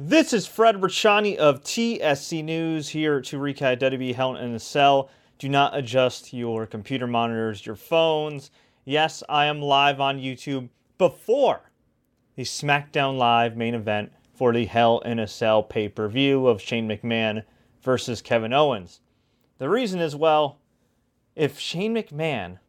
[0.00, 5.10] This is Fred Rachani of TSC News here to recap WWE Hell in a Cell.
[5.40, 8.52] Do not adjust your computer monitors, your phones.
[8.84, 11.72] Yes, I am live on YouTube before
[12.36, 16.62] the SmackDown Live main event for the Hell in a Cell pay per view of
[16.62, 17.42] Shane McMahon
[17.82, 19.00] versus Kevin Owens.
[19.58, 20.60] The reason is well,
[21.34, 22.60] if Shane McMahon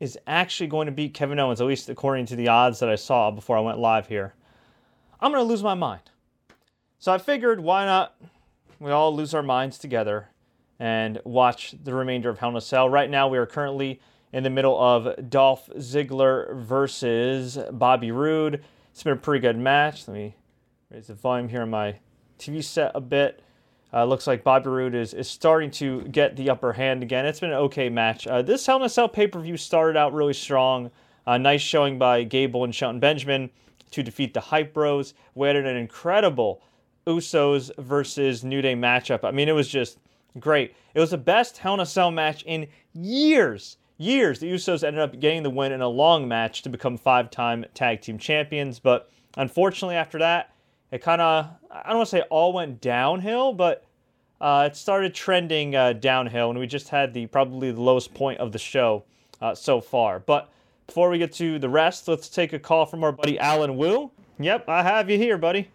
[0.00, 2.96] is actually going to beat Kevin Owens, at least according to the odds that I
[2.96, 4.34] saw before I went live here,
[5.18, 6.10] I'm going to lose my mind.
[7.00, 8.16] So I figured, why not
[8.80, 10.28] we all lose our minds together
[10.80, 12.88] and watch the remainder of Hell in a Cell.
[12.88, 14.00] Right now, we are currently
[14.32, 18.64] in the middle of Dolph Ziggler versus Bobby Roode.
[18.90, 20.08] It's been a pretty good match.
[20.08, 20.34] Let me
[20.90, 21.96] raise the volume here on my
[22.38, 23.42] TV set a bit.
[23.92, 27.26] Uh, looks like Bobby Roode is, is starting to get the upper hand again.
[27.26, 28.26] It's been an okay match.
[28.26, 30.90] Uh, this Hell in a Cell pay per view started out really strong.
[31.26, 33.50] Uh, nice showing by Gable and Shelton Benjamin
[33.92, 35.14] to defeat the Hype Bros.
[35.34, 36.60] We had an incredible
[37.08, 39.24] Usos versus New Day matchup.
[39.24, 39.98] I mean, it was just
[40.38, 40.74] great.
[40.94, 43.78] It was the best Hell in a Cell match in years.
[43.96, 44.38] Years.
[44.38, 47.64] The Usos ended up getting the win in a long match to become five time
[47.74, 48.78] tag team champions.
[48.78, 50.52] But unfortunately, after that,
[50.90, 53.84] it kind of, I don't want to say all went downhill, but
[54.40, 58.38] uh, it started trending uh, downhill, and we just had the probably the lowest point
[58.38, 59.04] of the show
[59.40, 60.20] uh, so far.
[60.20, 60.50] But
[60.86, 64.10] before we get to the rest, let's take a call from our buddy Alan Wu.
[64.38, 65.68] Yep, I have you here, buddy.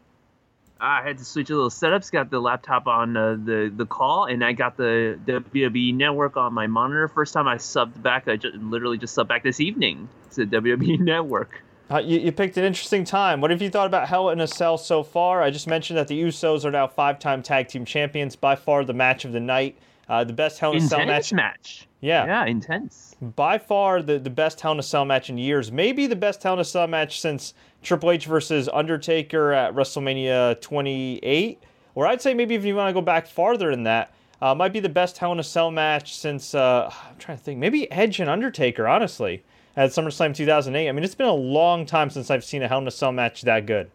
[0.84, 2.12] I had to switch a little setups.
[2.12, 6.54] Got the laptop on uh, the the call, and I got the WWE Network on
[6.54, 7.08] my monitor.
[7.08, 8.28] First time I subbed back.
[8.28, 11.64] I just, literally just subbed back this evening to WWE Network.
[11.90, 13.40] Uh, you, you, picked an interesting time.
[13.40, 15.42] What have you thought about Hell in a Cell so far?
[15.42, 18.36] I just mentioned that the Usos are now five-time tag team champions.
[18.36, 19.78] By far the match of the night.
[20.10, 21.32] Uh, the best Hell in a Cell match.
[21.32, 21.88] match.
[22.02, 22.26] Yeah.
[22.26, 23.16] Yeah, intense.
[23.22, 25.72] By far the, the best Hell in a Cell match in years.
[25.72, 30.60] Maybe the best Hell in a Cell match since Triple H versus Undertaker at WrestleMania
[30.62, 31.62] 28.
[31.96, 34.74] Or I'd say maybe if you want to go back farther than that, uh, might
[34.74, 37.92] be the best Hell in a Cell match since, uh, I'm trying to think, maybe
[37.92, 39.44] Edge and Undertaker, honestly,
[39.76, 40.90] at SummerSlam 2008.
[40.90, 43.12] I mean, it's been a long time since I've seen a Hell in a Cell
[43.12, 43.92] match that good.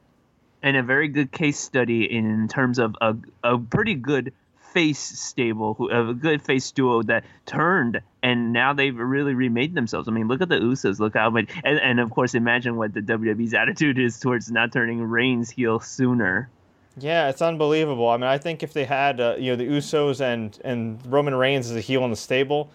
[0.62, 4.32] And a very good case study in terms of a, a pretty good
[4.72, 10.08] face stable, who a good face duo that turned, and now they've really remade themselves.
[10.08, 10.98] I mean, look at the Usos.
[10.98, 14.72] Look how much, and, and of course, imagine what the WWE's attitude is towards not
[14.72, 16.50] turning Reigns heel sooner.
[16.98, 18.08] Yeah, it's unbelievable.
[18.08, 21.34] I mean, I think if they had uh, you know the Usos and and Roman
[21.34, 22.70] Reigns as a heel in the stable,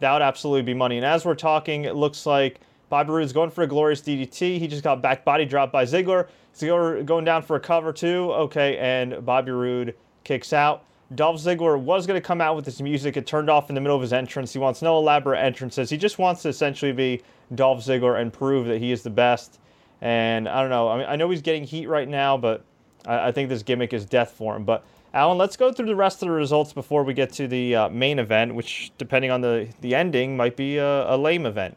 [0.00, 0.96] that would absolutely be money.
[0.96, 4.58] And as we're talking, it looks like Bobby Roode's going for a glorious DDT.
[4.58, 6.26] He just got back body dropped by Ziggler.
[6.56, 8.32] Ziggler going down for a cover too.
[8.32, 9.94] Okay, and Bobby Roode
[10.24, 10.84] kicks out.
[11.14, 13.16] Dolph Ziggler was going to come out with his music.
[13.16, 14.52] It turned off in the middle of his entrance.
[14.52, 15.88] He wants no elaborate entrances.
[15.88, 17.22] He just wants to essentially be
[17.54, 19.58] Dolph Ziggler and prove that he is the best.
[20.00, 20.88] And I don't know.
[20.88, 22.62] I mean, I know he's getting heat right now, but
[23.06, 24.64] I, I think this gimmick is death for him.
[24.64, 27.74] But Alan, let's go through the rest of the results before we get to the
[27.74, 31.76] uh, main event, which, depending on the the ending, might be a, a lame event.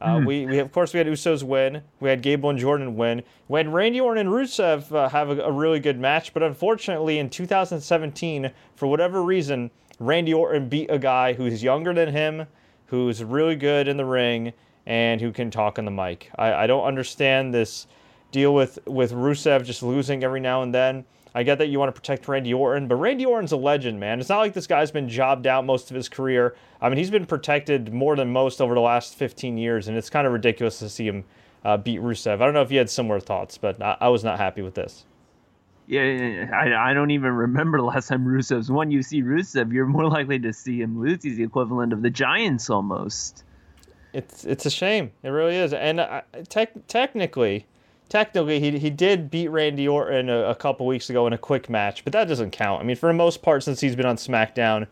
[0.00, 0.26] Uh, mm.
[0.26, 1.82] we, we of course we had Usos win.
[2.00, 3.22] We had Gable and Jordan win.
[3.48, 7.18] We had Randy Orton and Rusev uh, have a, a, really good match, but unfortunately
[7.18, 12.46] in 2017, for whatever reason, Randy Orton beat a guy who's younger than him,
[12.86, 14.52] who's really good in the ring,
[14.86, 16.30] and who can talk on the mic.
[16.36, 17.86] I, I don't understand this
[18.30, 21.04] deal with with Rusev just losing every now and then.
[21.34, 24.20] I get that you want to protect Randy Orton, but Randy Orton's a legend, man.
[24.20, 26.54] It's not like this guy's been jobbed out most of his career.
[26.80, 30.10] I mean, he's been protected more than most over the last 15 years, and it's
[30.10, 31.24] kind of ridiculous to see him
[31.64, 32.34] uh, beat Rusev.
[32.34, 34.74] I don't know if you had similar thoughts, but I, I was not happy with
[34.74, 35.06] this.
[35.86, 38.90] Yeah, I, I don't even remember the last time Rusev's won.
[38.90, 41.22] You see Rusev, you're more likely to see him lose.
[41.22, 43.44] He's the equivalent of the Giants almost.
[44.12, 45.10] It's it's a shame.
[45.24, 45.72] It really is.
[45.72, 47.66] And uh, te- technically,
[48.08, 51.68] technically he, he did beat Randy Orton a, a couple weeks ago in a quick
[51.68, 52.80] match, but that doesn't count.
[52.80, 54.86] I mean, for the most part, since he's been on SmackDown,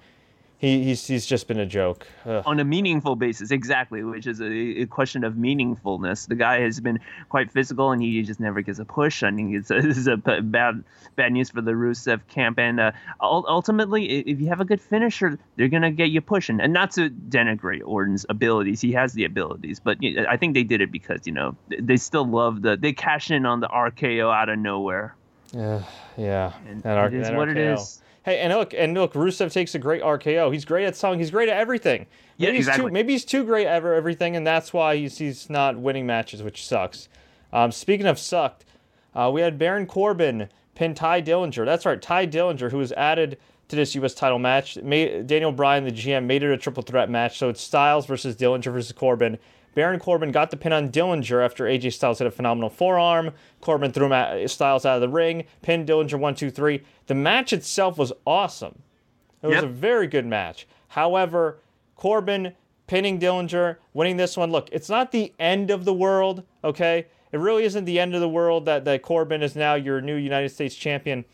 [0.62, 2.40] he, he's he's just been a joke Ugh.
[2.46, 4.46] on a meaningful basis, exactly, which is a,
[4.82, 6.28] a, question of meaningfulness.
[6.28, 7.00] The guy has been
[7.30, 9.24] quite physical, and he just never gets a push.
[9.24, 10.84] I think it's a, this is a bad
[11.16, 12.60] bad news for the Rusev camp.
[12.60, 16.60] And uh, ultimately, if you have a good finisher, they're gonna get you pushing.
[16.60, 19.98] And not to denigrate Orton's abilities, he has the abilities, but
[20.28, 23.46] I think they did it because you know they still love the they cash in
[23.46, 25.16] on the RKO out of nowhere.
[25.52, 25.82] Yeah,
[26.16, 26.52] yeah.
[26.68, 27.50] And that, it is what RKO.
[27.50, 28.01] it is.
[28.24, 30.52] Hey, and look, and look, Rusev takes a great RKO.
[30.52, 31.18] He's great at song.
[31.18, 32.06] He's great at everything.
[32.38, 32.84] Maybe yeah, exactly.
[32.84, 36.06] He's too, maybe he's too great at everything, and that's why he's he's not winning
[36.06, 37.08] matches, which sucks.
[37.52, 38.64] Um, speaking of sucked,
[39.14, 41.64] uh, we had Baron Corbin pin Tye Dillinger.
[41.64, 43.38] That's right, Tye Dillinger, who was added
[43.68, 44.14] to this U.S.
[44.14, 44.76] title match.
[44.76, 47.38] Made, Daniel Bryan, the GM, made it a triple threat match.
[47.38, 49.38] So it's Styles versus Dillinger versus Corbin.
[49.74, 53.30] Baron Corbin got the pin on Dillinger after AJ Styles hit a phenomenal forearm.
[53.60, 56.82] Corbin threw him at, Styles out of the ring, pinned Dillinger one, two, three.
[57.06, 58.82] The match itself was awesome.
[59.42, 59.64] It was Yep.
[59.64, 60.66] a very good match.
[60.88, 61.58] However,
[61.96, 62.52] Corbin
[62.86, 64.50] pinning Dillinger, winning this one.
[64.52, 67.06] Look, it's not the end of the world, okay?
[67.32, 70.16] It really isn't the end of the world that, that Corbin is now your new
[70.16, 71.24] United States champion.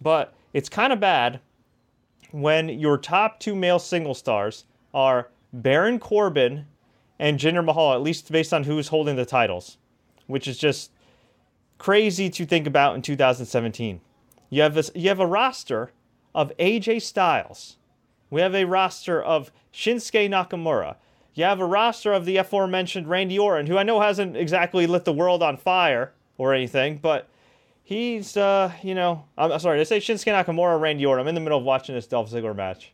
[0.00, 1.40] But it's kind of bad
[2.30, 4.64] when your top two male single stars
[4.94, 6.66] are Baron Corbin
[7.18, 9.78] and Jinder Mahal, at least based on who's holding the titles,
[10.26, 10.90] which is just
[11.78, 14.00] crazy to think about in 2017.
[14.50, 15.92] You have a, you have a roster
[16.34, 17.76] of AJ Styles.
[18.30, 20.96] We have a roster of Shinsuke Nakamura.
[21.34, 25.04] You have a roster of the aforementioned Randy Orton, who I know hasn't exactly lit
[25.04, 27.28] the world on fire or anything, but
[27.84, 31.22] he's, uh, you know, I'm sorry, I say Shinsuke Nakamura Randy Orton?
[31.22, 32.92] I'm in the middle of watching this Dolph Ziggler match.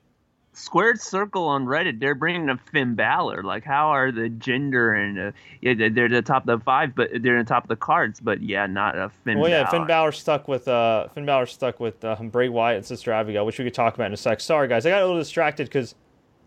[0.54, 3.42] Squared Circle on Reddit, they're bringing up Finn Balor.
[3.42, 5.32] Like, how are the Jinder and uh,
[5.62, 7.76] yeah, they're- they're the top of the five, but they're in the top of the
[7.76, 8.20] cards.
[8.20, 9.38] But yeah, not a Finn.
[9.38, 9.70] Well, yeah, Balor.
[9.70, 13.46] Finn Balor stuck with uh, Finn Balor stuck with uh, Bray Wyatt and Sister Abigail,
[13.46, 14.40] which we could talk about in a sec.
[14.40, 15.94] Sorry, guys, I got a little distracted because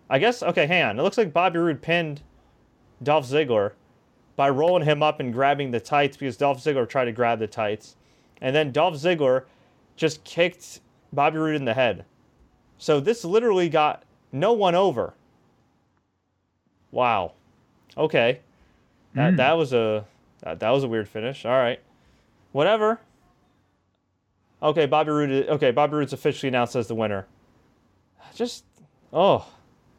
[0.09, 0.99] I guess okay, hang on.
[0.99, 2.21] It looks like Bobby Roode pinned
[3.01, 3.71] Dolph Ziggler
[4.35, 7.47] by rolling him up and grabbing the tights because Dolph Ziggler tried to grab the
[7.47, 7.95] tights,
[8.39, 9.45] and then Dolph Ziggler
[9.95, 10.81] just kicked
[11.11, 12.05] Bobby Roode in the head.
[12.77, 15.13] So this literally got no one over.
[16.91, 17.33] Wow.
[17.97, 18.39] Okay.
[19.13, 19.35] That hmm.
[19.37, 20.05] that was a
[20.41, 21.45] that, that was a weird finish.
[21.45, 21.79] All right.
[22.51, 22.99] Whatever.
[24.61, 25.49] Okay, Bobby Roode.
[25.49, 27.25] Okay, Bobby Roode's officially announced as the winner.
[28.33, 28.63] Just
[29.13, 29.45] oh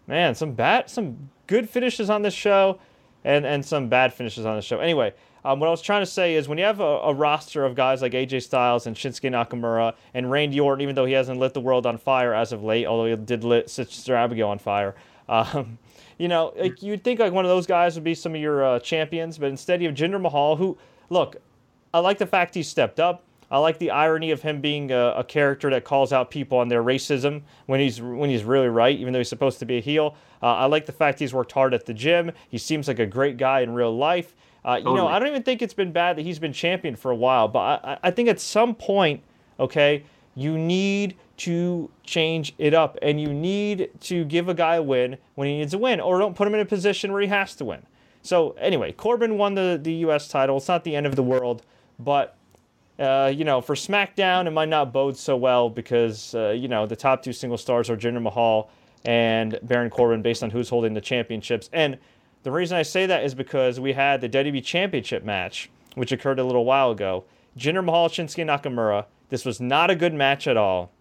[0.06, 2.78] man, some bad, some good finishes on this show,
[3.24, 4.80] and and some bad finishes on the show.
[4.80, 5.14] Anyway,
[5.46, 7.76] um, what I was trying to say is when you have a, a roster of
[7.76, 11.54] guys like AJ Styles and Shinsuke Nakamura and Randy Orton, even though he hasn't lit
[11.54, 14.96] the world on fire as of late, although he did lit Sister Abigail on fire.
[15.28, 15.78] Um,
[16.18, 18.64] you know, like you'd think like one of those guys would be some of your
[18.64, 20.76] uh, champions, but instead you have Jinder Mahal, who
[21.10, 21.36] look,
[21.94, 23.22] I like the fact he stepped up.
[23.48, 26.66] I like the irony of him being a, a character that calls out people on
[26.66, 29.80] their racism when he's when he's really right, even though he's supposed to be a
[29.80, 30.16] heel.
[30.42, 32.32] Uh, I like the fact he's worked hard at the gym.
[32.48, 34.34] He seems like a great guy in real life.
[34.66, 37.10] Uh, You know, I don't even think it's been bad that he's been champion for
[37.10, 39.22] a while, but I, I- I think at some point,
[39.60, 40.02] okay,
[40.34, 45.16] you need to change it up and you need to give a guy a win
[45.36, 47.54] when he needs a win, or don't put him in a position where he has
[47.56, 47.82] to win.
[48.22, 50.26] So anyway, Corbin won the, the U.S.
[50.28, 50.56] title.
[50.56, 51.62] It's not the end of the world,
[51.98, 52.36] but
[52.98, 56.86] uh, you know, for SmackDown, it might not bode so well because uh, you know
[56.86, 58.70] the top two single stars are Jinder Mahal
[59.04, 61.68] and Baron Corbin, based on who's holding the championships.
[61.72, 61.98] And
[62.46, 66.38] the reason I say that is because we had the WWE Championship match, which occurred
[66.38, 67.24] a little while ago.
[67.58, 69.06] Jinder Mahal, Shinsuke Nakamura.
[69.30, 70.92] This was not a good match at all.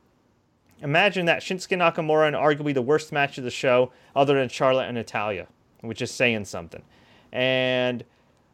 [0.81, 4.85] Imagine that Shinsuke Nakamura and arguably the worst match of the show, other than Charlotte
[4.85, 5.45] and Natalya,
[5.81, 6.81] which is saying something.
[7.31, 8.03] And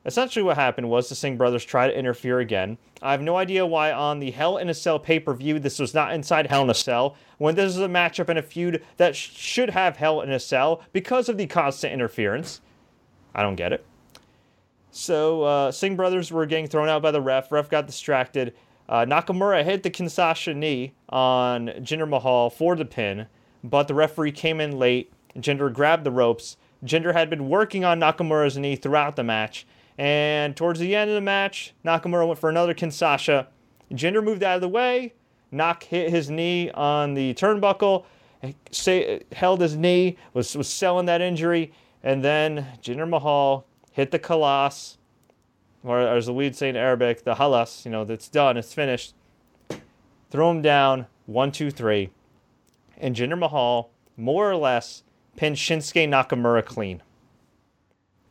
[0.06, 2.78] essentially, what happened was the Singh brothers tried to interfere again.
[3.02, 5.80] I have no idea why on the Hell in a Cell pay per view this
[5.80, 8.84] was not inside Hell in a Cell when this is a matchup and a feud
[8.98, 12.60] that sh- should have Hell in a Cell because of the constant interference.
[13.34, 13.86] I don't get it.
[14.92, 17.52] So uh, Singh brothers were getting thrown out by the ref.
[17.52, 18.54] Ref got distracted.
[18.90, 23.28] Uh, Nakamura hit the Kinshasa knee on Jinder Mahal for the pin,
[23.64, 25.14] but the referee came in late.
[25.38, 26.58] Jinder grabbed the ropes.
[26.84, 29.66] Jinder had been working on Nakamura's knee throughout the match,
[29.98, 33.48] and towards the end of the match, Nakamura went for another Kinshasa.
[33.94, 35.14] Jinder moved out of the way.
[35.52, 38.06] Nak hit his knee on the turnbuckle,
[39.34, 41.72] held his knee, was, was selling that injury,
[42.04, 44.98] and then Jinder Mahal hit the Khallas,
[45.84, 49.14] or as the we'd say in Arabic, the Halas, you know, that's done, it's finished.
[50.30, 52.12] Throw him down, one, two, three.
[52.98, 55.04] And Jinder Mahal, more or less,
[55.36, 57.02] pinned Shinsuke Nakamura clean.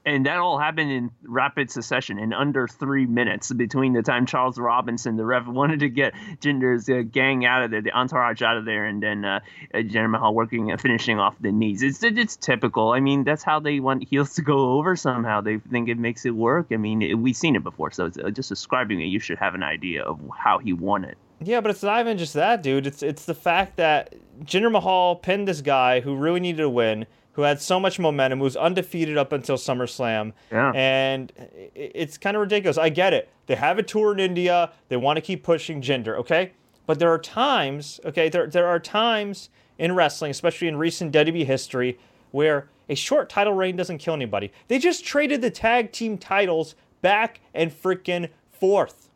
[0.04, 4.59] And that all happened in rapid succession in under three minutes between the time Charles
[4.59, 8.57] Robinson, the ref, wanted to get Jinder's uh, gang out of there, the entourage out
[8.57, 9.40] of there, and then uh,
[9.75, 11.83] uh, Jinder Mahal working and finishing off the knees.
[11.83, 12.92] It's it's typical.
[12.92, 15.40] I mean, that's how they want heels to go over somehow.
[15.40, 16.69] They think it makes it work.
[16.71, 19.54] I mean, it, we've seen it before, so uh, just describing it, you should have
[19.54, 21.19] an idea of how he won it.
[21.42, 22.87] Yeah, but it's not even just that, dude.
[22.87, 24.14] It's it's the fact that
[24.45, 27.07] Jinder Mahal pinned this guy who really needed a win,
[27.41, 30.35] who had so much momentum, who was undefeated up until SummerSlam.
[30.53, 30.73] Yeah.
[30.75, 31.33] And
[31.75, 32.77] it's kind of ridiculous.
[32.77, 33.31] I get it.
[33.47, 34.73] They have a tour in India.
[34.91, 36.53] They want to keep pushing Jinder, okay?
[36.85, 41.47] But there are times, okay, there, there are times in wrestling, especially in recent WWE
[41.47, 41.99] history,
[42.31, 44.53] where a short title reign doesn't kill anybody.
[44.69, 49.09] They just traded the tag team titles back and freaking forth.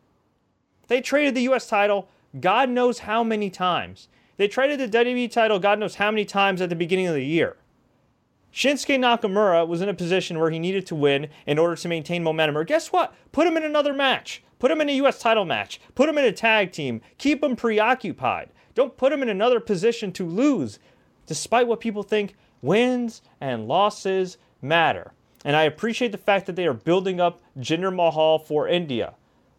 [0.87, 1.67] They traded the U.S.
[1.67, 4.07] title God knows how many times.
[4.37, 7.23] They traded the WWE title God knows how many times at the beginning of the
[7.23, 7.55] year.
[8.55, 12.23] Shinsuke Nakamura was in a position where he needed to win in order to maintain
[12.23, 12.57] momentum.
[12.57, 13.13] Or guess what?
[13.33, 14.41] Put him in another match.
[14.59, 15.19] Put him in a U.S.
[15.19, 15.81] title match.
[15.93, 17.01] Put him in a tag team.
[17.17, 18.51] Keep him preoccupied.
[18.73, 20.79] Don't put him in another position to lose.
[21.25, 25.11] Despite what people think, wins and losses matter.
[25.43, 29.15] And I appreciate the fact that they are building up Jinder Mahal for India.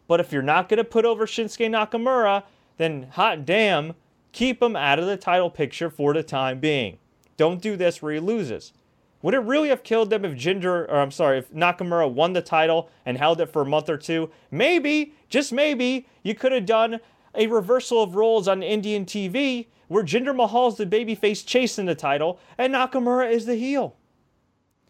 [0.07, 2.45] But if you're not going to put over Shinsuke Nakamura,
[2.77, 3.93] then hot damn,
[4.31, 6.97] keep him out of the title picture for the time being.
[7.37, 8.73] Don't do this where he loses.
[9.21, 12.41] Would it really have killed them if Jinder, or I'm sorry, if Nakamura won the
[12.41, 14.29] title and held it for a month or two?
[14.51, 16.99] Maybe, just maybe, you could have done
[17.33, 22.39] a reversal of roles on Indian TV where Jinder Mahal's the babyface chasing the title
[22.57, 23.95] and Nakamura is the heel.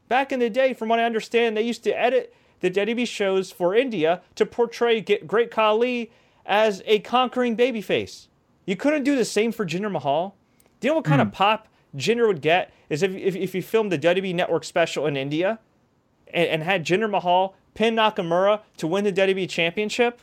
[0.07, 3.51] Back in the day, from what I understand, they used to edit the WWE shows
[3.51, 6.11] for India to portray Great Khali
[6.45, 8.27] as a conquering babyface.
[8.65, 10.35] You couldn't do the same for Jinder Mahal.
[10.79, 11.27] Do you know what kind mm.
[11.27, 15.05] of pop Jinder would get is if, if, if you filmed the WWE Network special
[15.05, 15.59] in India
[16.33, 20.21] and, and had Jinder Mahal pin Nakamura to win the WWE Championship?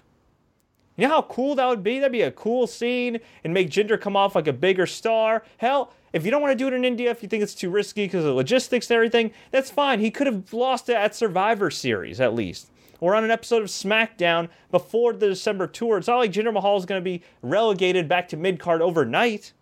[0.96, 1.98] You know how cool that would be?
[1.98, 5.44] That'd be a cool scene and make Jinder come off like a bigger star.
[5.58, 7.70] Hell, if you don't want to do it in India, if you think it's too
[7.70, 9.98] risky because of logistics and everything, that's fine.
[9.98, 12.70] He could have lost it at Survivor Series at least.
[13.00, 15.98] Or on an episode of SmackDown before the December tour.
[15.98, 19.52] It's not like Jinder Mahal is going to be relegated back to mid card overnight.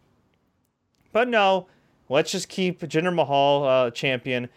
[1.12, 1.66] But no,
[2.12, 4.48] let's just keep Jinder Mahal uh, champion.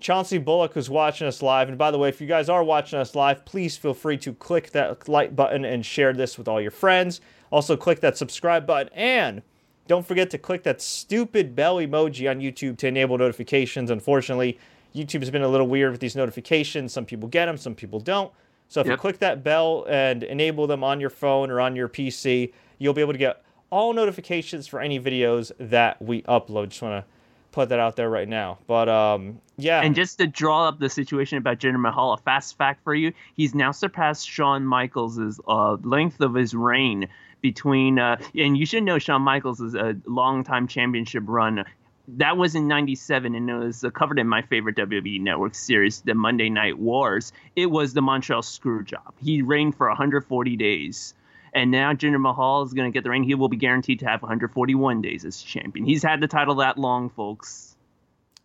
[0.00, 2.98] Chauncey Bullock, who's watching us live, and by the way, if you guys are watching
[2.98, 6.60] us live, please feel free to click that like button and share this with all
[6.60, 7.20] your friends.
[7.52, 9.42] Also, click that subscribe button and
[9.86, 13.90] don't forget to click that stupid bell emoji on YouTube to enable notifications.
[13.90, 14.58] Unfortunately,
[14.94, 16.92] YouTube has been a little weird with these notifications.
[16.92, 18.32] Some people get them, some people don't.
[18.68, 18.94] So if yep.
[18.94, 22.94] you click that bell and enable them on your phone or on your PC, you'll
[22.94, 26.68] be able to get all notifications for any videos that we upload.
[26.68, 27.10] Just want to
[27.52, 28.58] put that out there right now.
[28.66, 29.80] But um, yeah.
[29.80, 33.12] And just to draw up the situation about Jinder Mahal, a fast fact for you:
[33.34, 37.08] he's now surpassed Shawn Michaels' uh, length of his reign
[37.40, 37.98] between.
[37.98, 41.64] Uh, and you should know Shawn Michaels is a long-time championship run.
[42.08, 46.14] That was in '97, and it was covered in my favorite WWE Network series, the
[46.14, 47.32] Monday Night Wars.
[47.56, 49.12] It was the Montreal Screwjob.
[49.22, 51.14] He reigned for 140 days.
[51.54, 53.22] And now Jinder Mahal is going to get the reign.
[53.22, 55.84] He will be guaranteed to have 141 days as champion.
[55.84, 57.76] He's had the title that long, folks.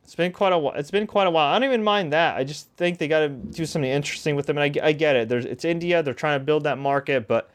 [0.03, 0.73] It's been quite a while.
[0.75, 1.53] It's been quite a while.
[1.53, 2.37] I don't even mind that.
[2.37, 4.57] I just think they got to do something interesting with them.
[4.57, 5.29] And I, I get it.
[5.29, 6.01] There's, it's India.
[6.03, 7.27] They're trying to build that market.
[7.27, 7.49] But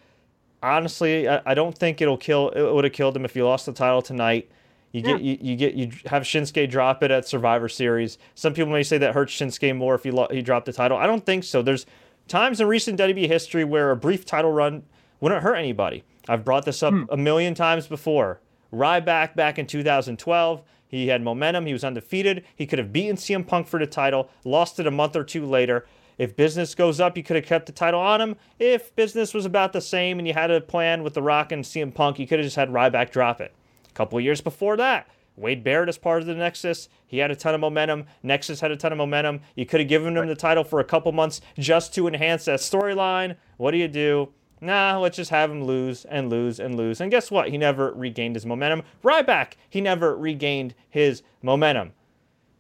[0.62, 2.50] honestly, I, I don't think it'll kill.
[2.50, 4.50] It would have killed him if you lost the title tonight.
[4.92, 5.32] You get yeah.
[5.32, 8.18] you, you, get you have Shinsuke drop it at Survivor Series.
[8.34, 10.98] Some people may say that hurts Shinsuke more if he lo- he dropped the title.
[10.98, 11.62] I don't think so.
[11.62, 11.86] There's
[12.28, 14.82] times in recent WWE history where a brief title run
[15.22, 16.04] wouldn't hurt anybody.
[16.28, 17.04] I've brought this up hmm.
[17.08, 18.40] a million times before.
[18.72, 21.64] Ryback back in 2012, he had momentum.
[21.64, 22.44] He was undefeated.
[22.56, 25.46] He could have beaten CM Punk for the title, lost it a month or two
[25.46, 25.86] later.
[26.18, 28.36] If business goes up, you could have kept the title on him.
[28.58, 31.64] If business was about the same and you had a plan with The Rock and
[31.64, 33.54] CM Punk, you could have just had Ryback drop it.
[33.88, 36.88] A couple years before that, Wade Barrett as part of the Nexus.
[37.06, 38.06] He had a ton of momentum.
[38.22, 39.40] Nexus had a ton of momentum.
[39.54, 42.60] You could have given him the title for a couple months just to enhance that
[42.60, 43.36] storyline.
[43.56, 44.32] What do you do?
[44.62, 47.00] Nah, let's just have him lose and lose and lose.
[47.00, 47.48] And guess what?
[47.48, 48.84] He never regained his momentum.
[49.02, 51.90] Ryback, he never regained his momentum.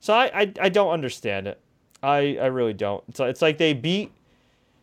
[0.00, 1.60] So I, I, I don't understand it.
[2.02, 3.16] I, I really don't.
[3.16, 4.10] So it's like they beat.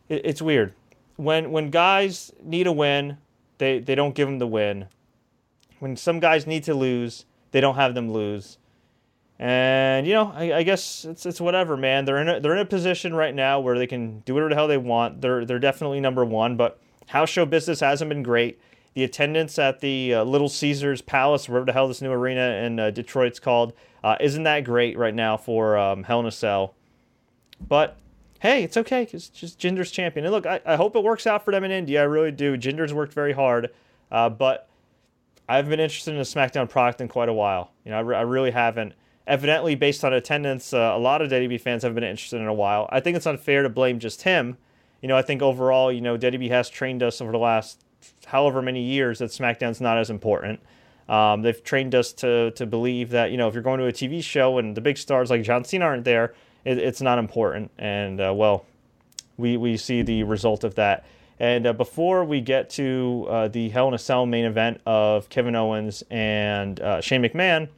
[0.08, 0.72] It, it's weird.
[1.16, 3.18] When when guys need a win,
[3.58, 4.86] they, they don't give them the win.
[5.78, 8.56] When some guys need to lose, they don't have them lose.
[9.38, 12.06] And you know, I, I, guess it's it's whatever, man.
[12.06, 14.54] They're in a, they're in a position right now where they can do whatever the
[14.54, 15.20] hell they want.
[15.20, 18.60] They're they're definitely number one, but House show business hasn't been great.
[18.94, 22.78] The attendance at the uh, Little Caesars Palace, wherever the hell this new arena in
[22.78, 23.72] uh, Detroit's called,
[24.04, 26.74] uh, isn't that great right now for um, Hell in a Cell.
[27.60, 27.96] But
[28.38, 29.08] hey, it's okay.
[29.12, 30.24] It's just Jinder's champion.
[30.24, 32.00] And look, I, I, hope it works out for them in India.
[32.00, 32.56] I really do.
[32.56, 33.70] Jinder's worked very hard,
[34.12, 34.68] uh, but
[35.48, 37.72] I've been interested in a SmackDown product in quite a while.
[37.84, 38.94] You know, I, re- I really haven't.
[39.26, 42.54] Evidently, based on attendance, uh, a lot of WWE fans haven't been interested in a
[42.54, 42.88] while.
[42.92, 44.56] I think it's unfair to blame just him
[45.00, 47.82] you know, I think overall, you know, WWE has trained us over the last
[48.26, 50.60] however many years that SmackDown's not as important.
[51.08, 53.92] Um, they've trained us to to believe that you know if you're going to a
[53.92, 57.70] TV show and the big stars like John Cena aren't there, it, it's not important.
[57.78, 58.64] And uh, well,
[59.36, 61.04] we we see the result of that.
[61.40, 65.28] And uh, before we get to uh, the Hell in a Cell main event of
[65.30, 67.68] Kevin Owens and uh, Shane McMahon,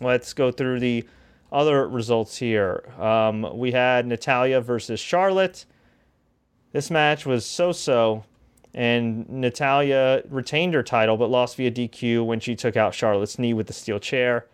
[0.00, 1.06] let's go through the
[1.52, 2.84] other results here.
[2.98, 5.64] Um, we had Natalya versus Charlotte.
[6.74, 8.24] This match was so so,
[8.74, 13.54] and Natalya retained her title but lost via DQ when she took out Charlotte's knee
[13.54, 14.46] with the steel chair.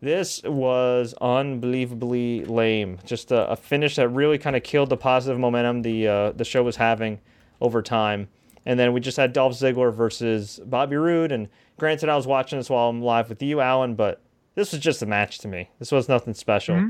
[0.00, 2.98] This was unbelievably lame.
[3.06, 6.44] Just a, a finish that really kind of killed the positive momentum the uh, the
[6.44, 7.20] show was having
[7.60, 8.26] over time.
[8.66, 11.30] And then we just had Dolph Ziggler versus Bobby Roode.
[11.30, 14.20] And granted, I was watching this while I'm live with you, Alan, but
[14.56, 15.70] this was just a match to me.
[15.78, 16.74] This was nothing special.
[16.74, 16.88] Mm-hmm.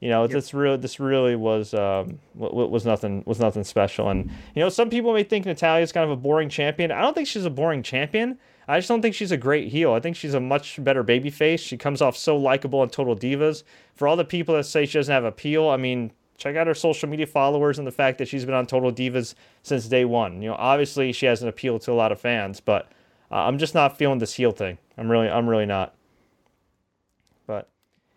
[0.00, 0.30] You know, yep.
[0.30, 4.08] this really this really was um, was nothing was nothing special.
[4.08, 6.90] And you know, some people may think Natalya's kind of a boring champion.
[6.90, 8.38] I don't think she's a boring champion.
[8.66, 9.92] I just don't think she's a great heel.
[9.92, 11.58] I think she's a much better babyface.
[11.58, 13.64] She comes off so likable on Total Divas.
[13.94, 16.74] For all the people that say she doesn't have appeal, I mean, check out her
[16.74, 20.40] social media followers and the fact that she's been on Total Divas since day one.
[20.40, 22.90] You know, obviously she has an appeal to a lot of fans, but
[23.30, 24.78] uh, I'm just not feeling this heel thing.
[24.96, 25.94] I'm really, I'm really not.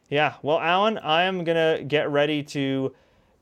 [0.09, 2.93] But yeah, well, Alan, I am gonna get ready to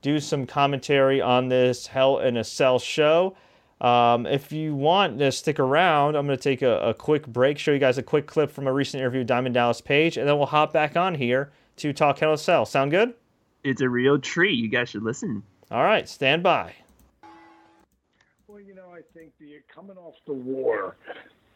[0.02, 3.36] do some commentary on this Hell in a Cell show.
[3.80, 7.58] Um, if you want to stick around, I'm going to take a, a, quick break,
[7.58, 10.28] show you guys a quick clip from a recent interview with Diamond Dallas Page, and
[10.28, 12.64] then we'll hop back on here to talk Hell in a Cell.
[12.64, 13.14] Sound good?
[13.64, 14.56] It's a real treat.
[14.56, 15.42] You guys should listen.
[15.72, 16.74] All right, stand by.
[18.46, 20.96] Well, you know, I think the coming off the war,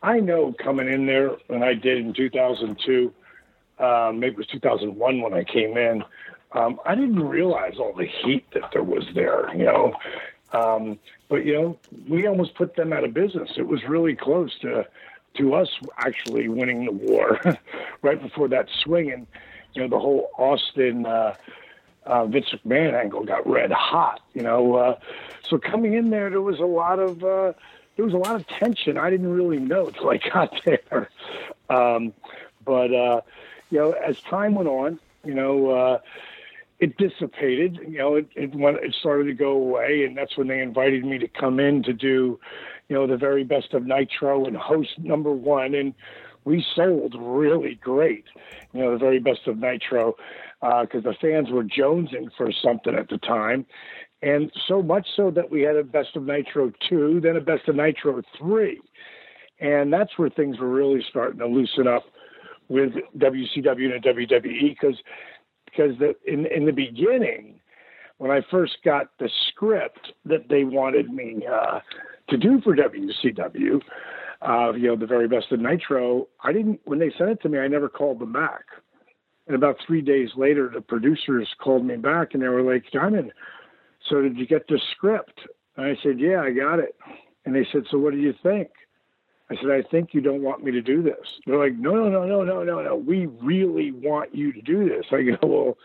[0.03, 3.13] I know coming in there, and I did in 2002,
[3.79, 6.05] um, maybe it was 2001 when I came in.
[6.53, 9.55] Um, I didn't realize all the heat that there was there.
[9.55, 9.95] You know,
[10.53, 11.79] um, but you know,
[12.09, 13.51] we almost put them out of business.
[13.57, 14.87] It was really close to
[15.39, 15.69] to us
[15.99, 17.41] actually winning the war
[18.03, 19.27] right before that swing, and
[19.75, 21.35] you know the whole Austin uh,
[22.07, 24.21] uh, Vince McMahon angle got red hot.
[24.35, 24.99] You know, uh,
[25.49, 27.53] so coming in there, there was a lot of uh,
[27.97, 28.97] there was a lot of tension.
[28.97, 31.11] I didn't really know until I got there,
[31.69, 32.15] um,
[32.65, 33.21] but uh,
[33.71, 35.71] you know, as time went on, you know.
[35.71, 35.99] Uh,
[36.79, 37.79] it dissipated.
[37.89, 41.05] You know, it, it went, it started to go away, and that's when they invited
[41.05, 42.39] me to come in to do,
[42.89, 45.95] you know, the very best of Nitro and host number one, and
[46.45, 48.25] we sold really great.
[48.73, 50.17] You know, the very best of Nitro
[50.61, 53.67] because uh, the fans were jonesing for something at the time,
[54.23, 57.69] and so much so that we had a best of Nitro two, then a best
[57.69, 58.81] of Nitro three,
[59.61, 62.05] and that's where things were really starting to loosen up
[62.69, 64.97] with WCW and WWE because
[65.65, 67.61] because the, in in the beginning,
[68.19, 71.81] when I first got the script that they wanted me uh,
[72.29, 73.81] to do for WCW,
[74.43, 76.81] uh, you know, the very best of Nitro, I didn't.
[76.85, 78.65] When they sent it to me, I never called them back.
[79.47, 83.33] And about three days later, the producers called me back and they were like, Diamond,
[84.09, 85.41] so did you get the script?
[85.77, 86.97] And I said, Yeah, I got it.
[87.45, 88.69] And they said, So what do you think?
[89.51, 91.15] I said, I think you don't want me to do this.
[91.47, 92.97] They're like, no, no, no, no, no, no, no.
[92.97, 95.07] We really want you to do this.
[95.13, 95.79] I go, well,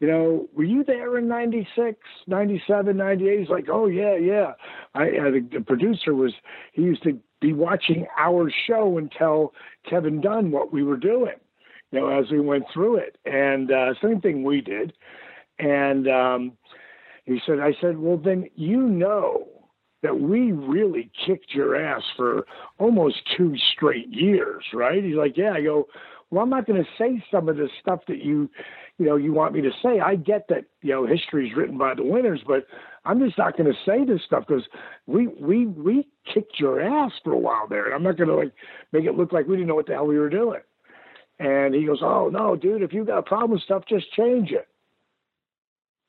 [0.00, 3.40] you know, were you there in 96, 97, 98?
[3.40, 4.52] He's like, oh, yeah, yeah.
[4.94, 6.32] I, I the, the producer was,
[6.72, 9.52] he used to be watching our show and tell
[9.88, 11.34] Kevin Dunn what we were doing,
[11.90, 13.16] you know, as we went through it.
[13.24, 14.92] And uh, same thing we did.
[15.58, 16.52] And um,
[17.24, 19.48] he said, I said, well, then you know
[20.02, 22.46] that we really kicked your ass for
[22.78, 25.02] almost two straight years, right?
[25.02, 25.52] He's like, yeah.
[25.52, 25.88] I go,
[26.30, 28.48] well, I'm not going to say some of the stuff that you,
[28.98, 30.00] you know, you want me to say.
[30.00, 32.66] I get that, you know, history is written by the winners, but
[33.04, 34.64] I'm just not going to say this stuff because
[35.06, 38.36] we we we kicked your ass for a while there, and I'm not going to
[38.36, 38.52] like
[38.92, 40.60] make it look like we didn't know what the hell we were doing.
[41.40, 44.50] And he goes, oh no, dude, if you got a problem with stuff, just change
[44.50, 44.68] it.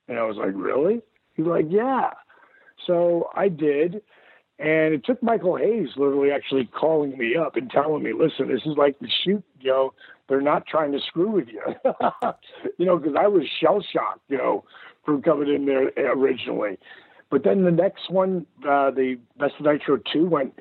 [0.08, 1.02] And I was like, really?
[1.36, 2.10] He's like, yeah.
[2.86, 4.02] So I did.
[4.60, 8.62] And it took Michael Hayes literally actually calling me up and telling me, listen, this
[8.66, 9.94] is like the shoot, you know,
[10.28, 11.62] they're not trying to screw with you.
[12.78, 14.66] you know, because I was shell shocked, you know,
[15.06, 16.78] from coming in there originally.
[17.32, 20.54] But then the next one, uh, the Best of Nitro 2 went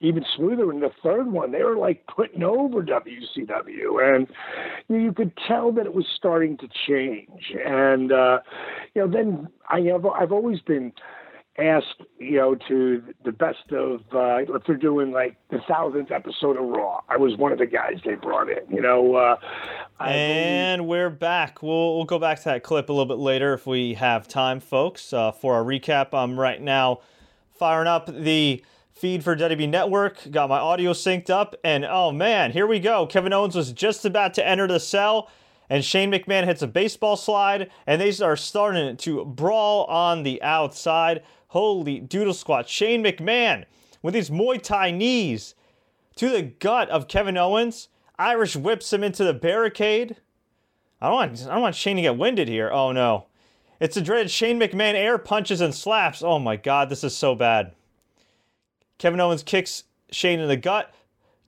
[0.00, 0.70] even smoother.
[0.70, 4.16] And the third one, they were like putting over WCW.
[4.16, 4.26] And
[4.88, 7.54] you, you could tell that it was starting to change.
[7.64, 8.40] And, uh,
[8.94, 10.92] you know, then I have, I've always been
[11.58, 16.56] asked, you know, to the best of, uh, if they're doing like the thousandth episode
[16.56, 19.14] of Raw, I was one of the guys they brought in, you know.
[19.14, 19.36] Uh,
[20.00, 20.88] and believe...
[20.88, 21.62] we're back.
[21.62, 24.60] We'll, we'll go back to that clip a little bit later if we have time,
[24.60, 25.12] folks.
[25.12, 27.00] Uh, for our recap, I'm right now
[27.58, 32.52] firing up the feed for WWE Network, got my audio synced up, and oh man,
[32.52, 33.06] here we go.
[33.06, 35.28] Kevin Owens was just about to enter the cell
[35.68, 40.42] and Shane McMahon hits a baseball slide, and they are starting to brawl on the
[40.42, 41.22] outside.
[41.56, 42.68] Holy doodle squat.
[42.68, 43.64] Shane McMahon
[44.02, 45.54] with his Muay Thai knees
[46.16, 47.88] to the gut of Kevin Owens.
[48.18, 50.16] Irish whips him into the barricade.
[51.00, 52.70] I don't want, I don't want Shane to get winded here.
[52.70, 53.28] Oh no.
[53.80, 56.22] It's the dreaded Shane McMahon air punches and slaps.
[56.22, 57.72] Oh my god, this is so bad.
[58.98, 60.94] Kevin Owens kicks Shane in the gut,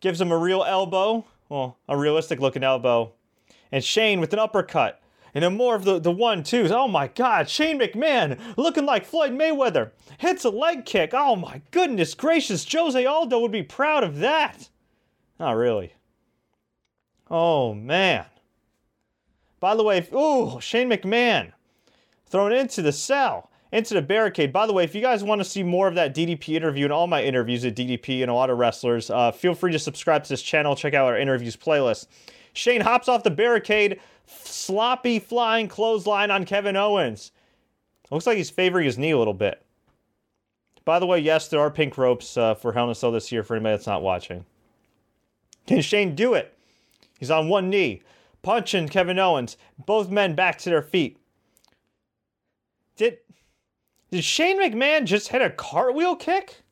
[0.01, 1.27] gives him a real elbow.
[1.51, 3.12] Well, a realistic looking elbow.
[3.71, 5.03] And Shane with an uppercut.
[5.35, 6.71] And then more of the, the one twos.
[6.71, 9.91] Oh my god, Shane McMahon looking like Floyd Mayweather.
[10.19, 11.11] Hits a leg kick.
[11.12, 12.67] Oh my goodness gracious.
[12.71, 14.69] Jose Aldo would be proud of that.
[15.38, 15.93] Not really.
[17.31, 18.27] Oh man.
[19.61, 21.53] By the way, ooh, Shane McMahon
[22.27, 24.53] thrown into the cell, into the barricade.
[24.53, 26.93] By the way, if you guys want to see more of that DDP interview and
[26.93, 30.23] all my interviews at DDP and a lot of wrestlers, uh, feel free to subscribe
[30.25, 30.77] to this channel.
[30.77, 32.07] Check out our interviews playlist.
[32.53, 37.33] Shane hops off the barricade, sloppy flying clothesline on Kevin Owens.
[38.11, 39.64] Looks like he's favoring his knee a little bit.
[40.85, 43.31] By the way, yes, there are pink ropes uh, for Hell in a Cell this
[43.31, 44.47] year for anybody that's not watching.
[45.67, 46.57] Can Shane do it?
[47.19, 48.03] He's on one knee,
[48.43, 49.59] punching Kevin Owens.
[49.85, 51.19] Both men back to their feet.
[52.97, 53.19] Did
[54.11, 56.62] did Shane McMahon just hit a cartwheel kick?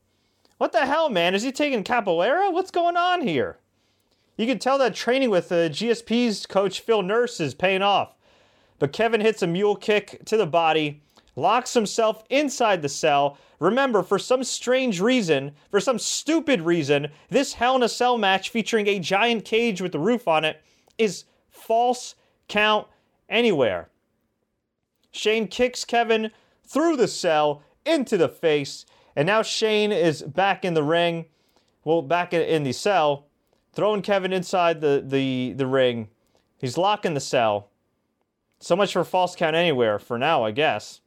[0.57, 1.35] What the hell, man?
[1.35, 2.51] Is he taking capoeira?
[2.51, 3.59] What's going on here?
[4.37, 8.14] You can tell that training with uh, GSP's coach Phil Nurse is paying off.
[8.79, 11.03] But Kevin hits a mule kick to the body,
[11.35, 13.38] locks himself inside the cell.
[13.59, 18.51] Remember, for some strange reason, for some stupid reason, this Hell in a Cell match
[18.51, 20.62] featuring a giant cage with the roof on it
[20.99, 22.14] is falls
[22.49, 22.87] count
[23.31, 23.88] anywhere.
[25.11, 26.31] Shane kicks Kevin
[26.62, 31.27] through the cell into the face, and now Shane is back in the ring,
[31.85, 33.25] well, back in the cell,
[33.76, 36.08] throwing Kevin inside the, the, the ring.
[36.58, 37.68] He's locking the cell.
[38.58, 41.02] So much for falls count anywhere for now, I guess.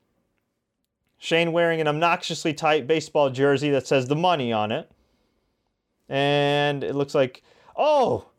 [1.18, 4.90] Shane wearing an obnoxiously tight baseball jersey that says the money on it.
[6.08, 7.44] And it looks like,
[7.76, 8.30] oh,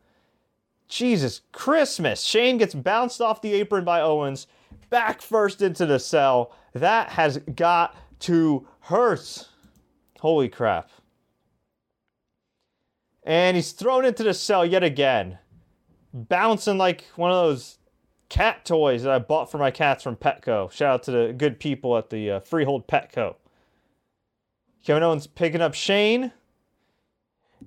[0.88, 2.22] Jesus Christmas.
[2.22, 4.46] Shane gets bounced off the apron by Owens,
[4.90, 6.54] back first into the cell.
[6.72, 9.48] That has got to hurt.
[10.20, 10.90] Holy crap.
[13.30, 15.38] And he's thrown into the cell yet again,
[16.12, 17.78] bouncing like one of those
[18.28, 20.68] cat toys that I bought for my cats from Petco.
[20.72, 23.36] Shout out to the good people at the uh, Freehold Petco.
[24.84, 26.32] Kevin Owens picking up Shane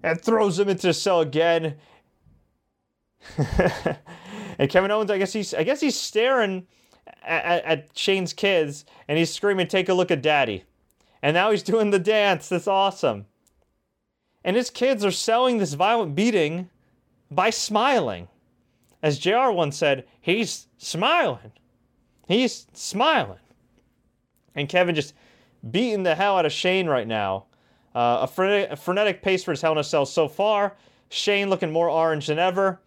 [0.04, 1.78] and throws him into the cell again.
[4.58, 6.68] and Kevin Owens, I guess he's I guess he's staring
[7.24, 10.66] at, at, Shane's kids and he's screaming, "Take a look at Daddy!"
[11.22, 12.50] And now he's doing the dance.
[12.50, 13.28] That's awesome.
[14.44, 16.70] And his kids are selling this violent beating
[17.32, 18.28] by smiling.
[19.02, 21.52] As JR once said, he's smiling.
[22.28, 23.40] He's smiling.
[24.56, 25.14] And Kevin just
[25.70, 27.46] beating the hell out of Shane right now.
[27.96, 30.76] Uh, a, frenetic, a, frenetic, pace for his Hell in a Cell so far.
[31.10, 32.80] Shane looking more orange than ever.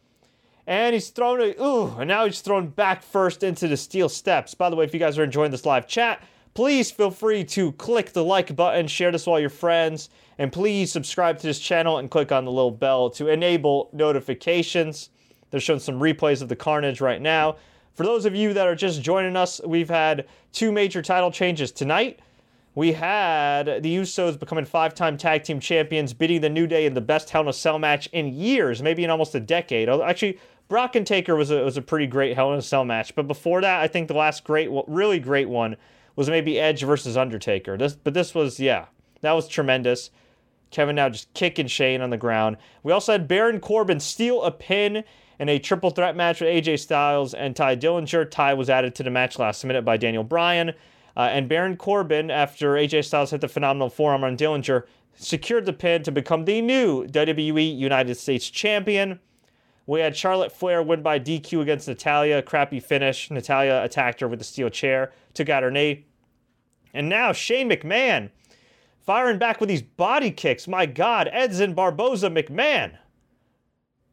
[0.67, 4.53] And he's thrown it, ooh, and now he's thrown back first into the steel steps.
[4.53, 6.21] By the way, if you guys are enjoying this live chat,
[6.57, 10.51] please feel free to click the like button, share this with all your friends, and
[10.51, 15.11] please subscribe to this channel and click on the little bell to enable notifications.
[15.51, 17.57] They're showing some replays of the carnage right now.
[17.93, 21.71] For those of you that are just joining us, we've had two major title changes
[21.73, 22.21] tonight.
[22.75, 26.95] We had the Usos becoming five time tag team champions, beating the New Day in
[26.95, 29.91] the best Hell in a Cell match in years, maybe in almost a decade.
[29.91, 30.39] Actually,
[30.69, 33.15] Brock and Taker was a, was a pretty great Hell in a Cell match.
[33.15, 35.77] But before that, I think the last great, really great one
[36.17, 37.77] was maybe Edge versus Undertaker.
[37.77, 38.87] This, but this was, yeah,
[39.21, 40.11] that was tremendous.
[40.71, 42.57] Kevin now just kicking Shane on the ground.
[42.83, 45.05] We also had Baron Corbin steal a pin
[45.39, 48.31] in a triple threat match with AJ Styles and Tye Dillinger.
[48.31, 50.71] Tye was added to the match last minute by Daniel Bryan.
[51.17, 55.73] Uh, and Baron Corbin, after AJ Styles hit the phenomenal forearm on Dillinger, secured the
[55.73, 59.21] pin to become the new WWE United States Champion.
[59.87, 63.31] We had Charlotte Flair win by DQ against Natalya, crappy finish.
[63.31, 66.07] Natalya attacked her with a steel chair, took out her knee.
[66.93, 68.31] And now Shane McMahon
[68.99, 70.67] firing back with these body kicks.
[70.67, 72.97] My God, Edson Barboza McMahon.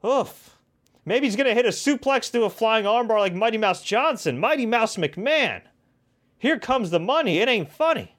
[0.06, 0.58] Oof.
[1.06, 4.40] Maybe he's going to hit a suplex through a flying armbar like Mighty Mouse Johnson.
[4.40, 5.62] Mighty Mouse McMahon.
[6.38, 7.40] Here comes the money.
[7.40, 8.16] It ain't funny.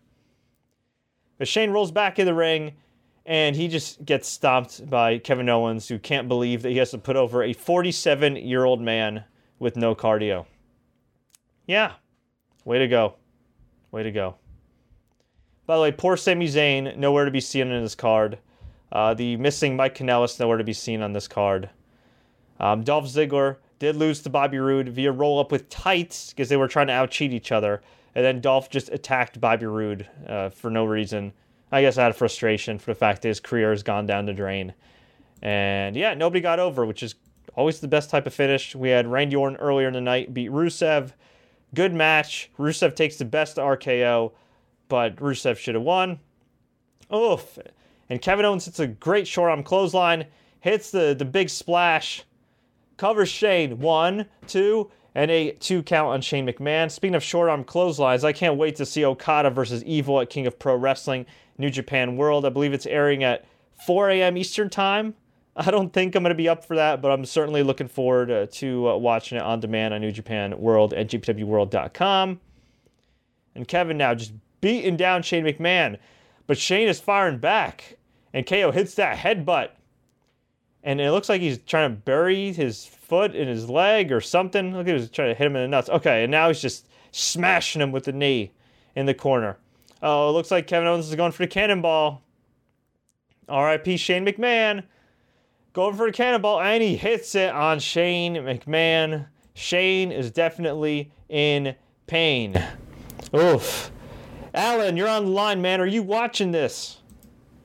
[1.38, 2.74] But Shane rolls back in the ring
[3.26, 6.98] and he just gets stomped by Kevin Owens, who can't believe that he has to
[6.98, 9.24] put over a 47 year old man
[9.58, 10.46] with no cardio.
[11.66, 11.92] Yeah,
[12.64, 13.14] way to go.
[13.90, 14.36] Way to go.
[15.66, 18.38] By the way, poor Sami Zayn, nowhere to be seen in this card.
[18.92, 21.70] Uh, the missing Mike Kanellis, nowhere to be seen on this card.
[22.60, 26.56] Um, Dolph Ziggler did lose to Bobby Roode via roll up with tights because they
[26.56, 27.82] were trying to out cheat each other.
[28.14, 31.32] And then Dolph just attacked Bobby Roode uh, for no reason.
[31.74, 34.32] I guess out of frustration for the fact that his career has gone down the
[34.32, 34.74] drain.
[35.42, 37.16] And yeah, nobody got over, which is
[37.56, 38.76] always the best type of finish.
[38.76, 41.10] We had Randy Orton earlier in the night beat Rusev.
[41.74, 42.48] Good match.
[42.60, 44.30] Rusev takes the best RKO,
[44.86, 46.20] but Rusev should have won.
[47.12, 47.58] Oof.
[48.08, 50.26] And Kevin Owens hits a great short arm clothesline,
[50.60, 52.22] hits the, the big splash
[52.96, 53.80] covers Shane.
[53.80, 56.88] One, two, and a two count on Shane McMahon.
[56.88, 60.46] Speaking of short arm clotheslines, I can't wait to see Okada versus Evil at King
[60.46, 61.26] of Pro Wrestling,
[61.58, 62.44] New Japan World.
[62.44, 63.44] I believe it's airing at
[63.86, 64.36] 4 a.m.
[64.36, 65.14] Eastern Time.
[65.56, 68.30] I don't think I'm going to be up for that, but I'm certainly looking forward
[68.30, 72.40] uh, to uh, watching it on demand on New Japan World at NJPWWorld.com.
[73.54, 75.98] And Kevin now just beating down Shane McMahon,
[76.48, 77.98] but Shane is firing back,
[78.32, 79.70] and KO hits that headbutt
[80.84, 84.76] and it looks like he's trying to bury his foot in his leg or something.
[84.76, 85.88] Look, he was trying to hit him in the nuts.
[85.88, 88.52] Okay, and now he's just smashing him with the knee
[88.94, 89.56] in the corner.
[90.06, 92.22] Oh, it looks like Kevin Owens is going for the cannonball.
[93.48, 93.96] R.I.P.
[93.96, 94.84] Shane McMahon.
[95.72, 99.26] Going for a cannonball, and he hits it on Shane McMahon.
[99.54, 101.74] Shane is definitely in
[102.06, 102.62] pain.
[103.34, 103.90] Oof.
[104.52, 105.80] Alan, you're on the line, man.
[105.80, 106.98] Are you watching this?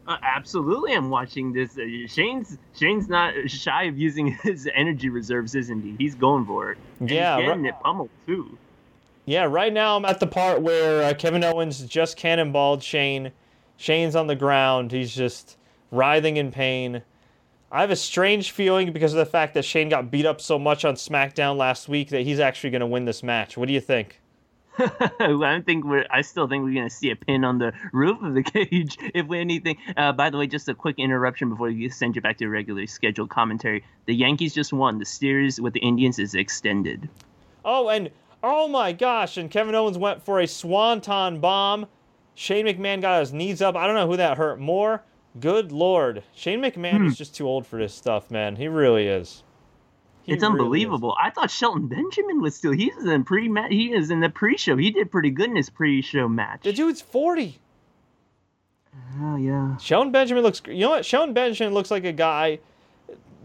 [0.07, 1.77] Uh, absolutely, I'm watching this.
[1.77, 5.95] Uh, Shane's Shane's not shy of using his energy reserves, isn't he?
[5.99, 6.77] He's going for it.
[7.01, 8.57] And yeah, he's getting right, it pummeled too.
[9.25, 13.31] Yeah, right now I'm at the part where uh, Kevin Owens just cannonballed Shane.
[13.77, 14.91] Shane's on the ground.
[14.91, 15.57] He's just
[15.91, 17.03] writhing in pain.
[17.71, 20.57] I have a strange feeling because of the fact that Shane got beat up so
[20.57, 23.57] much on SmackDown last week that he's actually going to win this match.
[23.57, 24.19] What do you think?
[25.19, 26.05] I think we're.
[26.09, 29.29] I still think we're gonna see a pin on the roof of the cage, if
[29.29, 29.77] anything.
[29.97, 32.51] Uh, by the way, just a quick interruption before we send you back to your
[32.51, 33.83] regularly scheduled commentary.
[34.05, 34.97] The Yankees just won.
[34.97, 37.09] The series with the Indians is extended.
[37.65, 38.09] Oh, and
[38.43, 39.37] oh my gosh!
[39.37, 41.87] And Kevin Owens went for a swanton bomb.
[42.35, 43.75] Shane McMahon got his knees up.
[43.75, 45.03] I don't know who that hurt more.
[45.39, 47.07] Good lord, Shane McMahon hmm.
[47.07, 48.55] is just too old for this stuff, man.
[48.55, 49.43] He really is.
[50.23, 51.11] He it's really unbelievable.
[51.11, 51.17] Is.
[51.21, 52.71] I thought Shelton Benjamin was still.
[52.71, 53.49] He's in pre.
[53.69, 54.75] He is in the pre-show.
[54.77, 56.63] He did pretty good in his pre-show match.
[56.63, 57.59] The dude's forty.
[59.21, 59.77] Oh yeah.
[59.77, 60.61] Shelton Benjamin looks.
[60.67, 61.05] You know what?
[61.05, 62.59] Shelton Benjamin looks like a guy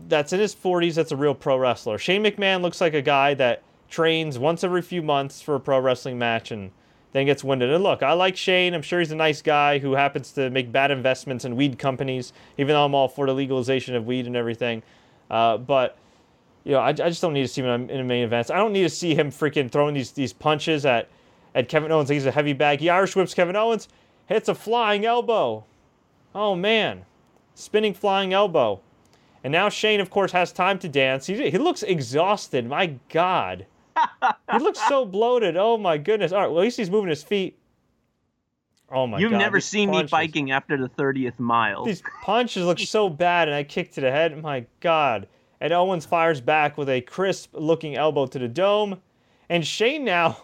[0.08, 0.94] that's in his forties.
[0.94, 1.98] That's a real pro wrestler.
[1.98, 3.62] Shane McMahon looks like a guy that
[3.94, 6.72] trains once every few months for a pro wrestling match and
[7.12, 7.70] then gets winded.
[7.70, 8.74] And look, I like Shane.
[8.74, 12.32] I'm sure he's a nice guy who happens to make bad investments in weed companies,
[12.58, 14.82] even though I'm all for the legalization of weed and everything.
[15.30, 15.96] Uh, but
[16.64, 18.50] you know, I, I just don't need to see him in the main events.
[18.50, 21.08] I don't need to see him freaking throwing these these punches at
[21.54, 22.08] at Kevin Owens.
[22.08, 22.80] He's a heavy bag.
[22.80, 23.88] He Irish whips Kevin Owens,
[24.26, 25.64] hits a flying elbow.
[26.34, 27.04] Oh man,
[27.54, 28.80] spinning flying elbow.
[29.44, 31.26] And now Shane, of course, has time to dance.
[31.26, 32.66] He, he looks exhausted.
[32.66, 33.66] My God.
[34.52, 35.56] He looks so bloated.
[35.56, 36.32] Oh my goodness.
[36.32, 37.58] All right, well, at least he's moving his feet.
[38.90, 39.22] Oh my god.
[39.22, 39.38] You've God.
[39.38, 40.12] never seen punches.
[40.12, 41.84] me biking after the 30th mile.
[41.84, 44.40] These punches look so bad, and I kick to the head.
[44.40, 45.26] My God
[45.64, 49.00] and Owens fires back with a crisp looking elbow to the dome.
[49.48, 50.36] And Shane now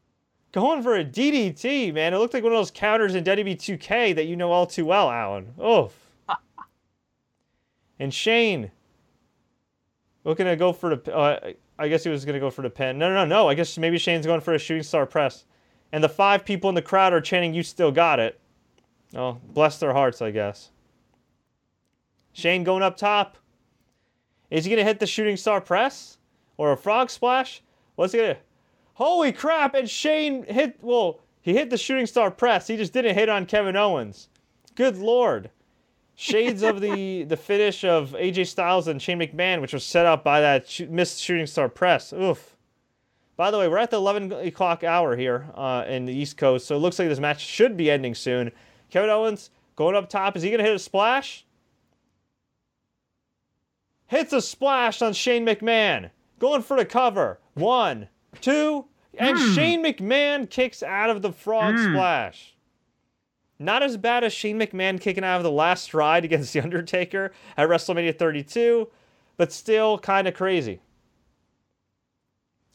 [0.52, 2.12] going for a DDT, man.
[2.12, 4.84] It looked like one of those counters in WWE 2K that you know all too
[4.84, 5.54] well, Alan.
[5.64, 5.92] Oof.
[7.98, 8.70] and Shane
[10.24, 11.16] looking to go for the.
[11.16, 12.98] Uh, I guess he was going to go for the pin.
[12.98, 13.48] No, no, no, no.
[13.48, 15.44] I guess maybe Shane's going for a shooting star press.
[15.92, 18.40] And the five people in the crowd are chanting, You still got it.
[19.14, 20.70] Oh, bless their hearts, I guess.
[22.32, 23.38] Shane going up top.
[24.50, 26.18] Is he going to hit the shooting star press
[26.56, 27.62] or a frog splash?
[27.94, 28.40] What's he going to?
[28.94, 29.74] Holy crap!
[29.74, 30.78] And Shane hit.
[30.80, 32.66] Well, he hit the shooting star press.
[32.66, 34.28] He just didn't hit on Kevin Owens.
[34.74, 35.50] Good lord.
[36.20, 40.24] Shades of the the finish of AJ Styles and Shane McMahon, which was set up
[40.24, 42.12] by that sh- missed shooting star press.
[42.12, 42.56] Oof.
[43.36, 46.66] By the way, we're at the 11 o'clock hour here uh, in the East Coast,
[46.66, 48.50] so it looks like this match should be ending soon.
[48.90, 50.36] Kevin Owens going up top.
[50.36, 51.46] Is he going to hit a splash?
[54.08, 57.38] hits a splash on Shane McMahon, going for the cover.
[57.54, 58.08] One,
[58.40, 59.54] two, and mm.
[59.54, 61.92] Shane McMahon kicks out of the frog mm.
[61.92, 62.56] splash.
[63.58, 67.32] Not as bad as Shane McMahon kicking out of the last ride against The Undertaker
[67.56, 68.88] at WrestleMania 32,
[69.36, 70.80] but still kind of crazy.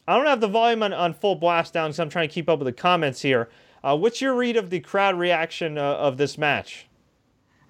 [0.06, 2.48] I don't have the volume on, on full blast down because I'm trying to keep
[2.48, 3.48] up with the comments here.
[3.82, 6.86] Uh, what's your read of the crowd reaction uh, of this match?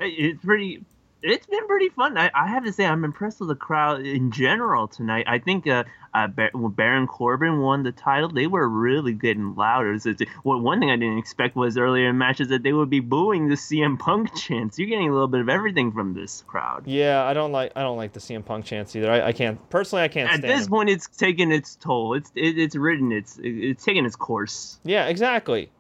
[0.01, 0.85] It's pretty
[1.25, 2.19] it's been pretty fun.
[2.19, 5.25] I, I, have to say, I'm impressed with the crowd in general tonight.
[5.27, 9.99] I think uh, uh, when Baron Corbin won the title, they were really getting louder.
[9.99, 13.01] So well, one thing I didn't expect was earlier in matches that they would be
[13.01, 14.79] booing the CM Punk chants.
[14.79, 16.87] You're getting a little bit of everything from this crowd.
[16.87, 19.11] Yeah, I don't like I don't like the CM Punk chants either.
[19.11, 20.05] I, I can't personally.
[20.05, 20.29] I can't.
[20.29, 20.71] Stand At this them.
[20.71, 22.15] point, it's taken its toll.
[22.15, 23.13] It's it, it's written.
[23.13, 24.79] It's it's taken its course.
[24.85, 25.71] Yeah, exactly.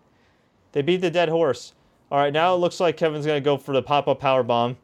[0.73, 1.75] They beat the dead horse.
[2.11, 4.79] All right, now it looks like Kevin's gonna go for the pop up power bomb.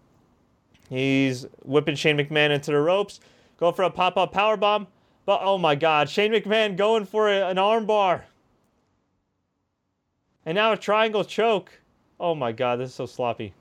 [0.90, 3.20] He's whipping Shane McMahon into the ropes.
[3.58, 4.88] Go for a pop up power bomb.
[5.24, 8.22] But oh my God, Shane McMahon going for a, an armbar.
[10.44, 11.70] And now a triangle choke.
[12.18, 13.54] Oh my God, this is so sloppy.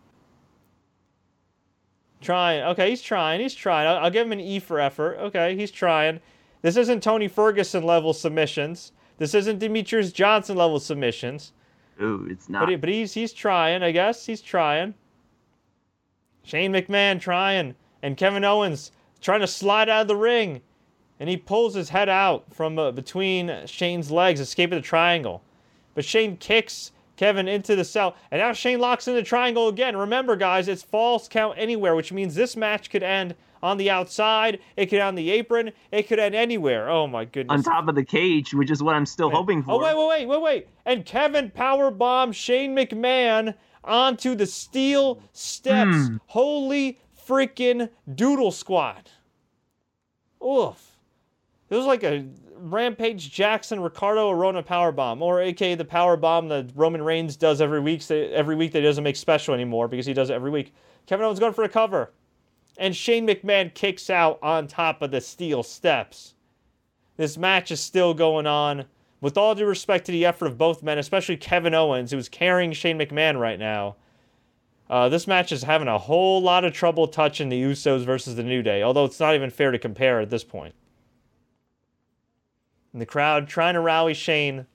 [2.20, 2.64] Trying.
[2.64, 3.40] Okay, he's trying.
[3.40, 3.88] He's trying.
[3.88, 5.18] I'll, I'll give him an E for effort.
[5.20, 6.20] Okay, he's trying.
[6.64, 8.92] This isn't Tony Ferguson level submissions.
[9.18, 11.54] This isn't Demetrious Johnson level submissions.
[12.02, 12.62] Ooh, it's not.
[12.62, 13.84] But, he, but he's he's trying.
[13.84, 14.96] I guess he's trying.
[16.50, 20.62] Shane McMahon trying, and Kevin Owens trying to slide out of the ring,
[21.20, 25.44] and he pulls his head out from uh, between Shane's legs, escaping the triangle.
[25.94, 29.96] But Shane kicks Kevin into the cell, and now Shane locks in the triangle again.
[29.96, 34.60] Remember, guys, it's falls count anywhere, which means this match could end on the outside,
[34.76, 36.90] it could end on the apron, it could end anywhere.
[36.90, 37.58] Oh my goodness!
[37.60, 39.74] On top of the cage, which is what I'm still hoping for.
[39.74, 40.68] Oh wait, wait, wait, wait, wait!
[40.86, 45.96] And Kevin power bomb Shane McMahon onto the steel steps.
[45.96, 46.20] Mm.
[46.28, 49.10] Holy freaking doodle squad!
[50.44, 50.98] Oof!
[51.70, 56.48] It was like a Rampage Jackson Ricardo Arona power bomb, or aka the power bomb
[56.50, 58.10] that Roman Reigns does every week.
[58.10, 60.74] Every week that he doesn't make special anymore because he does it every week.
[61.06, 62.12] Kevin Owens going for a cover,
[62.78, 66.34] and Shane McMahon kicks out on top of the steel steps.
[67.18, 68.86] This match is still going on.
[69.22, 72.72] With all due respect to the effort of both men, especially Kevin Owens, who's carrying
[72.72, 73.96] Shane McMahon right now,
[74.90, 78.44] uh, this match is having a whole lot of trouble touching the Usos versus the
[78.44, 80.74] New Day, although it's not even fair to compare at this point.
[82.94, 84.66] And the crowd trying to rally Shane.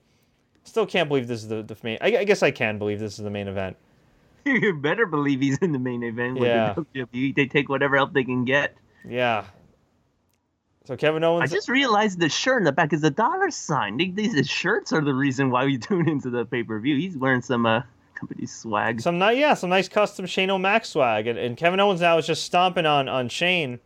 [0.63, 1.97] Still can't believe this is the, the main.
[2.01, 3.77] I, I guess I can believe this is the main event.
[4.45, 6.35] you better believe he's in the main event.
[6.39, 6.73] With Yeah.
[6.93, 7.35] the WWE.
[7.35, 8.75] They take whatever help they can get.
[9.07, 9.45] Yeah.
[10.85, 11.51] So Kevin Owens.
[11.51, 13.97] I just realized the shirt in the back is a dollar sign.
[13.97, 16.95] These shirts are the reason why we tune into the pay per view.
[16.95, 17.81] He's wearing some uh,
[18.13, 19.01] company swag.
[19.01, 22.27] Some nice, yeah, some nice custom Shane O'Mac swag, and, and Kevin Owens now is
[22.27, 23.79] just stomping on on Shane.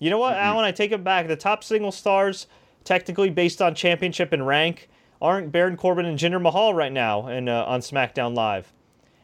[0.00, 0.64] You know what, Alan?
[0.64, 1.28] I take it back.
[1.28, 2.46] The top single stars,
[2.84, 4.88] technically based on championship and rank,
[5.22, 8.72] aren't Baron Corbin and Jinder Mahal right now, and uh, on SmackDown Live.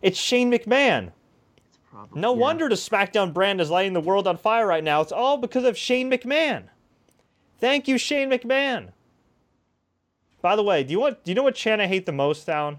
[0.03, 1.13] It's Shane McMahon.
[1.91, 2.41] Probably, No yeah.
[2.41, 5.01] wonder the SmackDown brand is lighting the world on fire right now.
[5.01, 6.65] It's all because of Shane McMahon.
[7.59, 8.89] Thank you, Shane McMahon.
[10.43, 12.49] By the way, do you want do you know what chant I hate the most,
[12.49, 12.79] Alan?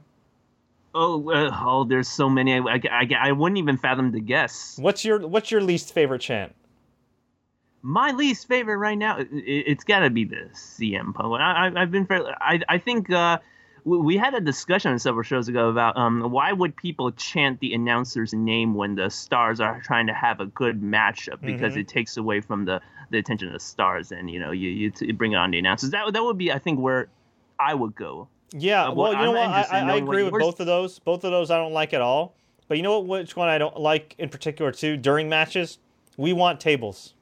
[0.96, 2.54] Oh, uh, oh, there's so many.
[2.56, 4.78] I, I, I, I wouldn't even fathom to guess.
[4.80, 6.56] What's your what's your least favorite chant?
[7.82, 11.40] My least favorite right now, it, it's got to be the CM Punk.
[11.40, 12.32] I, I, I've been fairly.
[12.40, 13.38] I, I think uh,
[13.84, 17.74] we, we had a discussion several shows ago about um, why would people chant the
[17.74, 21.82] announcer's name when the stars are trying to have a good matchup because Mhm.
[21.82, 24.92] it takes away from the, the attention of the stars and you know you you,
[24.92, 25.90] t- you bring it on the announcers.
[25.92, 27.08] That that would be I think where
[27.60, 28.28] I would go.
[28.54, 29.72] Yeah, Uh, well, you know I'm what?
[29.72, 31.00] I, I, I agree with both of those.
[31.00, 32.36] Both of those I don't like at all.
[32.68, 33.20] But you know what?
[33.22, 34.96] Which one I don't like in particular too?
[34.98, 35.80] During matches,
[36.18, 37.14] we want tables.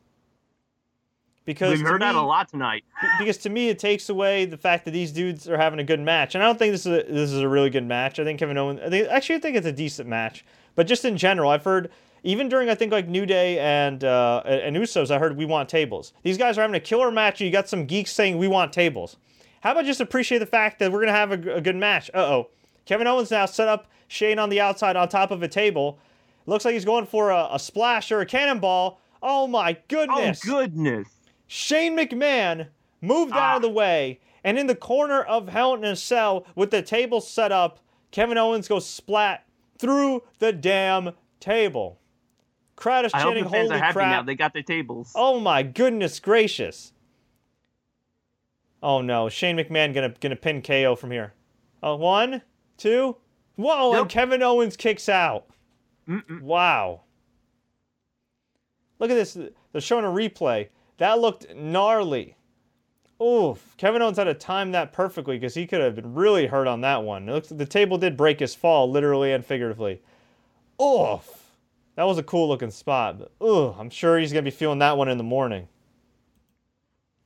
[1.45, 2.83] Because We've to heard that a me- lot tonight.
[3.19, 5.99] because to me it takes away the fact that these dudes are having a good
[5.99, 8.19] match, and I don't think this is a, this is a really good match.
[8.19, 8.79] I think Kevin Owens.
[8.83, 10.43] I think, actually, I think it's a decent match,
[10.73, 11.91] but just in general, I've heard
[12.25, 15.69] even during I think like New Day and uh, and Usos, I heard we want
[15.69, 16.11] tables.
[16.23, 19.15] These guys are having a killer match, you got some geeks saying we want tables.
[19.61, 22.09] How about just appreciate the fact that we're gonna have a, a good match?
[22.13, 22.49] Uh oh,
[22.85, 25.97] Kevin Owens now set up Shane on the outside on top of a table.
[26.47, 28.99] Looks like he's going for a, a splash or a cannonball.
[29.23, 30.41] Oh my goodness!
[30.45, 31.07] Oh goodness!
[31.47, 32.67] Shane McMahon
[33.01, 33.55] moved out Ah.
[33.57, 37.21] of the way, and in the corner of Hell in a Cell with the table
[37.21, 37.79] set up,
[38.11, 39.45] Kevin Owens goes splat
[39.77, 41.99] through the damn table.
[42.75, 44.21] Crowd is I hope chanting, the fans "Holy are happy crap!" now.
[44.23, 45.11] They got their tables.
[45.15, 46.93] Oh my goodness gracious!
[48.83, 51.33] Oh no, Shane McMahon gonna gonna pin KO from here.
[51.81, 52.41] Oh, one,
[52.77, 53.17] two,
[53.55, 53.99] whoa!
[53.99, 55.47] And Kevin Owens kicks out.
[56.07, 56.41] Mm-mm.
[56.41, 57.01] Wow.
[58.99, 59.37] Look at this.
[59.71, 60.69] They're showing a replay.
[60.97, 62.35] That looked gnarly.
[63.21, 63.75] Oof.
[63.77, 66.81] Kevin Owens had to time that perfectly because he could have been really hurt on
[66.81, 67.27] that one.
[67.29, 70.01] It looks the table did break his fall, literally and figuratively.
[70.81, 71.44] Oof.
[71.95, 73.19] That was a cool looking spot.
[73.19, 75.67] But, ugh, I'm sure he's going to be feeling that one in the morning.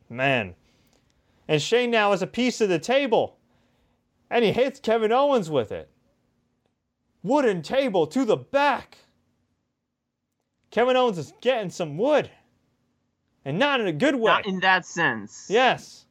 [0.10, 0.56] Man.
[1.48, 3.38] And Shane now has a piece of the table.
[4.30, 5.90] And he hits Kevin Owens with it
[7.24, 8.98] wooden table to the back.
[10.72, 12.30] Kevin Owens is getting some wood.
[13.46, 14.32] And not in a good way.
[14.32, 15.48] Not in that sense.
[15.50, 16.06] yes.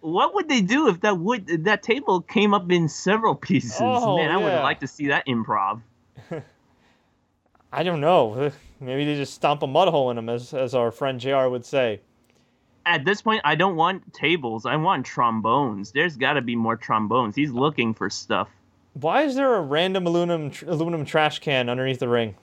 [0.00, 3.76] What would they do if that wood that table came up in several pieces?
[3.78, 5.80] Oh, Man, I would like to see that improv.
[7.72, 8.52] I don't know.
[8.80, 11.64] Maybe they just stomp a mud hole in them, as, as our friend JR would
[11.64, 12.00] say.
[12.84, 14.66] At this point, I don't want tables.
[14.66, 15.92] I want trombones.
[15.92, 17.36] There's got to be more trombones.
[17.36, 18.48] He's looking for stuff.
[18.94, 22.34] Why is there a random aluminum, tr- aluminum trash can underneath the ring?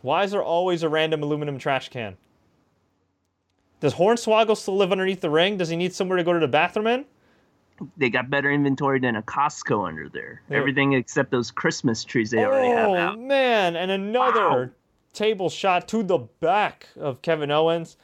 [0.00, 2.16] Why is there always a random aluminum trash can?
[3.80, 5.56] Does Hornswoggle still live underneath the ring?
[5.56, 7.04] Does he need somewhere to go to the bathroom in?
[7.96, 10.42] They got better inventory than a Costco under there.
[10.50, 10.58] Yeah.
[10.58, 13.76] Everything except those Christmas trees they already have oh man!
[13.76, 14.68] And another Wow.
[15.12, 17.96] table shot to the back of Kevin Owens.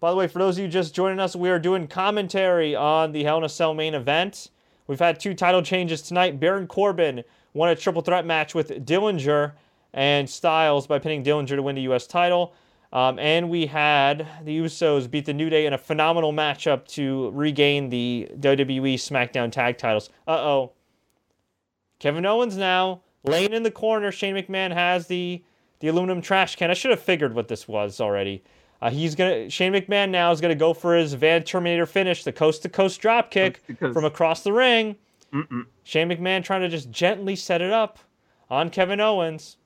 [0.00, 3.12] By the way, for those of you just joining us, we are doing commentary on
[3.12, 4.48] the Hell in a Cell main event.
[4.86, 6.40] We've had two title changes tonight.
[6.40, 9.52] Baron Corbin won a triple threat match with Dillinger
[9.92, 12.06] and Styles by pinning Dillinger to win the U.S.
[12.06, 12.54] title.
[12.92, 17.30] Um, and we had the Usos beat the New Day in a phenomenal matchup to
[17.30, 20.10] regain the WWE SmackDown tag titles.
[20.26, 20.72] Uh oh.
[22.00, 24.10] Kevin Owens now laying in the corner.
[24.10, 25.44] Shane McMahon has the
[25.78, 26.70] the aluminum trash can.
[26.70, 28.42] I should have figured what this was already.
[28.82, 32.32] Uh, he's gonna Shane McMahon now is gonna go for his Van Terminator finish, the
[32.32, 34.96] coast to coast drop kick from across the ring.
[35.32, 35.66] Mm-mm.
[35.84, 38.00] Shane McMahon trying to just gently set it up
[38.48, 39.58] on Kevin Owens.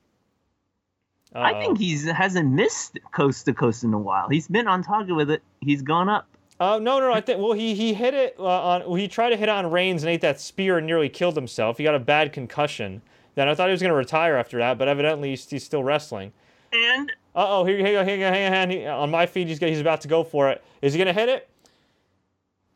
[1.35, 1.43] Uh-oh.
[1.43, 4.29] I think he hasn't missed coast to coast in a while.
[4.29, 5.43] He's been on target with it.
[5.59, 6.27] He's gone up.
[6.59, 7.13] Uh, no, no, no.
[7.13, 8.81] I think well, he he hit it uh, on.
[8.85, 11.35] Well, he tried to hit it on Reigns and ate that spear and nearly killed
[11.35, 11.77] himself.
[11.77, 13.01] He got a bad concussion.
[13.35, 15.83] Then I thought he was going to retire after that, but evidently he's, he's still
[15.83, 16.31] wrestling.
[16.71, 19.99] And uh oh, here, here, here, hang on, he, on my feed, he's he's about
[20.01, 20.63] to go for it.
[20.81, 21.49] Is he going to hit it?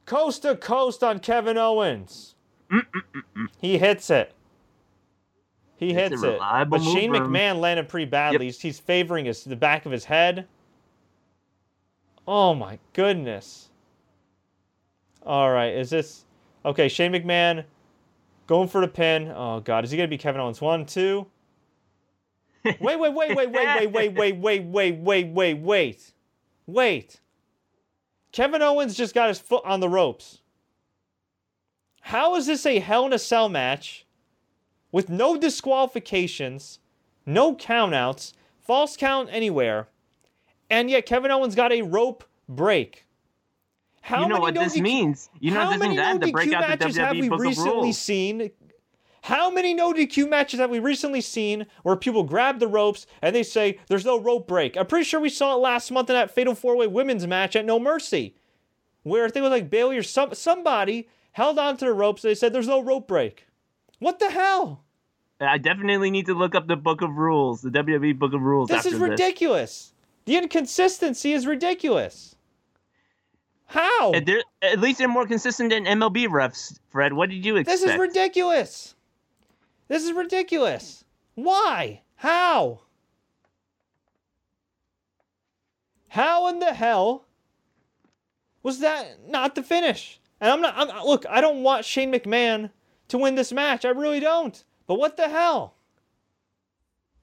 [0.05, 2.35] Coast to coast on Kevin Owens.
[2.69, 3.47] Mm-mm-mm-mm.
[3.61, 4.33] He hits it.
[5.79, 6.39] He it's hits it.
[6.39, 8.47] But Shane McMahon landed pretty badly.
[8.47, 8.55] Yep.
[8.55, 10.45] He's favoring his the back of his head.
[12.27, 13.69] Oh my goodness.
[15.23, 16.25] All right, is this
[16.65, 16.89] okay?
[16.89, 17.63] Shane McMahon
[18.45, 19.31] going for the pin.
[19.33, 20.59] Oh God, is he gonna be Kevin Owens?
[20.59, 21.25] One, two.
[22.65, 26.13] Wait, wait, wait, wait, wait, wait, wait, wait, wait, wait, wait, wait, wait,
[26.67, 27.21] wait.
[28.33, 30.41] Kevin Owens just got his foot on the ropes.
[32.01, 34.05] How is this a Hell in a Cell match?
[34.91, 36.79] With no disqualifications,
[37.25, 39.87] no countouts, falls count anywhere,
[40.69, 43.05] and yet Kevin Owens got a rope break.
[44.01, 45.29] How you know what no this DQ, means?
[45.39, 48.51] You know how this many no DQ break matches have we Book recently seen?
[49.21, 53.35] How many no DQ matches have we recently seen where people grab the ropes and
[53.35, 54.77] they say there's no rope break?
[54.77, 57.55] I'm pretty sure we saw it last month in that Fatal Four Way Women's match
[57.55, 58.35] at No Mercy,
[59.03, 62.23] where I think it was like Bayley or some somebody held onto the ropes.
[62.23, 63.45] And they said there's no rope break.
[63.99, 64.83] What the hell?
[65.41, 68.69] I definitely need to look up the Book of Rules, the WWE Book of Rules.
[68.69, 69.69] This is ridiculous.
[69.71, 69.93] This.
[70.25, 72.35] The inconsistency is ridiculous.
[73.67, 74.13] How?
[74.13, 74.27] At,
[74.61, 77.13] at least they're more consistent than MLB refs, Fred.
[77.13, 77.81] What did you expect?
[77.81, 78.95] This is ridiculous.
[79.87, 81.03] This is ridiculous.
[81.35, 82.01] Why?
[82.15, 82.81] How?
[86.09, 87.25] How in the hell
[88.63, 90.19] was that not the finish?
[90.41, 90.73] And I'm not.
[90.75, 92.71] I'm, look, I don't want Shane McMahon
[93.09, 93.85] to win this match.
[93.85, 94.63] I really don't.
[94.87, 95.75] But what the hell?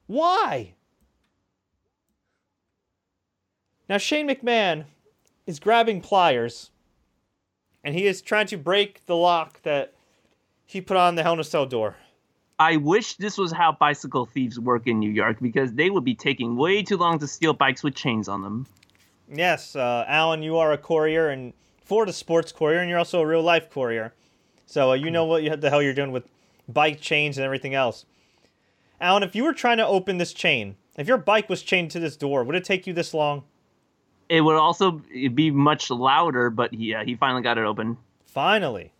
[0.06, 0.74] Why?
[3.88, 4.84] Now, Shane McMahon
[5.46, 6.70] is grabbing pliers
[7.86, 9.94] and he is trying to break the lock that
[10.66, 11.94] he put on the Hell in a Cell door.
[12.58, 16.14] I wish this was how bicycle thieves work in New York because they would be
[16.14, 18.66] taking way too long to steal bikes with chains on them.
[19.32, 21.52] Yes, uh, Alan, you are a courier and
[21.84, 24.12] Florida sports courier, and you're also a real life courier.
[24.66, 26.28] So uh, you know what the hell you're doing with
[26.68, 28.04] bike chains and everything else.
[29.00, 32.00] Alan, if you were trying to open this chain, if your bike was chained to
[32.00, 33.44] this door, would it take you this long?
[34.28, 35.02] It would also
[35.34, 37.96] be much louder, but yeah, he finally got it open.
[38.24, 38.92] Finally.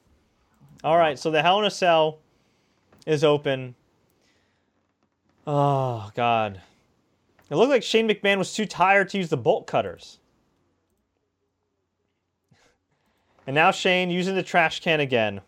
[0.84, 2.18] All right, so the Hell in a Cell
[3.06, 3.74] is open.
[5.46, 6.60] Oh, God.
[7.50, 10.18] It looked like Shane McMahon was too tired to use the bolt cutters.
[13.46, 15.40] And now Shane using the trash can again.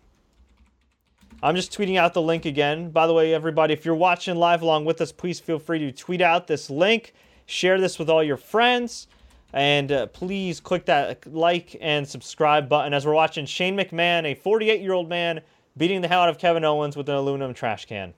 [1.40, 2.90] I'm just tweeting out the link again.
[2.90, 5.92] By the way, everybody, if you're watching live along with us, please feel free to
[5.92, 7.14] tweet out this link,
[7.46, 9.06] share this with all your friends,
[9.52, 14.34] and uh, please click that like and subscribe button as we're watching Shane McMahon, a
[14.34, 15.40] 48 year old man,
[15.76, 18.14] beating the hell out of Kevin Owens with an aluminum trash can.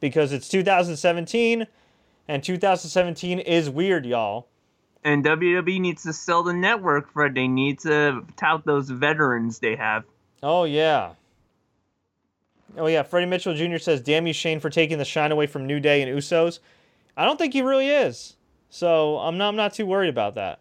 [0.00, 1.68] Because it's 2017,
[2.26, 4.48] and 2017 is weird, y'all.
[5.04, 7.36] And WWE needs to sell the network, Fred.
[7.36, 10.04] They need to tout those veterans they have.
[10.42, 11.12] Oh, yeah.
[12.76, 13.78] Oh yeah, Freddie Mitchell Jr.
[13.78, 16.60] says, "Damn you, Shane, for taking the shine away from New Day and Usos."
[17.16, 18.36] I don't think he really is.
[18.70, 19.48] So I'm not.
[19.48, 20.60] I'm not too worried about that.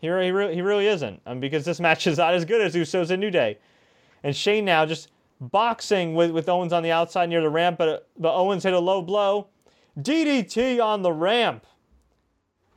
[0.00, 1.20] He he, really, he really isn't.
[1.26, 3.58] Um, because this match is not as good as Usos and New Day,
[4.22, 5.10] and Shane now just
[5.40, 8.78] boxing with, with Owens on the outside near the ramp, but but Owens hit a
[8.78, 9.48] low blow,
[9.98, 11.66] DDT on the ramp,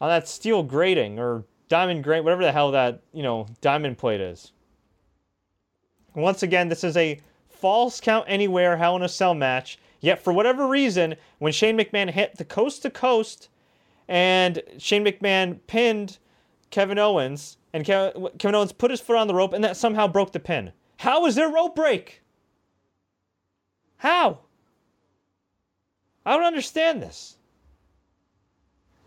[0.01, 4.21] on that steel grating or diamond grate, whatever the hell that you know diamond plate
[4.21, 4.51] is.
[6.13, 7.19] Once again, this is a
[7.63, 9.79] falls count anywhere Hell in a Cell match.
[10.01, 13.47] Yet for whatever reason, when Shane McMahon hit the coast to coast
[14.09, 16.17] and Shane McMahon pinned
[16.71, 20.33] Kevin Owens, and Kevin Owens put his foot on the rope, and that somehow broke
[20.33, 20.73] the pin.
[20.97, 22.21] How was there rope break?
[23.95, 24.39] How?
[26.25, 27.37] I don't understand this.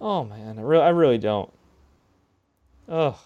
[0.00, 1.52] Oh man, I really, I really don't.
[2.88, 3.16] Ugh.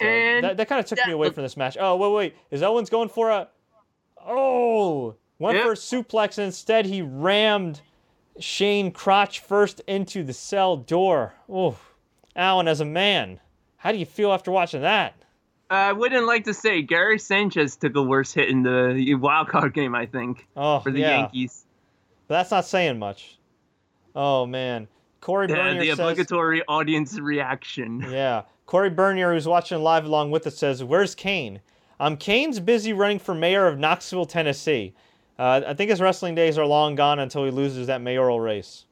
[0.00, 1.76] So And that, that kind of took me away from this match.
[1.78, 3.48] Oh wait, wait, is Owens going for a?
[4.26, 5.64] Oh, went Yep.
[5.64, 7.80] for a suplex and instead he rammed
[8.38, 11.34] Shane crotch first into the cell door.
[11.48, 11.76] Oh,
[12.36, 13.40] Alan, as a man,
[13.76, 15.14] how do you feel after watching that?
[15.68, 19.72] I wouldn't like to say Gary Sanchez took a worse hit in the wild card
[19.74, 19.94] game.
[19.94, 21.64] I think Oh, for the yeah, Yankees.
[22.28, 23.38] but that's not saying much.
[24.14, 24.88] Oh man,
[25.20, 25.98] Corey Yeah, Bernier the says.
[26.00, 28.04] obligatory audience reaction.
[28.10, 28.42] Yeah.
[28.70, 31.60] Corey Bernier, who's watching live along with us, says, Where's Kane?
[31.98, 34.94] Um, Kane's busy running for mayor of Knoxville, Tennessee.
[35.36, 38.84] Uh, I think his wrestling days are long gone until he loses that mayoral race.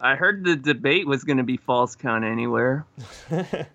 [0.00, 2.84] I heard the debate was going to be falls count anywhere.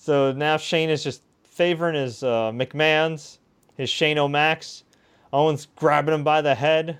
[0.00, 3.38] So now Shane is just favoring his uh, McMahon's,
[3.76, 4.82] his Shane O'Macs.
[5.30, 6.98] Owens grabbing him by the head.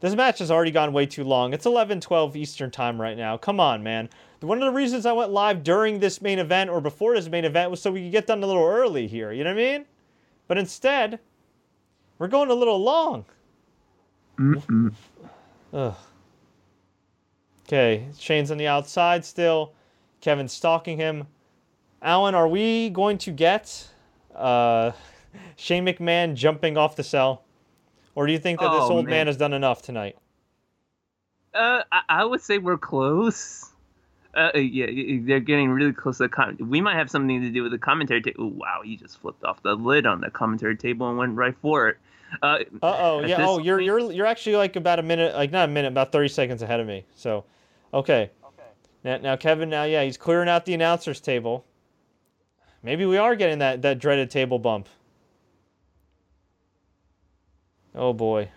[0.00, 1.54] This match has already gone way too long.
[1.54, 3.38] It's 11 12 Eastern time right now.
[3.38, 4.10] Come on, man.
[4.40, 7.44] One of the reasons I went live during this main event or before this main
[7.44, 9.32] event was so we could get done a little early here.
[9.32, 9.84] You know what I mean?
[10.48, 11.20] But instead,
[12.18, 13.26] we're going a little long.
[15.72, 15.94] Ugh.
[17.68, 19.72] Okay, Shane's on the outside still.
[20.20, 21.26] Kevin's stalking him.
[22.02, 23.88] Alan, are we going to get
[24.34, 24.92] uh,
[25.56, 27.44] Shane McMahon jumping off the cell?
[28.14, 29.10] Or do you think that this Oh, old man.
[29.10, 29.26] man.
[29.28, 30.16] has done enough tonight?
[31.54, 33.69] Uh, I, I would say we're close.
[34.34, 34.86] Uh, yeah,
[35.22, 36.60] they're getting really close to the comment.
[36.60, 38.50] We might have something to do with the commentary table.
[38.50, 41.88] wow, he just flipped off the lid on the commentary table and went right for
[41.88, 41.98] it.
[42.42, 43.38] Uh, Uh oh, yeah.
[43.40, 46.12] Oh, you're point- you're you're actually like about a minute, like not a minute, about
[46.12, 47.04] thirty seconds ahead of me.
[47.16, 47.44] So,
[47.92, 48.30] okay.
[48.44, 48.62] Okay.
[49.02, 51.64] Now, now Kevin, now yeah, he's clearing out the announcers table.
[52.84, 54.88] Maybe we are getting that that dreaded table bump.
[57.96, 58.50] Oh boy.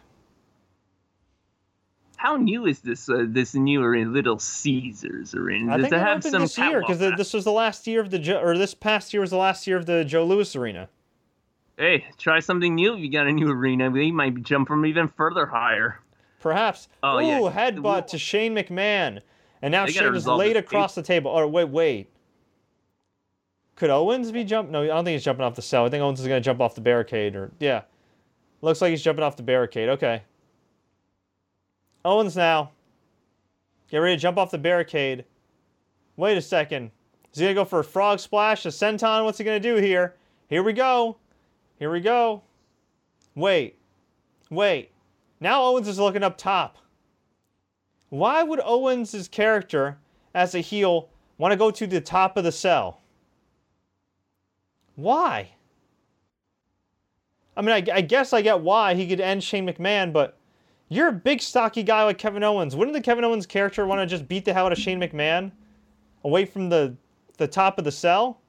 [2.24, 5.74] How new is this uh, this new arena, Little Caesars arena?
[5.74, 8.12] I Does think it have some this year because this was the last year of
[8.12, 10.88] the Joe, or this past year was the last year of the Joe Louis Arena.
[11.78, 12.94] Hey, try something new.
[12.94, 16.00] If you got a new arena, we might jump from even further higher.
[16.40, 16.88] Perhaps.
[17.04, 17.52] Oh, Ooh, yeah.
[17.52, 19.20] headbutt to Shane McMahon.
[19.62, 21.30] And now They Shane is laid across the table.
[21.36, 22.10] Oh, wait, wait.
[23.76, 24.70] Could Owens be jump?
[24.70, 25.86] No, I don't think he's jumping off the cell.
[25.86, 27.36] I think Owens is going to jump off the barricade.
[27.36, 27.82] Or Yeah.
[28.62, 29.90] Looks like he's jumping off the barricade.
[29.90, 30.24] Okay.
[32.06, 32.72] Owens now.
[33.90, 35.26] Get ready to jump off the barricade.
[36.18, 36.92] Wait a second.
[37.32, 38.66] Is he going to go for a frog splash?
[38.66, 39.24] A senton?
[39.24, 40.16] What's he going to do here?
[40.50, 41.18] Here we go.
[41.80, 42.44] Here we go.
[43.36, 43.80] Wait.
[44.50, 44.92] Wait.
[45.40, 46.78] Now Owens is looking up top.
[48.10, 49.98] Why would Owens' character
[50.36, 53.02] as a heel want to go to the top of the cell?
[54.96, 55.50] Why?
[57.58, 60.38] I mean, I, I guess I get why he could end Shane McMahon, but
[60.96, 62.76] you're a big stocky guy like Kevin Owens.
[62.76, 65.52] Wouldn't the Kevin Owens character want to just beat the hell out of Shane McMahon
[66.24, 66.96] away from the
[67.38, 68.40] the top of the cell?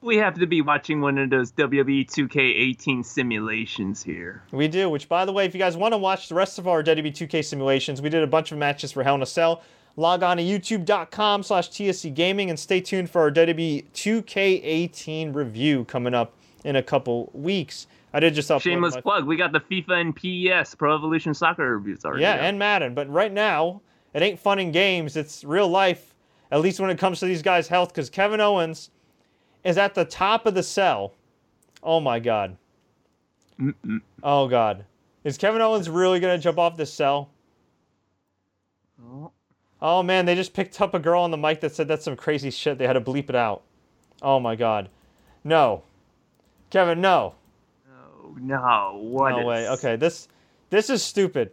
[0.00, 4.42] We have to be watching one of those WWE 2K18 simulations here.
[4.52, 6.68] We do, which by the way, if you guys want to watch the rest of
[6.68, 9.62] our WWE 2K simulations, we did a bunch of matches for Hell in a Cell.
[9.96, 15.84] Log on to youtube.com slash TSC Gaming and stay tuned for our WWE 2K18 review
[15.84, 17.86] coming up in a couple weeks.
[18.14, 19.26] I did just upload Shameless my- plug.
[19.26, 22.22] We got the FIFA and PES Pro Evolution Soccer reviews already.
[22.22, 22.40] Yeah, out.
[22.40, 22.94] and Madden.
[22.94, 23.82] But right now,
[24.14, 25.16] it ain't fun in games.
[25.16, 26.14] It's real life,
[26.52, 28.90] at least when it comes to these guys' health, because Kevin Owens
[29.64, 31.12] is at the top of the cell.
[31.82, 32.56] Oh my God.
[33.60, 34.00] Mm, mm.
[34.22, 34.84] Oh God.
[35.24, 37.30] Is Kevin Owens really going to jump off this cell?
[39.02, 39.32] Oh,
[39.82, 42.16] Oh man, they just picked up a girl on the mic that said that's some
[42.16, 42.78] crazy shit.
[42.78, 43.62] They had to bleep it out.
[44.22, 44.88] Oh my God.
[45.42, 45.82] No.
[46.70, 47.34] Kevin, no.
[48.40, 49.68] No, what no way.
[49.70, 50.28] Okay, this
[50.70, 51.52] this is stupid.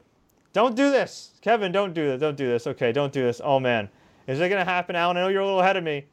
[0.53, 1.71] Don't do this, Kevin.
[1.71, 2.19] Don't do this.
[2.19, 2.67] Don't do this.
[2.67, 3.39] Okay, don't do this.
[3.43, 3.89] Oh man,
[4.27, 5.17] is it gonna happen, Alan?
[5.17, 6.05] I know you're a little ahead of me.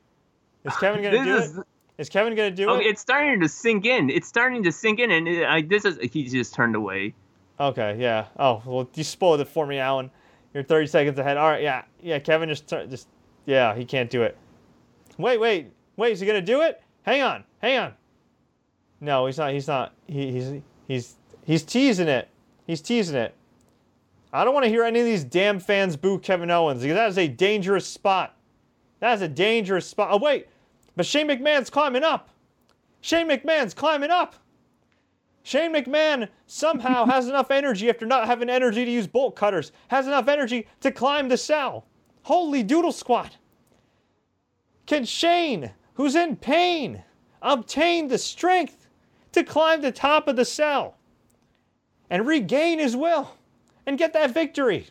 [0.65, 1.65] Is Kevin gonna do is- it?
[1.99, 2.87] Is Kevin gonna do Oh, it?
[2.87, 4.09] it's starting to sink in.
[4.09, 7.13] It's starting to sink in, and it, I, this is he just turned away.
[7.59, 8.27] Okay, yeah.
[8.39, 10.09] Oh well, you spoiled it for me, Alan.
[10.55, 11.37] You're 30 seconds ahead.
[11.37, 12.21] All right, yeah, yeah.
[12.21, 13.09] Kevin just tur- just
[13.47, 14.37] yeah, he can't do it.
[15.17, 16.13] Wait, wait, wait.
[16.13, 16.81] Is he gonna do it?
[17.03, 17.95] Hang on, hang on.
[19.01, 19.53] No, he's not.
[19.53, 19.95] He's not.
[20.07, 22.29] He, he's he's he's teasing it.
[22.67, 23.35] He's teasing it.
[24.33, 27.09] I don't want to hear any of these damn fans boo Kevin Owens because that
[27.09, 28.37] is a dangerous spot.
[29.01, 30.09] That is a dangerous spot.
[30.11, 30.49] Oh wait,
[30.97, 32.29] but Shane McMahon's climbing up.
[33.01, 34.35] Shane McMahon's climbing up.
[35.45, 40.07] Shane McMahon somehow has enough energy after not having energy to use bolt cutters, has
[40.07, 41.87] enough energy to climb the cell.
[42.25, 43.37] Holy doodle squat.
[44.85, 47.03] Can Shane, who's in pain,
[47.41, 48.78] obtain the strength
[49.39, 50.97] to climb the top of the cell
[52.11, 53.37] and regain his will
[53.87, 54.89] and get that victory?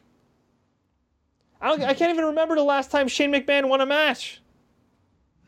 [1.59, 4.41] I, don't, I can't even remember the last time Shane McMahon won a match.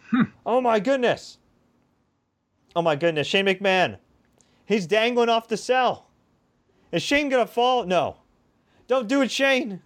[0.10, 0.24] Hmm.
[0.45, 1.38] oh my goodness.
[2.76, 3.97] Oh my goodness, Shane McMahon.
[4.66, 6.08] He's dangling off the cell.
[6.91, 7.86] Is Shane gonna fall?
[7.86, 8.18] No.
[8.88, 9.82] Don't do it, Shane.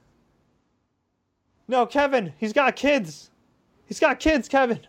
[1.67, 3.29] No, Kevin, he's got kids.
[3.85, 4.79] He's got kids, Kevin.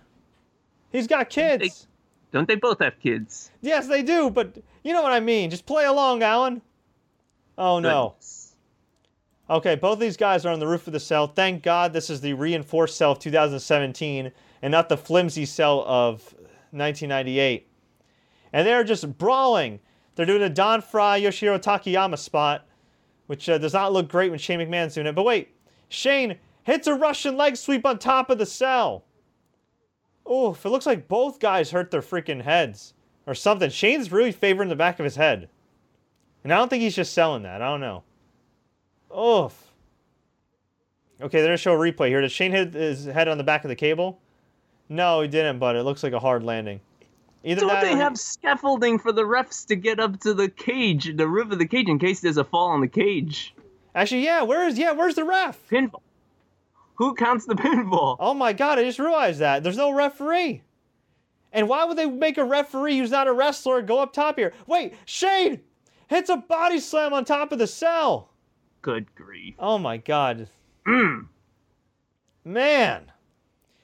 [0.91, 1.89] He's got kids.
[2.35, 3.53] Don't they both have kids?
[3.61, 5.51] Yes, they do, but you know what I mean.
[5.51, 6.63] Just play along, Alan.
[7.57, 8.17] Oh no.
[9.49, 11.29] Okay, both these guys are on the roof of the cell.
[11.29, 14.33] Thank God this is the reinforced cell of 2017
[14.63, 16.35] and not the flimsy cell of
[16.73, 17.69] 1998.
[18.53, 19.79] And they're just brawling.
[20.17, 22.67] They're doing a Don Frye Yoshihiro Takayama spot,
[23.29, 25.15] which uh, does not look great when Shane McMahon's doing it.
[25.15, 25.55] But wait,
[25.89, 29.05] Shane hits a Russian leg sweep on top of the cell.
[30.31, 32.95] Oof, it looks like both guys hurt their freaking heads
[33.27, 33.71] or something.
[33.71, 35.49] Shane's really favoring the back of his head.
[36.43, 37.63] And I don't think he's just selling that.
[37.63, 38.03] I don't know.
[39.17, 39.73] Oof.
[41.21, 42.21] Okay, they're gonna show a replay here.
[42.21, 44.21] Did Shane hit his head on the back of the cable?
[44.89, 46.81] No, he didn't, but it looks like a hard landing.
[47.45, 50.49] Either Don't that they he- have scaffolding for the refs to get up to the
[50.49, 53.55] cage, the roof of the cage, in case there's a fall on the cage?
[53.95, 55.59] Actually, yeah, where is yeah, where's the ref?
[55.69, 56.01] Pinfall.
[56.95, 58.17] Who counts the pinfall?
[58.21, 59.63] Oh my god, I just realized that.
[59.63, 60.63] There's no referee.
[61.53, 64.53] And why would they make a referee who's not a wrestler go up top here?
[64.67, 65.61] Wait, Shane
[66.09, 68.31] hits a body slam on top of the cell.
[68.83, 69.55] Good grief.
[69.59, 70.49] Oh my god.
[70.87, 71.29] Mm.
[72.45, 73.11] Man.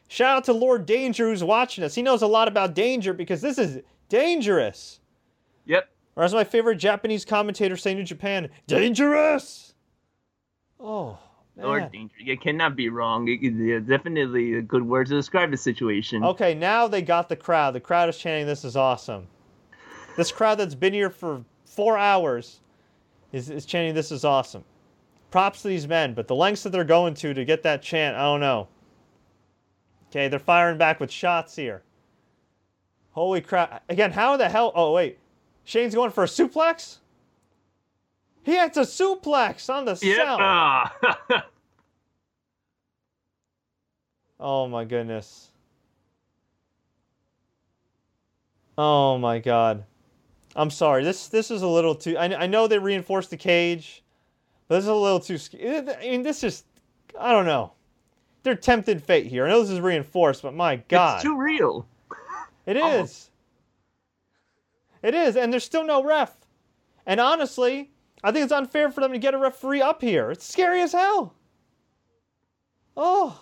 [0.08, 1.94] Shout out to Lord Danger who's watching us.
[1.94, 4.98] He knows a lot about danger because this is dangerous.
[5.66, 5.88] Yep.
[6.16, 9.74] Or as my favorite Japanese commentator saying in Japan, dangerous.
[10.80, 11.18] Oh,
[11.60, 11.68] man.
[11.68, 12.14] Lord Danger.
[12.18, 13.28] You cannot be wrong.
[13.28, 16.24] It, it- definitely a good word to describe the situation.
[16.24, 17.74] Okay, now they got the crowd.
[17.74, 19.26] The crowd is chanting, "This is awesome."
[20.16, 22.60] This crowd that's been here for four hours
[23.32, 24.64] is, is chanting, "This is awesome."
[25.30, 28.16] Props to these men, but the lengths that they're going to to get that chant,
[28.16, 28.66] I don't know.
[30.10, 31.82] Okay, they're firing back with shots here.
[33.12, 33.84] Holy crap!
[33.88, 34.72] Again, how the hell?
[34.74, 35.18] Oh wait,
[35.64, 36.98] Shane's going for a suplex.
[38.42, 40.16] He hits a suplex on the Yep.
[40.16, 41.42] cell.
[44.40, 45.50] Oh my goodness.
[48.78, 49.84] Oh my god.
[50.56, 51.04] I'm sorry.
[51.04, 52.16] This this is a little too.
[52.16, 54.02] I, I know they reinforced the cage,
[54.66, 55.38] but this is a little too.
[55.62, 56.64] I mean, this is.
[57.18, 57.72] I don't know.
[58.42, 59.44] They're tempted fate here.
[59.44, 61.86] I know this is reinforced, but my god, It's too real.
[62.64, 62.78] it oh.
[62.78, 62.82] is.
[62.82, 63.30] almost.
[65.02, 66.34] It is, and there's still no ref.
[67.06, 67.90] And honestly,
[68.24, 70.30] I think it's unfair for them to get a referee up here.
[70.30, 71.34] It's scary as hell.
[72.96, 73.40] Oh,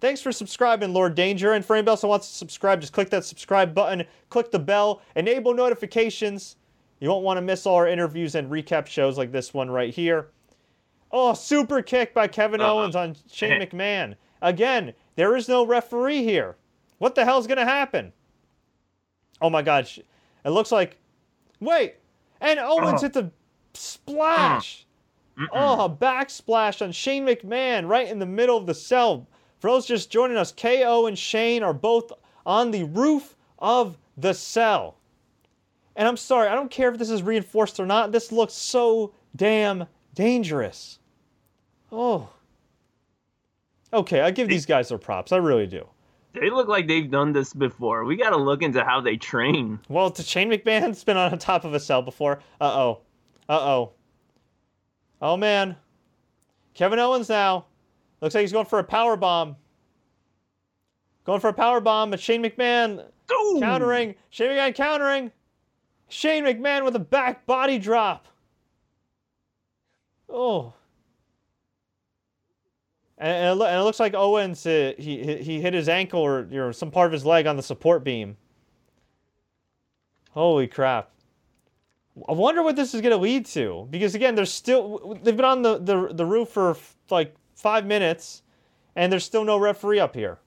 [0.00, 1.52] thanks for subscribing, Lord Danger.
[1.52, 4.58] And for anybody else that wants to subscribe, just click that subscribe button, click the
[4.58, 6.56] bell, enable notifications.
[7.00, 9.92] You won't want to miss all our interviews and recap shows like this one right
[9.94, 10.28] here.
[11.12, 12.72] Oh, super kick by Kevin Uh-uh.
[12.72, 14.14] Owens on Shane McMahon.
[14.42, 16.56] Again, there is no referee here.
[16.98, 18.12] What the hell's going to happen?
[19.40, 19.98] Oh my gosh.
[20.44, 20.96] It looks like.
[21.60, 21.94] Wait!
[22.40, 23.06] And Owens Oh.
[23.06, 23.30] hits a
[23.74, 24.84] splash!
[25.52, 29.26] Oh, a backsplash on Shane McMahon right in the middle of the cell.
[29.60, 32.12] For those just joining us, KO and Shane are both
[32.46, 34.96] on the roof of the cell.
[35.96, 38.12] And I'm sorry, I don't care if this is reinforced or not.
[38.12, 41.00] This looks so damn dangerous.
[41.90, 42.28] Oh.
[43.92, 45.32] Okay, I give these guys their props.
[45.32, 45.86] I really do.
[46.34, 48.04] They look like they've done this before.
[48.04, 49.80] We got to look into how they train.
[49.88, 52.40] Well, to Shane McMahon's been on top of a cell before.
[52.60, 53.00] Uh oh.
[53.48, 53.92] Uh oh.
[55.20, 55.74] Oh man.
[56.74, 57.64] Kevin Owens now.
[58.20, 59.56] Looks like he's going for a power bomb.
[61.24, 63.58] Going for a power bomb, but Shane McMahon Ooh.
[63.60, 64.14] countering.
[64.30, 65.32] Shane McMahon countering.
[66.08, 68.26] Shane McMahon with a back body drop.
[70.28, 70.72] Oh.
[73.18, 75.88] And, and, it, loo- and it looks like Owens uh, he he he hit his
[75.88, 78.36] ankle or you know, some part of his leg on the support beam.
[80.30, 81.10] Holy crap!
[82.28, 85.44] I wonder what this is going to lead to because again, they're still they've been
[85.44, 86.76] on the, the the roof for
[87.10, 88.42] like five minutes,
[88.94, 90.38] and there's still no referee up here.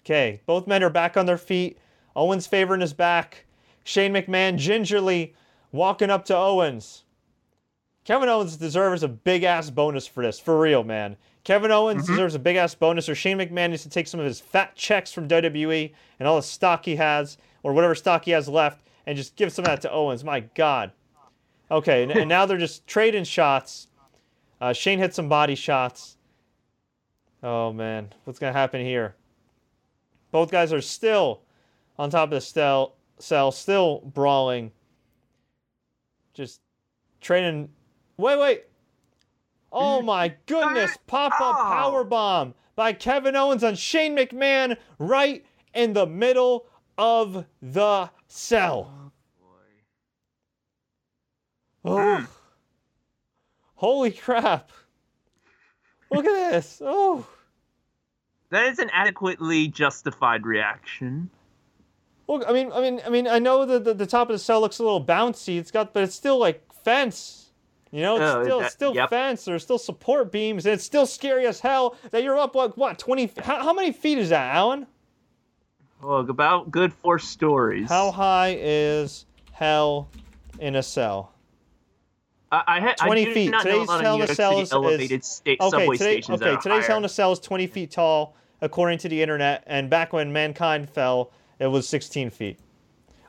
[0.00, 1.78] Okay, both men are back on their feet.
[2.16, 3.44] Owens favoring his back.
[3.84, 5.34] Shane McMahon gingerly
[5.70, 7.04] walking up to Owens.
[8.04, 11.16] Kevin Owens deserves a big ass bonus for this, for real, man.
[11.44, 12.12] Kevin Owens mm-hmm.
[12.12, 14.74] deserves a big ass bonus, or Shane McMahon needs to take some of his fat
[14.74, 18.80] checks from WWE and all the stock he has, or whatever stock he has left,
[19.06, 20.24] and just give some of that to Owens.
[20.24, 20.92] My God.
[21.70, 23.87] Okay, and, and now they're just trading shots.
[24.60, 26.16] Uh, Shane hit some body shots.
[27.42, 29.14] Oh man, what's gonna happen here?
[30.32, 31.42] Both guys are still
[31.98, 34.72] on top of the cell, cell still brawling.
[36.34, 36.60] Just
[37.20, 37.68] training.
[38.16, 38.64] Wait, wait.
[39.70, 40.96] Oh my goodness!
[41.06, 41.64] Pop up Oh.
[41.64, 45.44] power bomb by Kevin Owens on Shane McMahon right
[45.74, 49.12] in the middle of the cell.
[51.84, 52.26] Oh.
[53.78, 54.72] Holy crap.
[56.10, 56.82] Look at this.
[56.84, 57.24] Oh.
[58.50, 61.30] That is an adequately justified reaction.
[62.26, 64.38] Look, I mean, I mean, I mean, I know that the, the top of the
[64.40, 65.58] cell looks a little bouncy.
[65.58, 67.52] It's got, but it's still like fence.
[67.92, 69.10] You know, it's Oh, still, that- still yep.
[69.10, 69.44] fence.
[69.44, 72.98] There's still support beams, and it's still scary as hell that you're up like what,
[72.98, 73.30] twenty?
[73.38, 74.88] How, how many feet is that, Alan?
[76.02, 77.88] Look, about good four stories.
[77.88, 80.08] How high is hell
[80.58, 81.32] in a cell?
[82.50, 83.50] I, I, ha- 20 I do feet.
[83.50, 86.42] Not know Today's Hell in a Cell is- elevated sta- Okay, subway today, stations.
[86.42, 89.90] okay, today's Hell in a Cell is 20 feet tall, according to the internet, and
[89.90, 92.58] back when mankind fell, it was 16 feet.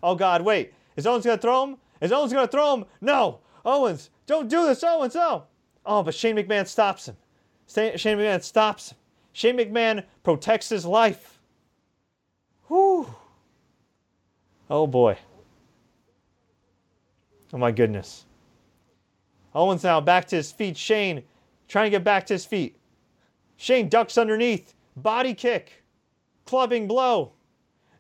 [0.02, 1.78] Oh God, wait, is Owens gonna throw him?
[2.02, 2.86] Is Owens gonna throw him?
[3.02, 5.44] No, Owens, don't do this, Owens, no.
[5.86, 7.18] Oh, but Shane McMahon stops him.
[7.68, 8.98] Shane McMahon stops him.
[9.34, 11.40] Shane McMahon protects his life.
[12.68, 13.14] Whew.
[14.70, 15.18] Oh boy.
[17.54, 18.26] Oh my goodness.
[19.56, 20.78] Owens now back to his feet.
[20.78, 21.24] Shane
[21.68, 22.78] trying to get back to his feet.
[23.58, 24.74] Shane ducks underneath.
[24.96, 25.84] Body kick.
[26.46, 27.34] Clubbing blow.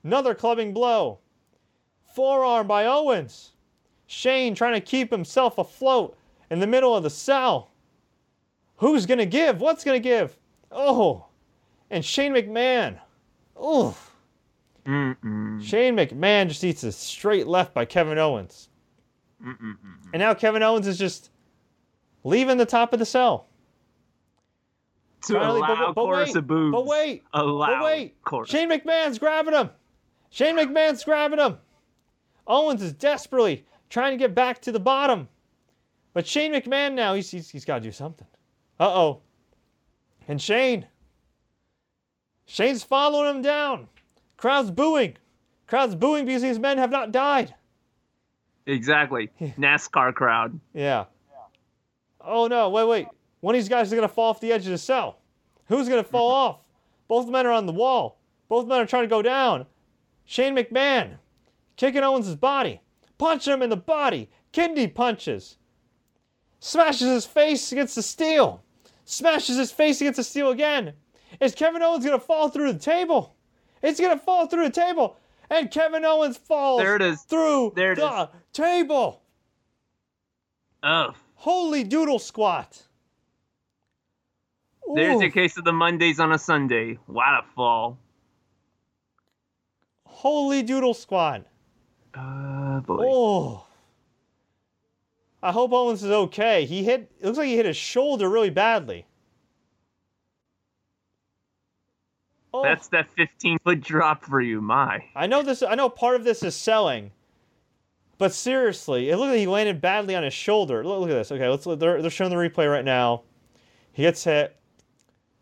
[0.03, 1.19] Another clubbing blow.
[2.13, 3.51] Forearm by Owens.
[4.07, 6.17] Shane trying to keep himself afloat
[6.49, 7.71] in the middle of the cell.
[8.77, 9.61] Who's going to give?
[9.61, 10.37] What's going to give?
[10.71, 11.25] Oh.
[11.91, 12.97] And Shane McMahon.
[13.63, 14.11] Oof.
[14.85, 15.61] Mm-mm.
[15.61, 18.69] Shane McMahon just eats a straight left by Kevin Owens.
[19.45, 19.75] Mm-mm.
[20.13, 21.29] And now Kevin Owens is just
[22.23, 23.47] leaving the top of the cell.
[25.23, 26.71] To Finally, but- loud but chorus wait, of boos.
[26.71, 28.21] But wait, A loud but wait.
[28.23, 28.49] chorus.
[28.49, 29.69] Shane McMahon's grabbing him.
[30.29, 31.57] Shane McMahon's grabbing him.
[32.47, 35.27] Owens is desperately trying to get back to the bottom.
[36.13, 38.27] But Shane McMahon now, he's, he's, he's got to do something.
[38.79, 39.21] Uh oh.
[40.27, 40.85] And Shane.
[42.45, 43.87] Shane's following him down.
[44.37, 45.17] Crowd's booing.
[45.67, 47.53] Crowd's booing because these men have not died.
[48.65, 49.29] Exactly.
[49.41, 50.59] NASCAR crowd.
[50.73, 51.05] Yeah.
[52.29, 53.07] Oh no, wait, wait.
[53.41, 55.19] One of these guys is gonna fall off the edge of the cell.
[55.67, 56.59] Who's gonna fall off?
[57.07, 58.19] Both men are on the wall.
[58.47, 59.65] Both men are trying to go down.
[60.25, 61.17] Shane McMahon
[61.75, 62.81] kicking Owens' body,
[63.17, 65.57] punching him in the body, kidney punches.
[66.59, 68.61] Smashes his face against the steel.
[69.05, 70.93] Smashes his face against the steel again.
[71.39, 73.35] Is Kevin Owens gonna fall through the table?
[73.81, 75.17] It's gonna fall through the table.
[75.49, 77.21] And Kevin Owens falls There it is.
[77.23, 79.23] through There it the table.
[80.83, 81.15] Ugh.
[81.39, 82.83] Holy doodle squat.
[84.93, 86.99] There's Ooh, your case of the Mondays on a Sunday.
[87.05, 87.97] What a fall.
[90.03, 91.45] Holy doodle squat.
[92.13, 93.05] Uh, boy.
[93.07, 93.65] Oh.
[95.41, 96.65] I hope Owens is okay.
[96.65, 99.05] He hit it looks like he hit his shoulder really badly.
[102.53, 105.05] Oh, That's that 15 foot drop for you, my.
[105.15, 107.11] I know this I know part of this is selling.
[108.19, 110.83] But seriously, it looked like he landed badly on his shoulder.
[110.83, 111.31] Look, look at this.
[111.31, 113.23] Okay, let's they're, they're showing the replay right now.
[113.93, 114.57] He gets hit.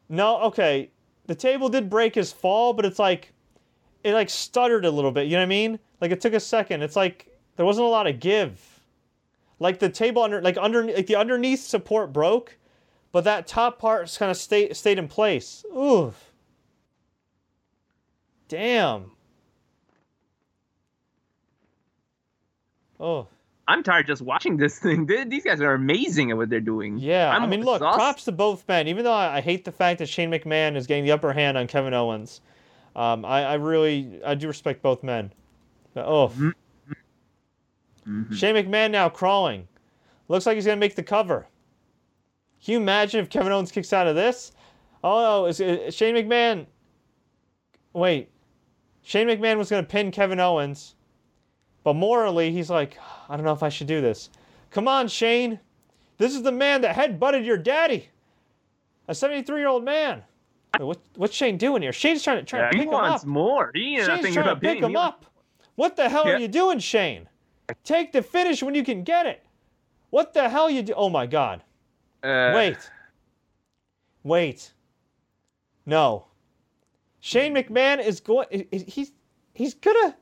[0.07, 0.91] No, okay.
[1.25, 3.33] The table did break his fall, but it's like
[4.03, 5.25] it like stuttered a little bit.
[5.25, 5.79] You know what I mean?
[5.99, 6.83] Like it took a second.
[6.83, 8.61] It's like there wasn't a lot of give.
[9.59, 12.57] Like the table under like under like the underneath support broke,
[13.11, 15.65] but that top part kind of stayed stayed in place.
[15.75, 16.31] Oof.
[18.47, 19.11] Damn.
[22.99, 23.27] Oh.
[23.69, 25.05] I'm tired just watching this thing.
[25.05, 26.97] These guys are amazing at what they're doing.
[26.99, 27.97] Yeah, I'm I mean, look, exhausted.
[27.97, 28.87] props to both men.
[28.87, 31.67] Even though I, hate the fact that Shane McMahon is getting the upper hand on
[31.67, 32.39] Kevin Owens,
[32.95, 35.33] um, I, I really I do respect both men.
[35.93, 36.31] But, oh,
[38.07, 38.33] Mhm.
[38.33, 39.67] Shane McMahon now crawling.
[40.29, 41.45] Looks like he's gonna make the cover.
[42.63, 44.53] Can you imagine if Kevin Owens kicks out of this?
[45.03, 46.65] Oh no, is, is Shane McMahon?
[47.93, 48.29] Wait,
[49.03, 50.95] Shane McMahon was gonna pin Kevin Owens,
[51.87, 52.97] but morally he's like,
[53.29, 54.29] I don't know if I should do this.
[54.71, 55.57] Come on, Shane.
[56.17, 58.09] This is the man that headbutted your daddy,
[59.07, 60.21] a 73 year old man.
[60.77, 61.93] What, what's Shane doing here?
[61.93, 63.29] Shane's trying to trying Yeah, to he pick him wants up.
[63.29, 63.71] more.
[63.73, 65.27] He Shane's trying to pick him up.
[65.75, 66.33] What the hell Yeah.
[66.33, 67.29] are you doing, Shane?
[67.85, 69.45] Take the finish when you can get it.
[70.09, 70.93] What the hell you do?
[70.93, 71.63] Oh my God!
[72.21, 72.91] Uh, Wait,
[74.23, 74.73] wait.
[75.85, 76.25] No.
[77.21, 78.67] Shane McMahon is going.
[78.71, 79.13] He's
[79.53, 80.17] he's gonna.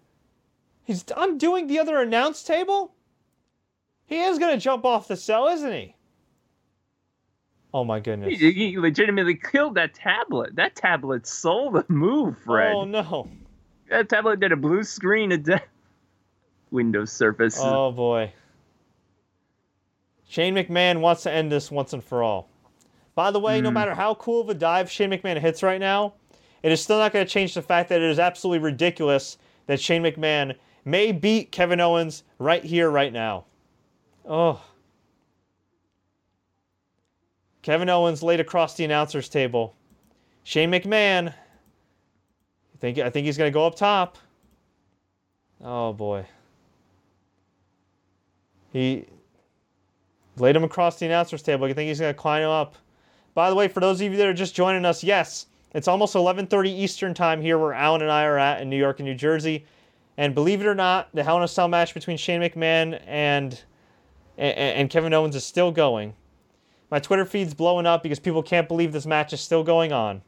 [0.86, 2.93] He's undoing the other announce table.
[4.05, 5.95] He is gonna jump off the cell, isn't he?
[7.73, 8.39] Oh my goodness.
[8.39, 10.55] He, he legitimately killed that tablet.
[10.55, 12.73] That tablet sold the move, Fred.
[12.73, 13.27] Oh no.
[13.89, 15.67] That tablet did a blue screen of death.
[16.71, 17.57] Windows Surface.
[17.59, 18.31] Oh boy.
[20.27, 22.47] Shane McMahon wants to end this once and for all.
[23.15, 23.75] By the way, no hmm.
[23.75, 26.13] matter how cool of a dive Shane McMahon hits right now,
[26.63, 29.79] it is still not going to change the fact that it is absolutely ridiculous that
[29.79, 30.55] Shane McMahon
[30.86, 33.45] may beat Kevin Owens right here, right now.
[34.23, 34.63] Oh.
[37.63, 39.75] Kevin Owens laid across the announcer's table.
[40.43, 41.29] Shane McMahon.
[41.29, 44.19] I think I think he's going to go up top.
[45.63, 46.25] Oh boy.
[48.71, 49.05] He
[50.38, 51.65] laid him across the announcer's table.
[51.65, 52.75] I think he's going to climb him up.
[53.33, 56.13] By the way, for those of you that are just joining us, yes, it's almost
[56.13, 59.15] 11:30 Eastern time here where Alan and I are at in New York and New
[59.15, 59.65] Jersey.
[60.18, 63.61] And believe it or not, the Hell in a Cell match between Shane McMahon and
[64.38, 66.13] and, Kevin Owens is still going.
[66.91, 70.22] My Twitter feed's blowing up because people can't believe this match is still going on.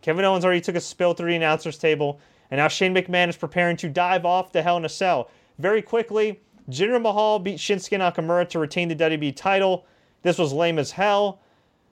[0.00, 3.36] Kevin Owens already took a spill through the announcer's table, and now Shane McMahon is
[3.36, 5.30] preparing to dive off the Hell in a Cell.
[5.58, 6.40] Very quickly,
[6.70, 9.86] Jinder Mahal beat Shinsuke Nakamura to retain the WWE title.
[10.22, 11.40] This was lame as hell.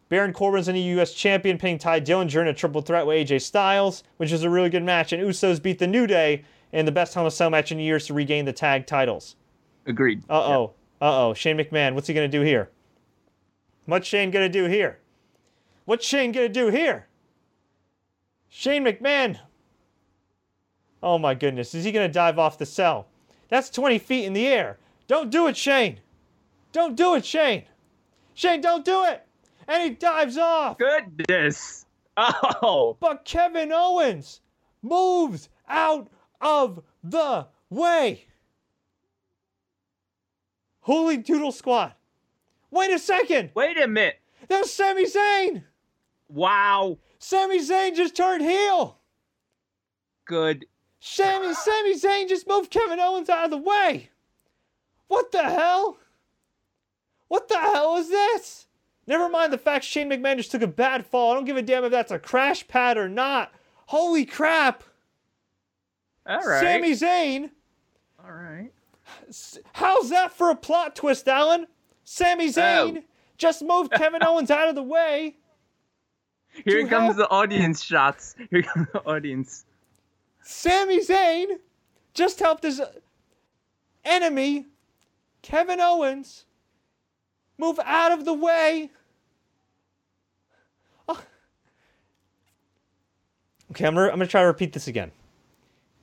[0.08, 1.12] Baron Corbin's the new U.S.
[1.12, 4.70] champion, pinning Tye Dillinger in a triple threat with AJ Styles, which is a really
[4.70, 5.12] good match.
[5.12, 6.44] And Usos beat the New Day
[6.76, 9.34] in the best Hell in a Cell match in years to regain the tag titles.
[9.86, 10.22] Agreed.
[10.28, 10.74] Uh oh.
[11.00, 11.34] Uh oh.
[11.34, 12.70] Shane McMahon, what's he going to do here?
[13.86, 14.98] What's Shane going to do here?
[15.86, 17.06] What's Shane going to do here?
[18.48, 19.38] Shane McMahon.
[21.02, 21.74] Oh my goodness.
[21.74, 23.06] Is he going to dive off the cell?
[23.48, 24.78] That's 20 feet in the air.
[25.08, 26.00] Don't do it, Shane.
[26.72, 27.64] Don't do it, Shane.
[28.34, 29.24] Shane, don't do it.
[29.66, 30.78] And he dives off.
[30.78, 31.84] Goodness.
[32.18, 32.96] Oh.
[32.98, 34.40] But Kevin Owens
[34.80, 36.08] moves out
[36.40, 38.26] of the way.
[40.80, 41.94] Holy doodle squad.
[42.70, 43.50] Wait a second.
[43.54, 44.20] Wait a minute.
[44.48, 45.64] That was Sami Zayn.
[46.28, 46.98] Wow.
[47.18, 48.98] Sami Zayn just turned heel.
[50.26, 50.66] Good.
[51.00, 54.10] Sami, Sami Zayn just moved Kevin Owens out of the way.
[55.08, 55.98] What the hell?
[57.28, 58.66] What the hell is this?
[59.06, 61.30] Never mind the fact Shane McMahon just took a bad fall.
[61.30, 63.52] I don't give a damn if that's a crash pad or not.
[63.86, 64.82] Holy crap.
[66.26, 66.60] All right.
[66.60, 67.50] Sami Zayn.
[68.24, 68.70] All right.
[69.72, 71.66] How's that for a plot twist, Alan?
[72.04, 72.50] Sami oh.
[72.50, 73.02] Zayn Oh.
[73.38, 75.36] just moved Kevin Owens out of the way.
[76.64, 78.34] Here To comes the audience shots.
[78.50, 79.64] Here comes the audience.
[80.42, 81.58] Sami Zayn
[82.14, 82.80] just helped his
[84.04, 84.66] enemy,
[85.42, 86.46] Kevin Owens,
[87.58, 88.90] move out of the way.
[91.08, 91.20] Oh.
[93.72, 95.10] Okay, I'm gonna, I'm gonna try to repeat this again.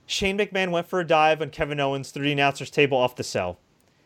[0.05, 3.23] Shane McMahon went for a dive on Kevin Owens through the announcer's table off the
[3.23, 3.59] cell.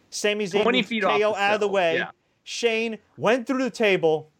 [0.10, 1.96] Sami Zayn 20 feet KO off out of the way.
[1.96, 2.12] yeah.
[2.44, 4.32] Shane went through the table.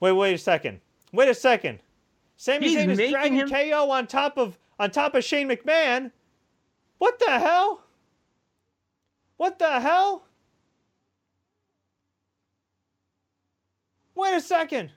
[0.00, 0.80] Wait, wait a second.
[1.12, 1.80] Wait a second.
[2.36, 6.10] Sami He's Zayn is dragging him- KO on top of on top of Shane McMahon.
[6.98, 7.82] What the hell?
[9.36, 10.24] What the hell?
[14.20, 14.90] Wait a second.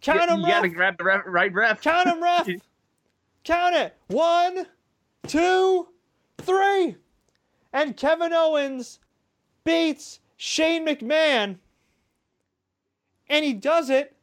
[0.00, 0.54] Count you him, you ref.
[0.54, 1.82] gotta grab the ref, right ref.
[1.82, 2.48] Count him, ref.
[3.44, 3.96] Count it.
[4.06, 4.66] One,
[5.26, 5.88] two,
[6.38, 6.94] three.
[7.72, 9.00] And Kevin Owens
[9.64, 11.56] beats Shane McMahon.
[13.28, 14.14] And he does it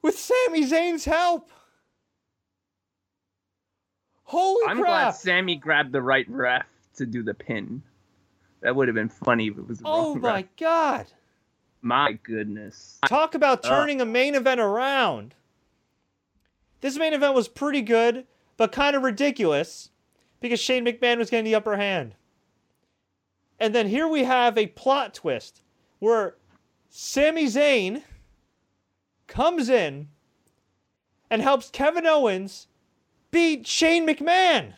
[0.00, 1.50] with Sami Zayn's help.
[4.22, 5.14] Holy I'm glad crap.
[5.16, 6.64] Sami grabbed the right ref
[6.96, 7.82] to do the pin.
[8.62, 10.44] That would have been funny if it was oh my ref.
[10.58, 11.06] God.
[11.80, 12.98] My goodness.
[13.06, 13.68] Talk about Uh.
[13.68, 15.34] turning a main event around.
[16.80, 18.26] This main event was pretty good,
[18.56, 19.90] but kind of ridiculous
[20.40, 22.14] because Shane McMahon was getting the upper hand.
[23.58, 25.62] And then here we have a plot twist
[25.98, 26.36] where
[26.88, 28.02] Sami Zayn
[29.26, 30.08] comes in
[31.28, 32.68] and helps Kevin Owens
[33.30, 34.74] beat Shane McMahon.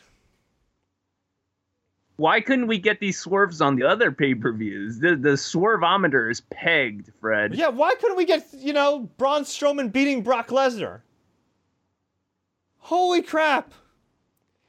[2.17, 4.99] Why couldn't we get these swerves on the other pay-per-views?
[4.99, 7.55] The the swervometer is pegged, Fred.
[7.55, 11.01] Yeah, why couldn't we get, you know, Braun Strowman beating Brock Lesnar?
[12.77, 13.73] Holy crap.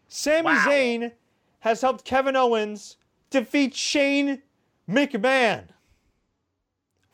[0.08, 0.64] Sami Wow.
[0.66, 1.12] Zayn
[1.60, 2.96] has helped Kevin Owens
[3.30, 4.42] defeat Shane
[4.88, 5.68] McMahon.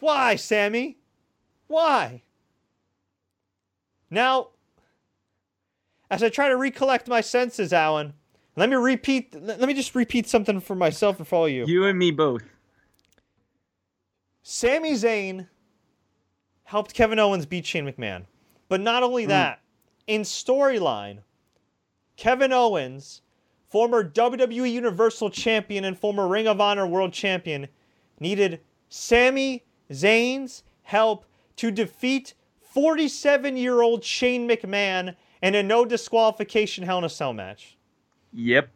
[0.00, 0.98] Why, Sami?
[1.66, 2.22] Why?
[4.10, 4.48] Now,
[6.10, 8.14] as I try to recollect my senses, Alan,
[8.58, 11.64] let me repeat, let me just repeat something for myself and for all you.
[11.66, 12.42] You and me both.
[14.42, 15.46] Sami Zayn
[16.64, 18.24] helped Kevin Owens beat Shane McMahon.
[18.68, 19.30] But not only hmm.
[19.30, 19.60] that,
[20.06, 21.20] in storyline,
[22.16, 23.22] Kevin Owens,
[23.68, 27.68] former WWE Universal Champion and former Ring of Honor World Champion,
[28.18, 31.24] needed Sami Zayn's help
[31.56, 37.32] to defeat 47 year old Shane McMahon in a no disqualification Hell in a Cell
[37.32, 37.77] match.
[38.32, 38.70] Yep.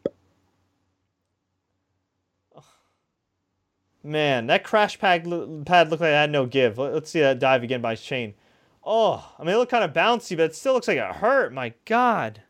[4.04, 5.24] Man, that crash pad,
[5.64, 6.78] pad looked like it had no give.
[6.78, 8.34] Let's see that dive again by Shane.
[8.84, 11.52] Oh, I mean, it looked kind of bouncy, but it still looks like it hurt.
[11.52, 12.42] My God.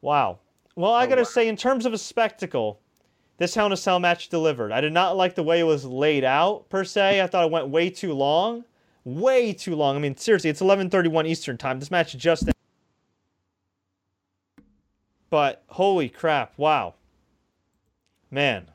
[0.00, 0.40] Wow.
[0.74, 1.26] Well, I oh, gotta wow.
[1.26, 2.80] say, in terms of a spectacle,
[3.36, 4.72] this Hell in a Cell match delivered.
[4.72, 7.20] I did not like the way it was laid out per se.
[7.20, 8.64] I thought it went way too long,
[9.04, 9.94] way too long.
[9.94, 11.78] I mean, seriously, it's 11:31 Eastern time.
[11.78, 12.48] This match just.
[15.30, 16.52] But holy crap!
[16.56, 16.94] Wow.
[18.30, 18.66] Man.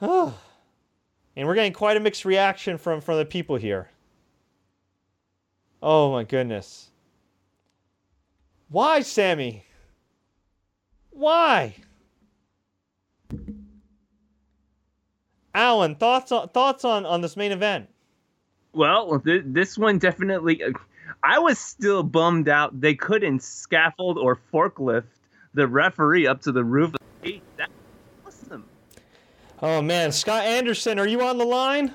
[0.00, 0.32] and
[1.36, 3.90] we're getting quite a mixed reaction from from the people here.
[5.82, 6.90] Oh my goodness.
[8.68, 9.64] Why, Sami?
[11.10, 11.74] Why?
[15.54, 17.88] Alan, thoughts on thoughts on on this main event?
[18.72, 20.62] Well, th- this one definitely.
[20.62, 20.72] Uh,
[21.22, 25.04] I was still bummed out they couldn't scaffold or forklift
[25.54, 26.94] the referee up to the roof.
[26.94, 27.42] of the gate.
[27.56, 27.70] That's
[28.26, 28.64] awesome.
[29.62, 31.94] Oh man, Scott Anderson, are you on the line?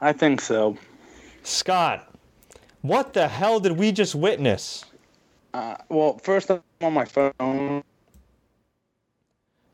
[0.00, 0.76] I think so.
[1.42, 2.12] Scott,
[2.82, 4.84] what the hell did we just witness?
[5.54, 7.82] Uh, well, first I'm on my phone.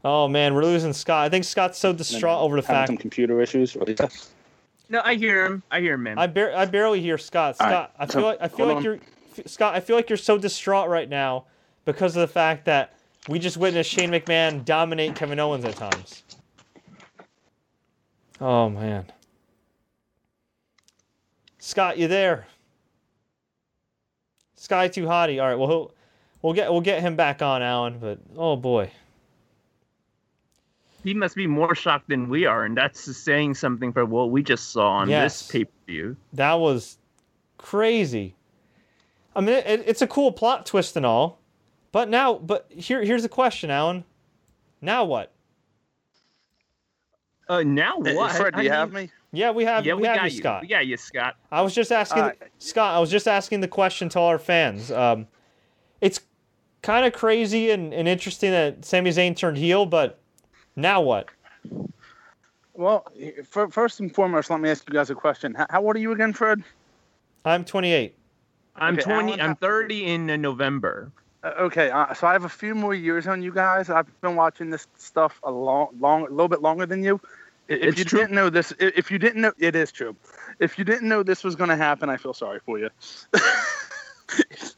[0.05, 1.25] Oh man, we're losing Scott.
[1.25, 3.77] I think Scott's so distraught over the having fact some computer issues.
[3.77, 3.85] Or
[4.91, 5.63] No, I hear him.
[5.71, 6.19] I hear him, man.
[6.19, 7.55] I bar- I barely hear Scott.
[7.55, 8.83] Scott, right, I feel so, like I feel like on.
[8.83, 8.99] you're
[9.47, 9.75] Scott.
[9.77, 11.45] I feel like you're so distraught right now
[11.85, 12.95] because of the fact that
[13.29, 16.25] we just witnessed Shane McMahon dominate Kevin Owens at times.
[18.41, 19.07] Oh man,
[21.61, 22.49] Scott, you there?
[24.57, 25.41] Sky too hottie.
[25.41, 25.95] All right, well
[26.43, 28.01] we'll get we'll get him back on, Alan.
[28.01, 28.91] But oh boy,
[31.05, 34.43] he must be more shocked than we are, and that's saying something for what we
[34.43, 35.41] just saw on Yes.
[35.43, 36.17] this pay per view.
[36.35, 36.99] that was
[37.59, 38.35] crazy.
[39.37, 41.39] I mean, it, it's a cool plot twist and all,
[41.93, 44.05] but now, but here, here's the question, Alan.
[44.81, 45.33] Now what?
[47.49, 48.33] Uh, now what?
[48.33, 49.11] Fred, do I have mean- me?
[49.33, 50.39] Yeah, we have, Yeah, we, we have got you, you.
[50.43, 50.69] Scott.
[50.69, 51.37] Yeah, you, Scott.
[51.53, 52.97] I was just asking, Uh, Scott.
[52.97, 54.91] I was just asking the question to all our fans.
[54.91, 55.29] Um,
[56.01, 56.19] it's
[56.83, 60.20] kind of crazy and, and interesting that Sami Zayn turned heel, but
[60.81, 61.29] now what?
[62.75, 63.07] Well,
[63.49, 65.55] fir- first and foremost, let me ask you guys a question.
[65.55, 66.63] How, how old are you again, Fred?
[67.45, 68.15] I'm 28.
[68.77, 69.29] I'm Okay, 20.
[69.33, 71.11] Alan, I'm 30 in uh, November.
[71.43, 73.91] Uh, okay, uh, so I have a few more years on you guys.
[73.91, 77.21] I've been watching this stuff a long, long, a little bit longer than you.
[77.69, 78.21] If It's you true.
[78.21, 80.17] didn't know this, if you didn't know, it is true.
[80.59, 82.91] If you didn't know this was going to happen, I feel sorry for you.
[84.51, 84.77] it's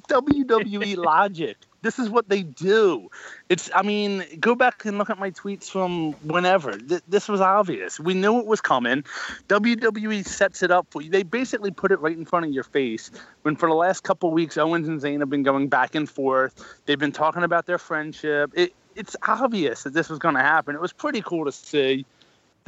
[0.00, 1.56] WWE logic.
[1.80, 3.08] This is what they do.
[3.48, 6.76] It's, I mean, go back and look at my tweets from whenever.
[6.76, 8.00] Th- this was obvious.
[8.00, 9.04] We knew it was coming.
[9.48, 11.10] WWE sets it up for you.
[11.10, 13.10] They basically put it right in front of your face.
[13.42, 16.82] When for the last couple weeks, Owens and Zayn have been going back and forth.
[16.86, 18.50] They've been talking about their friendship.
[18.54, 20.74] It, it's obvious that this was going to happen.
[20.74, 22.04] It was pretty cool to see.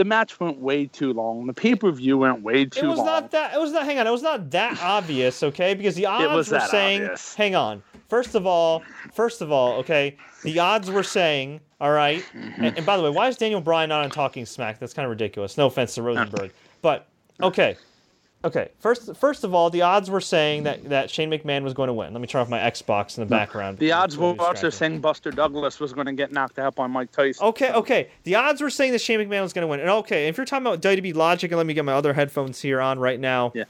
[0.01, 1.47] The match went way too long.
[1.47, 2.87] The pay per view went way too long.
[2.87, 3.07] It was long.
[3.07, 3.53] not that.
[3.53, 3.85] It was not.
[3.85, 4.07] Hang on.
[4.07, 5.43] It was not that obvious.
[5.43, 7.03] Okay, because the odds were saying.
[7.03, 7.35] obvious.
[7.35, 7.83] Hang on.
[8.09, 8.83] First of all,
[9.13, 11.61] first of all, okay, the odds were saying.
[11.83, 12.25] All right?
[12.35, 12.65] Mm-hmm.
[12.65, 14.79] and, and by the way, why is Daniel Bryan not on Talking Smack?
[14.79, 15.59] That's kind of ridiculous.
[15.59, 17.07] No offense to Rosenberg, but
[17.43, 17.77] okay,
[18.45, 18.71] okay.
[18.79, 21.93] First, first of all, the odds were saying that that Shane McMahon was going to
[21.93, 22.13] win.
[22.13, 23.79] Let me turn off my Xbox in the background.
[23.79, 27.13] the odds were also saying Buster Douglas was going to get knocked out by Mike
[27.13, 27.45] Tyson.
[27.47, 28.09] Okay, okay.
[28.25, 29.81] The odds were saying that Shane McMahon was going to win.
[29.81, 32.61] And okay, if you're talking about WWE logic, and let me get my other headphones
[32.61, 33.53] here on right now.
[33.55, 33.65] Yeah.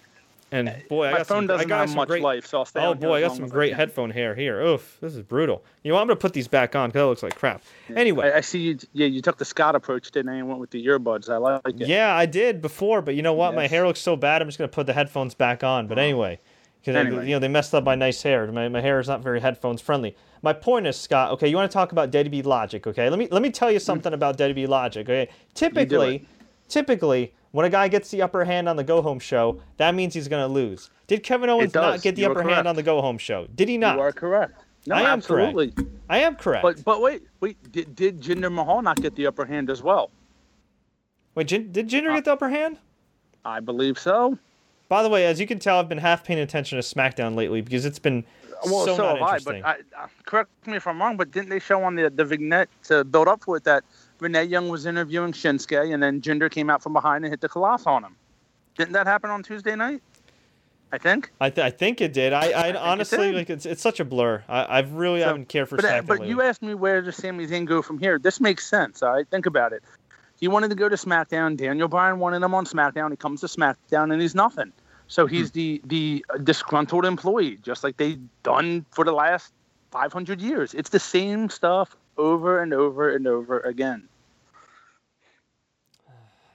[0.53, 2.47] And uh, boy, I My got phone some, doesn't I got have much great, life,
[2.47, 4.61] so I'll stay Oh boy, I got some great headphone hair here.
[4.61, 5.65] Oof, this is brutal.
[5.85, 7.63] You know, I'm gonna put these back on because that looks like crap.
[7.95, 8.79] Anyway, I, I see you.
[8.93, 10.37] Yeah, you took the Scott approach, didn't I?
[10.37, 11.29] And went with the earbuds.
[11.29, 11.87] I like it.
[11.87, 13.55] yeah, I did before, but you know what?
[13.55, 14.43] My hair looks so bad.
[14.43, 15.87] I'm just gonna put the headphones back on.
[15.87, 16.41] But anyway,
[16.81, 17.27] because Anyway.
[17.27, 18.51] you know they messed up my nice hair.
[18.51, 20.17] My, my hair is not very headphones friendly.
[20.43, 21.33] My point is, Scott.
[21.33, 22.87] Okay, you want to talk about WWE logic?
[22.87, 23.85] Okay, let me let me tell you mm-hmm.
[23.85, 25.09] something about WWE logic.
[25.09, 26.27] Okay, typically,
[26.69, 30.15] typically when a guy gets the upper hand on the go home show, that means
[30.15, 30.91] he's gonna lose.
[31.07, 33.47] Did Kevin Owens not get the You upper hand on the go home show?
[33.55, 33.97] Did he not?
[33.97, 34.65] You are correct.
[34.87, 35.59] No, I am correct.
[36.09, 36.63] I am correct.
[36.63, 37.57] But but wait, wait.
[37.73, 40.11] Did, did Jinder Mahal not get the upper hand as well?
[41.35, 42.79] Wait, Jin, did Uh, Jinder get the upper hand?
[43.45, 44.39] I believe so.
[44.89, 47.61] By the way, as you can tell, I've been half paying attention to SmackDown lately
[47.61, 48.25] because it's been
[48.65, 49.27] Well, so, so, not have I.
[49.37, 49.63] interesting.
[49.63, 51.17] But I, uh, correct me if I'm wrong.
[51.17, 53.85] But didn't they show on the the vignette to build up for it that
[54.21, 57.49] Renee Young was interviewing Shinsuke, and then Jinder came out from behind and hit the
[57.49, 58.17] Khallas on him?
[58.77, 60.03] Didn't that happen on Tuesday night?
[60.93, 61.31] I think.
[61.41, 62.33] I, th- I think it did.
[62.33, 63.35] I, I it honestly did.
[63.37, 64.43] like it's it's such a blur.
[64.49, 66.29] I I really So- haven't cared for But, uh, SmackDown but lately.
[66.31, 68.19] you asked me where does Sami Zayn go from here.
[68.19, 69.01] This makes sense.
[69.03, 69.85] All right, think about it.
[70.41, 71.57] He wanted to go to SmackDown.
[71.57, 73.11] Daniel Bryan wanted him on SmackDown.
[73.11, 74.73] He comes to SmackDown and he's nothing.
[75.07, 75.35] So Hmm.
[75.35, 79.53] he's the the disgruntled employee, just like they've done for the last
[79.93, 80.75] 500 years.
[80.75, 84.09] It's the same stuff over and over and over again.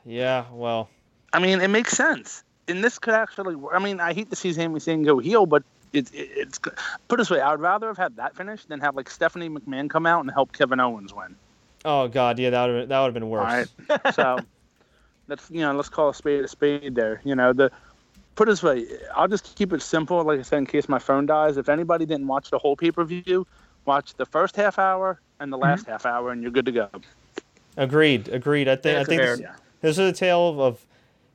[0.05, 0.89] Yeah, well,
[1.33, 2.43] I mean, it makes sense.
[2.67, 3.55] And this could actually.
[3.73, 6.73] I mean, I hate to see Sami Zayn go heel, but it's it, it's put
[7.11, 7.41] it this way.
[7.41, 10.31] I would rather have had that finish than have like Stephanie McMahon come out and
[10.31, 11.35] help Kevin Owens win.
[11.83, 13.69] oh god, yeah, that would that would have been worse.
[13.89, 14.15] All right.
[14.15, 14.39] so
[15.27, 16.95] let's you know let's call a spade a spade.
[16.95, 17.71] There, you know the.
[18.35, 18.85] Put it this way,
[19.15, 20.21] I'll just keep it simple.
[20.21, 22.91] Like I said, in case my phone dies, if anybody didn't watch the whole pay
[22.91, 23.47] per view,
[23.85, 25.91] watch the first half hour and the last mm-hmm.
[25.91, 26.89] half hour, and you're good to go.
[27.77, 28.67] Agreed, agreed.
[28.67, 29.37] I think I That's think fair.
[29.37, 29.47] this,
[29.85, 30.85] this is a tale of,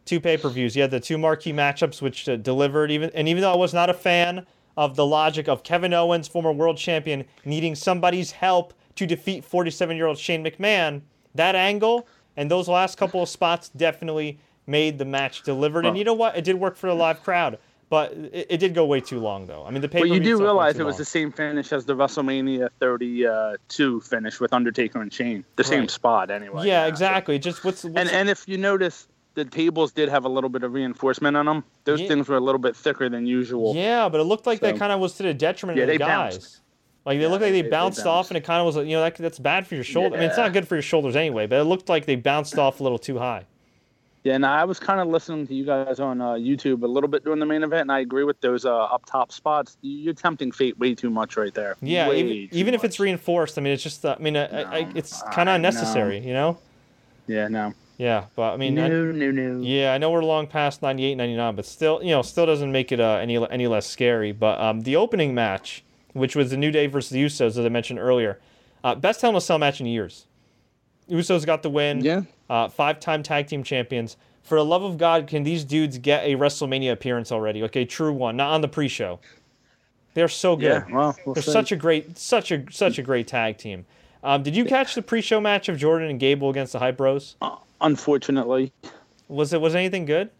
[0.05, 0.74] two pay per views.
[0.74, 2.90] You had the two marquee matchups which uh, delivered.
[2.90, 4.44] Even and even though I was not a fan
[4.76, 9.96] of the logic of Kevin Owens, former world champion, needing somebody's help to defeat 47
[9.96, 11.03] year old Shane McMahon,
[11.34, 15.86] that angle and those last couple of spots definitely made the match delivered.
[15.86, 16.36] and you know what?
[16.36, 17.59] It did work for the live crowd.
[17.91, 19.64] But it, it did go way too long, though.
[19.66, 21.95] I mean, the pay But you do realize it was the same finish as the
[21.97, 25.45] WrestleMania 32 finish with Undertaker and Shane.
[25.57, 25.91] The same Right.
[25.91, 26.66] spot, anyway.
[26.66, 27.38] yeah, so- exactly.
[27.38, 30.62] Just what's, what's And and if you notice, the tables did have a little bit
[30.62, 31.64] of reinforcement on them.
[31.84, 32.09] Those Yeah.
[32.09, 33.74] things were a little bit thicker than usual.
[33.74, 35.93] Yeah, but it looked like that kind of was to the detriment Yeah, of the
[35.95, 36.34] they guys.
[36.34, 36.61] bounced.
[37.07, 38.76] Like they Yeah, looked like they- they, they bounced off, and it kind of was,
[38.86, 40.16] you know, that, that's bad for your shoulder.
[40.16, 42.59] I mean, it's not good for your shoulders anyway, but it looked like they bounced
[42.59, 43.47] off a little too high.
[44.22, 47.08] Yeah, and I was kind of listening to you guys on uh, YouTube a little
[47.08, 49.78] bit during the main event, and I agree with those uh, up top spots.
[49.80, 51.76] You're tempting fate way too much right there.
[51.80, 54.36] Yeah, Way even, too even if it's reinforced, I mean, it's just, uh, I mean,
[54.36, 55.54] uh, I, I, it's kind of know.
[55.54, 56.58] unnecessary, you know?
[57.26, 57.72] Yeah, no.
[57.96, 59.60] Yeah, but I mean, I- no, no, no.
[59.62, 62.92] yeah, I know we're long past 98, 99, but still, you know, still doesn't make
[62.92, 64.32] it uh, any any less scary.
[64.32, 67.68] But um, the opening match, which was the New Day versus the Usos, as I
[67.68, 68.38] mentioned earlier,
[68.82, 70.24] uh, best Hell in a Cell match in years.
[71.10, 72.00] Usos got the win.
[72.00, 72.22] Yeah.
[72.51, 74.18] Uh, five-time tag team champions.
[74.42, 77.62] For the love of God, can these dudes get a WrestleMania appearance already?
[77.62, 79.20] Like a true one, not on the pre-show.
[80.12, 80.84] They're so good.
[80.88, 81.53] Yeah, well, we'll They're see.
[81.53, 83.86] such a great, such a such a great tag team.
[84.24, 87.36] Um, did you catch the pre-show match of Jordan and Gable against the Hype Bros?
[87.80, 88.72] Unfortunately,
[89.28, 90.30] Was it was anything good?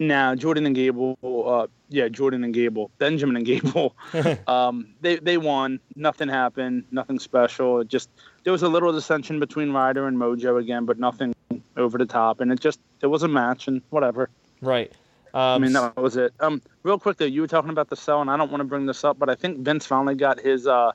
[0.00, 3.94] Now Jordan and Gable, uh, yeah, Jordan and Gable, Benjamin and Gable,
[4.48, 5.78] um, they they won.
[5.94, 6.84] Nothing happened.
[6.90, 7.80] Nothing special.
[7.80, 8.08] It just
[8.42, 11.34] there was a little dissension between Ryder and Mojo again, but nothing
[11.76, 12.40] over the top.
[12.40, 14.30] And it just it was a match and whatever.
[14.60, 14.90] Right.
[15.32, 16.32] Um, I mean, that was it.
[16.40, 18.64] Um, real quick though, you were talking about the cell, and I don't want to
[18.66, 20.92] bring this up, but I think Vince finally got his uh,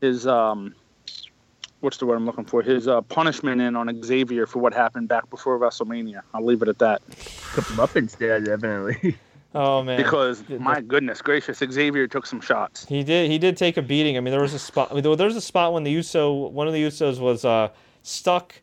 [0.00, 0.74] his um,
[1.80, 2.62] what's the word I'm looking for?
[2.62, 6.22] His uh, punishment in on Xavier for what happened back before WrestleMania.
[6.34, 7.02] I'll leave it at that
[7.52, 9.16] Couple Muppets there, definitely.
[9.54, 9.96] oh man.
[9.96, 12.86] because The- the- my goodness gracious, Xavier took some shots.
[12.86, 13.30] He did.
[13.30, 14.16] He did take a beating.
[14.16, 14.88] I mean, there was a spot.
[14.90, 17.44] I mean, there there was a spot when the Uso, one of the Usos, was
[17.44, 17.68] uh,
[18.02, 18.54] stuck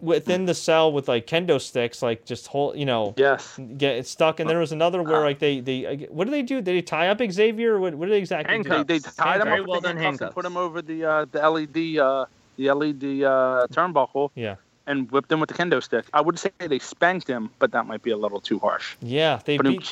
[0.00, 3.56] within the cell with like kendo sticks, like just hold, you know, Yes.
[3.76, 4.40] get it stuck.
[4.40, 6.56] And there was another where like they they what do they do?
[6.56, 7.74] Did they tie up Xavier?
[7.76, 8.68] Or what what did they exactly do?
[8.68, 8.88] Handcuffs.
[8.88, 11.04] They, they tied him Very up well with done handcuffs and put him over the
[11.04, 12.26] uh, the LED uh,
[12.56, 16.06] the LED uh, turnbuckle Yeah, and whipped him with the kendo stick.
[16.12, 18.96] I would say they spanked him, but that might be a little too harsh.
[19.00, 19.40] yeah.
[19.44, 19.90] They beat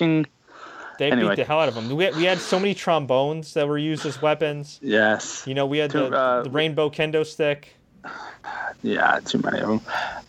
[0.99, 1.31] they anyway.
[1.31, 1.97] beat the hell out of him.
[1.97, 4.79] We had, we had so many trombones that were used as weapons.
[4.83, 5.45] yes.
[5.47, 7.75] You know, we had To, the, uh, the rainbow kendo stick.
[8.83, 9.81] Yeah, too many of them.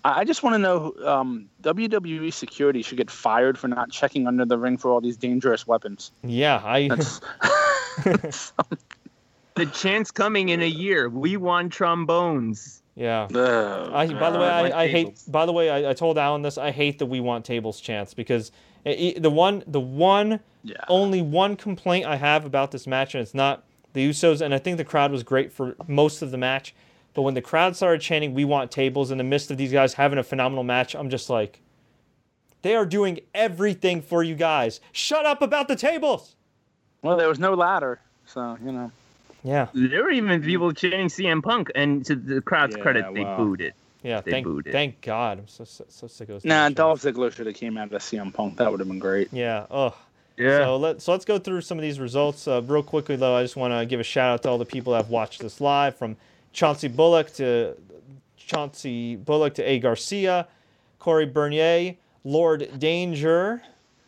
[0.06, 4.28] I I just want to know um, WWE security should get fired for not checking
[4.28, 6.12] under the ring for all these dangerous weapons.
[6.24, 6.90] Yeah, I.
[9.66, 11.10] That's the chance coming in a year.
[11.10, 12.82] We want trombones.
[12.96, 13.28] yeah.
[13.34, 15.22] Ugh, I, by the way, I, I hate.
[15.28, 16.58] By the way, I, I told Alan this.
[16.58, 18.52] I hate the "We Want Tables" chance because
[18.86, 20.76] it, it- the one, the one, yeah.
[20.88, 23.64] only one complaint I have about this match, and it's not
[23.94, 26.74] the Usos, and I think the crowd was great for most of the match,
[27.14, 29.94] but when the crowd started chanting "We Want Tables" in the midst of these guys
[29.94, 31.60] having a phenomenal match, I'm just like,
[32.62, 34.80] they are doing everything for you guys.
[34.92, 36.36] Shut up about the tables.
[37.04, 38.92] Well, there was no ladder, so you know.
[39.44, 43.24] Yeah, There were even people chanting CM Punk, and to the crowd's Yeah, credit, they
[43.24, 43.38] wow.
[43.38, 43.74] booed it.
[44.04, 44.22] yeah.
[44.22, 44.72] They thank, booed it.
[44.72, 45.40] thank God.
[45.40, 46.46] I'm so so, so sick of those.
[46.46, 47.02] Nah, Dolph.
[47.02, 48.58] Ziggler should have came out of CM Punk.
[48.58, 49.30] That would have been great.
[49.32, 49.66] Yeah.
[49.72, 49.96] Oh.
[50.38, 50.60] Yeah.
[50.66, 53.16] So let so let's go through some of these results uh, real quickly.
[53.16, 55.10] Though I just want to give a shout out to all the people that have
[55.10, 56.18] watched this live, from
[56.54, 57.76] Chauncey Bullock to
[58.38, 60.48] Chauncey Bullock to A Garcia,
[61.00, 63.62] Corey Bernier, Lord Danger,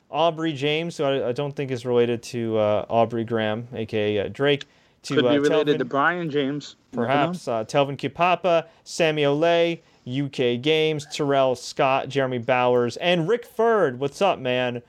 [0.10, 4.28] Aubrey James, who I, I don't think is related to uh, Aubrey Graham, aka uh,
[4.30, 4.66] Drake.
[5.04, 6.76] To Could uh, be related Telvin- to Brian James.
[6.94, 7.14] You never know.
[7.14, 14.00] perhaps uh, Telvin Kipapa, Sammy Olay, UK Games, Terrell Scott, Jeremy Bowers, and Rick Ferd.
[14.00, 14.82] What's up, man?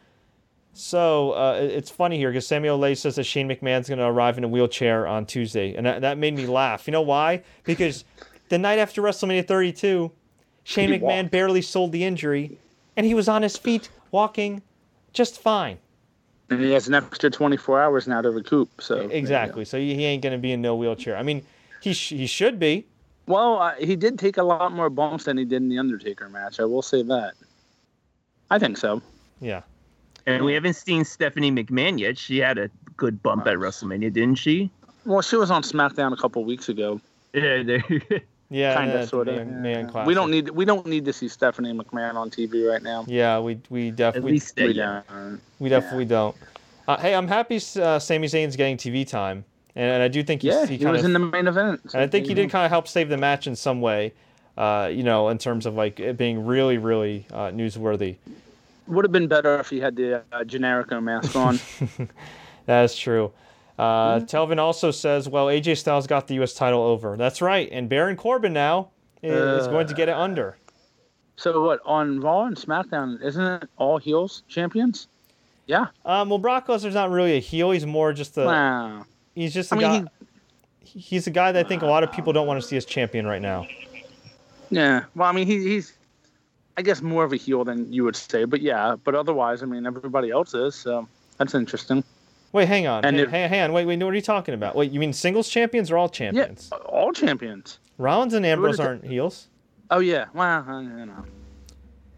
[0.72, 4.38] So uh, it's funny here because Sammy Olay says that Shane McMahon's going to arrive
[4.38, 6.86] in a wheelchair on Tuesday, and that, that made me laugh.
[6.88, 7.42] You know why?
[7.64, 8.04] Because
[8.48, 10.10] the night after WrestleMania 32,
[10.64, 11.30] Shane He McMahon walked.
[11.30, 12.58] barely sold the injury,
[12.96, 14.62] and he was on his feet walking
[15.12, 15.78] just fine.
[16.50, 18.68] And he has an extra 24 hours now to recoup.
[18.80, 19.14] So there you go.
[19.14, 19.64] Exactly.
[19.64, 21.16] So he he ain't going to be in no wheelchair.
[21.16, 21.44] I mean,
[21.80, 22.86] he sh- he should be.
[23.26, 26.28] Well, uh, he did take a lot more bumps than he did in the Undertaker
[26.28, 26.60] match.
[26.60, 27.32] I will say that.
[28.50, 29.00] I think so.
[29.40, 29.62] Yeah.
[30.26, 32.18] And we haven't seen Stephanie McMahon yet.
[32.18, 34.70] She had a good bump at WrestleMania, didn't she?
[35.04, 37.00] Well, she was on SmackDown a couple weeks ago.
[37.34, 37.84] Yeah, there.
[38.54, 39.34] Yeah, Kind of, sort of.
[39.34, 40.06] Man, man classic.
[40.06, 43.04] We don't need we don't need to see Stephanie McMahon on TV right now.
[43.08, 45.40] Yeah, we we At definitely least We don't.
[45.58, 46.36] we definitely don't.
[46.86, 49.44] Uh, hey, I'm happy uh, Sami Zayn's getting TV time,
[49.74, 51.48] and, and I do think he's, Yeah, he he kind was of in the main
[51.48, 51.80] event.
[51.94, 54.12] And I think he did kind of help save the match in some way,
[54.56, 58.16] uh, you know, in terms of like it being really, really uh, newsworthy.
[58.86, 61.58] Would have been better if he had the uh, Generico mask on.
[62.66, 63.30] That is true.
[63.78, 64.24] Uh, Mm-hmm.
[64.26, 66.54] Telvin also says, well, AJ Styles got the U.S.
[66.54, 67.16] title over.
[67.16, 67.68] That's right.
[67.72, 68.90] And Baron Corbin now
[69.22, 69.70] is Uh.
[69.70, 70.56] going to get it under.
[71.36, 73.20] so what on Raw and SmackDown?
[73.22, 75.08] Isn't it all heels champions?
[75.66, 75.86] Yeah.
[76.04, 77.70] Um, well, Brock Lesnar's not really a heel.
[77.72, 78.44] He's more just a.
[78.44, 79.04] wow.
[79.34, 79.92] He's just a I guy.
[79.92, 80.10] mean,
[80.80, 82.84] he's a guy that I think a lot of people don't want to see as
[82.84, 83.66] champion right now.
[84.70, 85.04] Yeah.
[85.16, 85.94] Well, I mean, he, he's,
[86.76, 88.44] I guess, more of a heel than you would say.
[88.44, 88.94] But yeah.
[89.02, 90.74] But otherwise, I mean, everybody else is.
[90.74, 92.04] So that's interesting.
[92.54, 93.04] Wait, hang on.
[93.04, 93.72] And Hey, if- hang, hang on.
[93.72, 94.00] Wait, wait.
[94.02, 94.76] What are you talking about?
[94.76, 96.68] Wait, you mean singles champions or all champions?
[96.72, 96.78] Yeah.
[96.86, 97.80] All champions.
[97.98, 98.88] Rollins and Ambrose What is it?
[98.88, 99.48] aren't heels.
[99.90, 100.26] Oh yeah.
[100.32, 101.24] Well, I, know.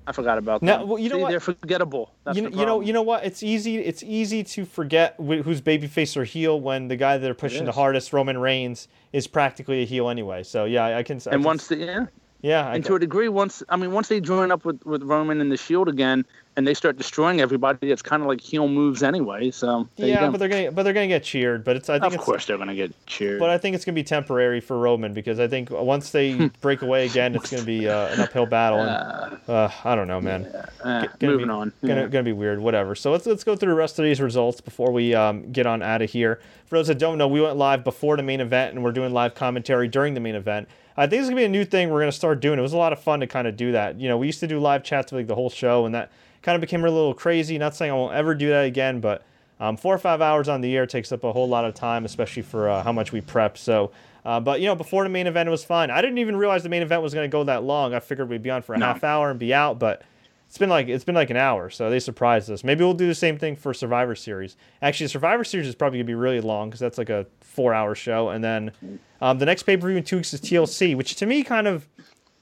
[0.06, 0.86] I forgot about that.
[0.86, 1.30] well, you know See, what?
[1.30, 2.12] They're forgettable.
[2.24, 3.24] That's you, the you know, you know what?
[3.24, 3.78] It's easy.
[3.78, 7.64] It's easy to forget wh- who's babyface or heel when the guy that they're pushing
[7.64, 10.42] the hardest, Roman Reigns, is practically a heel anyway.
[10.42, 11.16] So yeah, I can.
[11.16, 12.06] I And can- once the yeah,
[12.42, 14.84] yeah, I and can- to a degree, once I mean, once they join up with
[14.84, 16.24] with Roman and the Shield again,
[16.56, 19.50] and they start destroying everybody, it's kind of like heel moves anyway.
[19.50, 21.64] So yeah, but they're gonna, but they're gonna get cheered.
[21.64, 23.38] But it's, I think of it's, course they're gonna get cheered.
[23.40, 26.82] but I think it's gonna be temporary for Roman because I think once they break
[26.82, 28.80] away again, it's gonna be uh, an uphill battle.
[28.80, 30.46] And, uh, I don't know, man.
[30.84, 31.72] Eh, gonna moving be- on.
[31.82, 32.06] Gonna, Yeah.
[32.08, 32.58] gonna be weird.
[32.60, 32.94] Whatever.
[32.94, 35.82] So let's let's go through the rest of these results before we um, get on
[35.82, 36.40] out of here.
[36.66, 39.12] For those that don't know, we went live before the main event, and we're doing
[39.12, 40.68] live commentary during the main event.
[40.96, 42.58] I think it's gonna be a new thing we're gonna start doing.
[42.58, 44.00] It was a lot of fun to kind of do that.
[44.00, 46.10] You know, we used to do live chats for like the whole show, and that
[46.46, 47.58] kind of became a little crazy.
[47.58, 49.22] Not saying I won't ever do that again, but
[49.60, 52.04] um, four or five hours on the air takes up a whole lot of time,
[52.06, 53.58] especially for uh, how much we prep.
[53.58, 53.90] So.
[54.24, 55.88] Uh, but you know, before the main event, it was fine.
[55.88, 57.94] I didn't even realize the main event was going to go that long.
[57.94, 58.86] I figured we'd be on for a No.
[58.86, 60.02] half hour and be out, but
[60.48, 62.64] it's been like it's been like an hour, so they surprised us.
[62.64, 64.56] Maybe we'll do the same thing for Survivor Series.
[64.82, 68.30] Actually, Survivor Series is probably gonna be really long because that's like a four-hour show,
[68.30, 68.72] and then
[69.20, 71.86] um, the next pay-per-view in two weeks is TLC, which to me kind of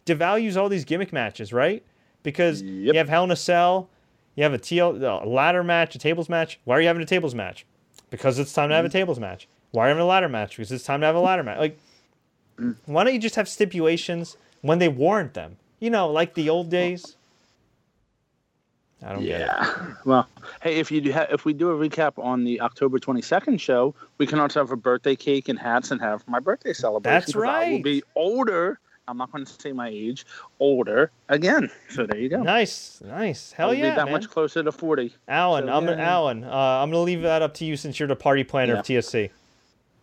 [0.06, 1.82] devalues all these gimmick matches, right?
[2.22, 3.90] Because you have Hell in a Cell,
[4.34, 6.58] you have a TL a ladder match, a tables match.
[6.64, 7.66] Why are you having a tables match?
[8.10, 8.92] Because it's time to have a mm.
[8.92, 9.48] tables match.
[9.70, 10.56] Why are you having a ladder match?
[10.56, 11.58] Because it's time to have a ladder match.
[11.58, 11.78] Like,
[12.58, 12.76] mm.
[12.86, 15.56] why don't you just have stipulations when they warrant them?
[15.80, 17.16] You know, like the old days.
[19.04, 19.46] I don't get it.
[19.46, 19.86] Yeah.
[20.04, 20.28] Well,
[20.62, 23.94] hey, if you do ha- if we do a recap on the October 22nd show,
[24.18, 27.20] we can also have a birthday cake and hats and have my birthday celebration.
[27.20, 27.68] That's right.
[27.68, 28.78] I will be older.
[29.06, 30.26] I'm not going to say my age.
[30.60, 31.70] Older again.
[31.90, 32.42] So there you go.
[32.42, 33.52] Nice, nice.
[33.52, 34.12] Hell I'll yeah, be that man.
[34.12, 35.14] much closer to 40.
[35.28, 36.10] Alan, So, I'm yeah, yeah.
[36.10, 36.44] Alan.
[36.44, 39.30] Uh, I'm gonna leave that up to you since you're the party planner of TSC.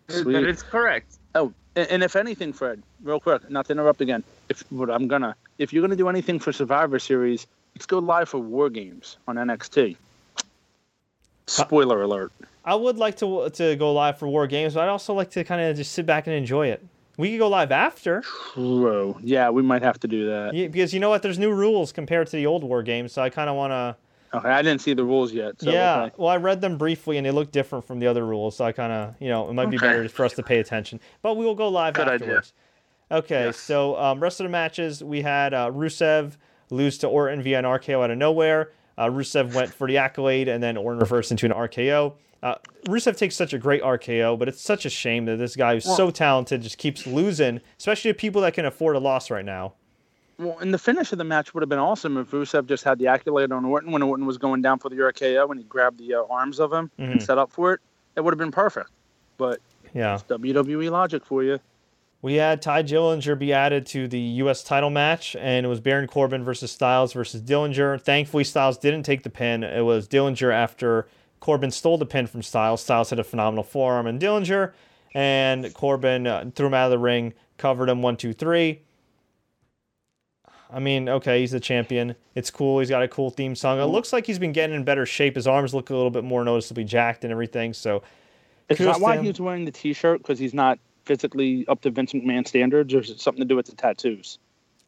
[0.09, 0.33] Sweet.
[0.33, 1.17] That is correct.
[1.35, 4.23] Oh, and, and if anything, Fred, real quick, not to interrupt again.
[4.49, 8.29] If what I'm gonna, if you're gonna do anything for Survivor Series, let's go live
[8.29, 9.95] for War Games on NXT.
[11.47, 12.31] Spoiler alert.
[12.63, 15.43] I would like to to go live for War Games, but I'd also like to
[15.43, 16.83] kind of just sit back and enjoy it.
[17.17, 18.23] We could go live after,
[18.53, 19.17] True.
[19.21, 20.53] Yeah, we might have to do that.
[20.53, 21.21] yeah, because you know what?
[21.21, 23.95] There's new rules compared to the old War Games, so I kind of want to.
[24.37, 25.55] Okay, I didn't see the rules yet.
[25.61, 26.15] So yeah, okay.
[26.17, 28.71] well, I read them briefly and they look different from the other rules, so I
[28.71, 29.87] kind of, you know, it might be Okay.
[29.87, 31.01] better for us to pay attention.
[31.21, 32.13] But we will go live Good idea.
[32.27, 32.53] afterwards.
[33.11, 33.57] Okay, Yes.
[33.57, 36.37] so um, rest of the matches we had uh, Rusev
[36.69, 38.71] lose to Orton via an RKO out of nowhere.
[38.97, 42.13] Uh, Rusev went for the accolade and then Orton reversed into an RKO.
[42.43, 42.55] Uh,
[42.87, 45.85] Rusev takes such a great RKO, but it's such a shame that this guy who's
[45.85, 49.73] so talented just keeps losing, especially to people that can afford a loss right now.
[50.39, 52.97] Well, and the finish of the match would have been awesome if Rusev just had
[52.97, 55.99] the accolade on Orton when Orton was going down for the RKO and he grabbed
[55.99, 57.21] the uh, arms of him and Mhm.
[57.21, 57.79] set up for it.
[58.15, 58.89] It would have been perfect.
[59.37, 59.59] But
[59.93, 60.15] Yeah.
[60.15, 61.59] it's WWE logic for you.
[62.23, 64.63] We had Tye Dillinger be added to the U.S.
[64.63, 67.99] title match, and it was Baron Corbin versus Styles versus Dillinger.
[68.01, 69.63] Thankfully, Styles didn't take the pin.
[69.63, 71.07] It was Dillinger after
[71.41, 72.81] Corbin stole the pin from Styles.
[72.81, 74.71] Styles had a phenomenal forearm in Dillinger,
[75.13, 78.83] and Corbin uh, threw him out of the ring, covered him one, two, three.
[80.73, 82.15] I mean, okay, he's the champion.
[82.33, 82.79] It's cool.
[82.79, 83.79] He's got a cool theme song.
[83.79, 85.35] It looks like he's been getting in better shape.
[85.35, 87.73] His arms look a little bit more noticeably jacked and everything.
[87.73, 88.03] So
[88.69, 89.25] Is that why him.
[89.25, 90.19] he's wearing the T-shirt?
[90.19, 93.57] Because he's not physically up to Vince McMahon standards, or is it something to do
[93.57, 94.39] with the tattoos?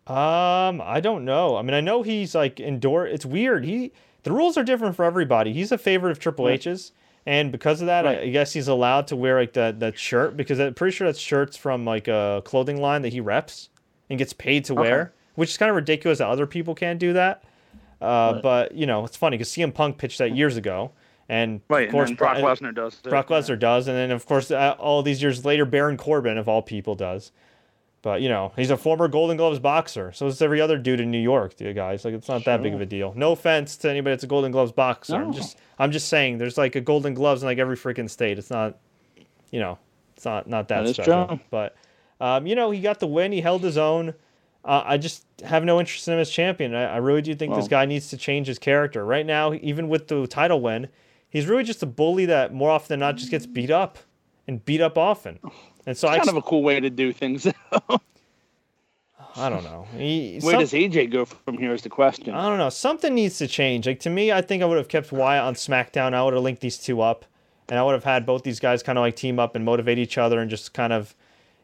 [0.08, 1.58] Um, I don't know.
[1.58, 3.06] I mean, I know he's like endure.
[3.06, 3.66] It's weird.
[3.66, 3.92] He
[4.24, 5.54] the rules are different for everybody.
[5.54, 6.54] He's a favorite of Triple Yeah.
[6.56, 6.92] H's,
[7.26, 8.20] And because of that, Right.
[8.20, 11.18] I guess he's allowed to wear like that that shirt because I'm pretty sure that
[11.18, 13.70] shirt's from like a clothing line that he reps
[14.10, 17.14] and gets paid to wear, which is kind of ridiculous that other people can't do
[17.14, 17.44] that.
[18.02, 18.42] Uh, Right.
[18.44, 20.92] But you know, it's funny because CM Punk pitched that years ago,
[21.30, 22.96] and Right, of course and Brock Lesnar does.
[23.02, 26.50] Brock Lesnar does, and then of course uh, all these years later, Baron Corbin of
[26.50, 27.32] all people does.
[28.04, 31.10] But you know, he's a former Golden Gloves boxer, so is every other dude in
[31.10, 32.04] New York, you guys.
[32.04, 33.14] Like it's not that big of a deal.
[33.16, 35.16] No offense to anybody that's a Golden Gloves boxer.
[35.16, 35.34] I'm No.
[35.34, 38.38] just I'm just saying there's like a Golden Gloves in like every freaking state.
[38.38, 38.78] It's not,
[39.52, 39.80] you know,
[40.18, 41.40] it's not not that, That special.
[41.50, 41.78] But
[42.20, 43.32] um, you know, he got the win.
[43.32, 44.14] He held his own.
[44.66, 46.76] Uh, I just have no interest in him as champion.
[46.76, 49.06] I, I really do think this guy needs to change his character.
[49.06, 50.90] Right now, even with the title win,
[51.30, 53.98] he's really just a bully that more often than not just gets beat up
[54.46, 55.40] and beat up often.
[55.86, 57.46] And so I, Kind ex- of a cool way to do things.
[59.36, 59.88] I don't know.
[59.98, 62.34] He, Where some- does AJ go from here is the question.
[62.36, 62.70] I don't know.
[62.70, 63.88] Something needs to change.
[63.88, 66.14] Like to me, I think I would have kept Wyatt on SmackDown.
[66.14, 67.26] I would have linked these two up,
[67.70, 69.98] and I would have had both these guys kind of like team up and motivate
[69.98, 71.16] each other, and just kind of,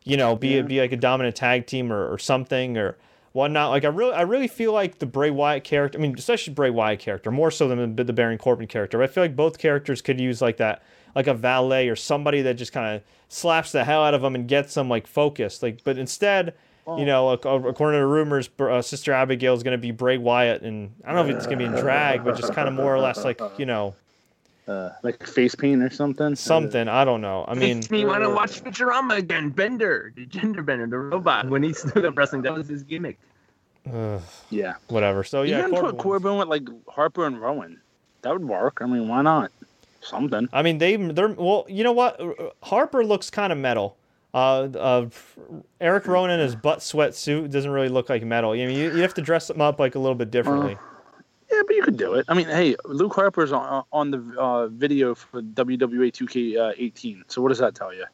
[0.03, 0.61] you know, be Yeah.
[0.63, 2.97] be like a dominant tag team or, or something or
[3.33, 3.69] whatnot.
[3.69, 5.99] Like I really, I really feel like the Bray Wyatt character.
[5.99, 8.97] I mean, especially Bray Wyatt character, more so than the, the Baron Corbin character.
[8.97, 10.81] But I feel like both characters could use like that,
[11.15, 14.35] like a valet or somebody that just kind of slaps the hell out of them
[14.35, 15.63] and gets them like focused.
[15.63, 16.53] Like, but instead.
[16.97, 20.91] You know, according to rumors, uh, Sister Abigail is going to be Bray Wyatt, and
[21.05, 22.91] I don't know if it's going to be in drag, but just kind of more
[22.95, 23.93] or less like you know
[24.67, 26.35] Uh, like face paint or something.
[26.35, 26.87] something.
[26.87, 27.45] I don't know.
[27.47, 29.49] I mean, Makes me want to watch Futurama again.
[29.51, 31.47] Bender, the gender Bender, the robot.
[31.47, 33.19] When he stood up wrestling, that was his gimmick.
[33.93, 34.19] ugh,
[34.49, 34.73] Yeah.
[34.87, 35.23] whatever.
[35.23, 37.79] So You yeah, can Corbin put Corbin with like Harper and Rowan.
[38.23, 38.79] That would work.
[38.81, 39.51] I mean, why not?
[40.01, 40.47] Something.
[40.53, 41.65] I mean, they they're well.
[41.67, 42.19] You know what?
[42.63, 43.97] Harper looks kind of metal.
[44.33, 45.09] Uh, uh,
[45.81, 48.51] Eric Rowan in his butt sweat suit doesn't really look like metal.
[48.51, 50.77] I mean, you, you have to dress him up like a little bit differently.
[51.51, 52.25] Yeah, but you could do it.
[52.29, 57.23] I mean, hey, Luke Harper's on on the uh, video for WWE 2K18.
[57.27, 58.05] So what does that tell you?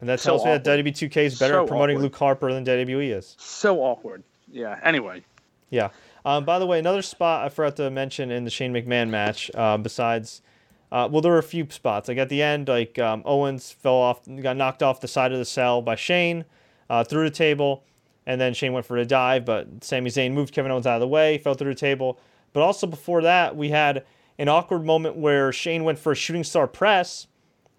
[0.00, 0.86] and that so tells me that awkward.
[0.86, 2.02] WB2K is better So at promoting awkward.
[2.04, 3.36] Luke Harper than WWE is.
[3.38, 4.22] So awkward.
[4.50, 4.78] Yeah.
[4.82, 5.22] Anyway,
[5.70, 5.90] Yeah.
[6.24, 9.50] Um, by the way, another spot I forgot to mention in the Shane McMahon match,
[9.54, 10.42] uh, besides,
[10.92, 12.08] uh, well, there were a few spots.
[12.08, 15.38] Like at the end, like um, Owens fell off, got knocked off the side of
[15.38, 16.44] the cell by Shane
[16.88, 17.84] uh, through the table,
[18.26, 21.00] and then Shane went for a dive, but Sami Zayn moved Kevin Owens out of
[21.00, 22.18] the way, fell through the table.
[22.52, 24.04] But also before that, we had
[24.38, 27.28] an awkward moment where Shane went for a shooting star press,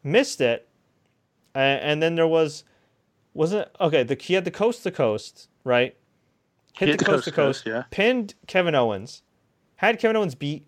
[0.03, 0.67] missed it,
[1.53, 2.63] a- and then there was,
[3.33, 3.75] wasn't it?
[3.81, 5.95] Okay, the, he had the coast to coast, right?
[6.77, 7.83] Hit, the, coast to coast, yeah.
[7.91, 9.23] pinned Kevin Owens,
[9.75, 10.65] had Kevin Owens beat,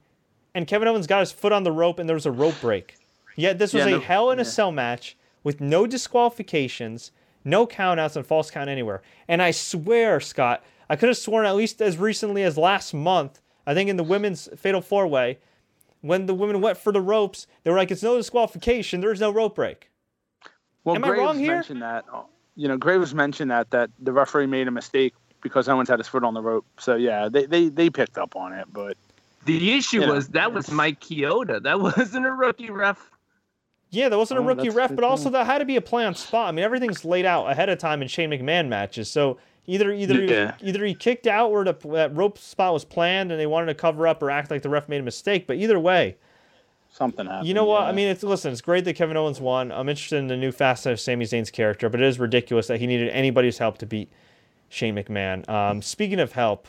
[0.56, 2.96] and Kevin Owens got his foot on the rope, and there was a rope break.
[3.36, 4.46] Yet this was Yeah, a no- Hell in a.
[4.46, 7.12] Cell match with no disqualifications,
[7.44, 9.02] no countouts, and falls count anywhere.
[9.28, 13.40] And I swear, Scott, I could have sworn at least as recently as last month,
[13.66, 15.40] I think in the women's Fatal Four Way,
[16.02, 19.00] when the women went for the ropes, they were like, "It's no disqualification.
[19.02, 19.90] There's no rope break."
[20.84, 21.56] Well, Am I Graves wrong here?
[21.56, 22.04] mentioned that.
[22.12, 22.24] uh,
[22.56, 26.08] You know, Graves mentioned that that the referee made a mistake because Owens had his
[26.10, 26.66] foot on the rope.
[26.78, 28.98] So yeah, they they, they picked up on it, but
[29.45, 30.14] The issue You know.
[30.14, 31.61] was that was Mike Chioda.
[31.64, 33.10] That wasn't a rookie ref.
[33.90, 35.76] Yeah, there wasn't a Oh, rookie that's ref, good but also that had to be
[35.76, 36.48] a play on spot.
[36.48, 39.10] I mean, everything's laid out ahead of time in Shane McMahon matches.
[39.10, 39.38] So
[39.68, 40.56] either either Yeah.
[40.61, 43.76] either he kicked out where the that rope spot was planned and they wanted to
[43.76, 45.45] cover up or act like the ref made a mistake.
[45.45, 46.15] But either way,
[46.90, 47.48] something happened.
[47.48, 47.82] you know what?
[47.82, 47.88] yeah.
[47.88, 49.72] I mean, it's listen, it's great that Kevin Owens won.
[49.72, 52.80] I'm interested in the new facet of Sami Zayn's character, but it is ridiculous that
[52.80, 54.11] he needed anybody's help to beat
[54.70, 55.48] Shane McMahon.
[55.48, 56.68] Um, speaking of help,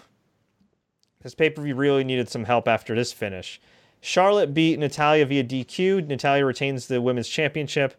[1.24, 3.60] this pay per view really needed some help after this finish.
[4.00, 6.06] Charlotte beat Natalya via DQ.
[6.06, 7.94] Natalya retains the women's championship.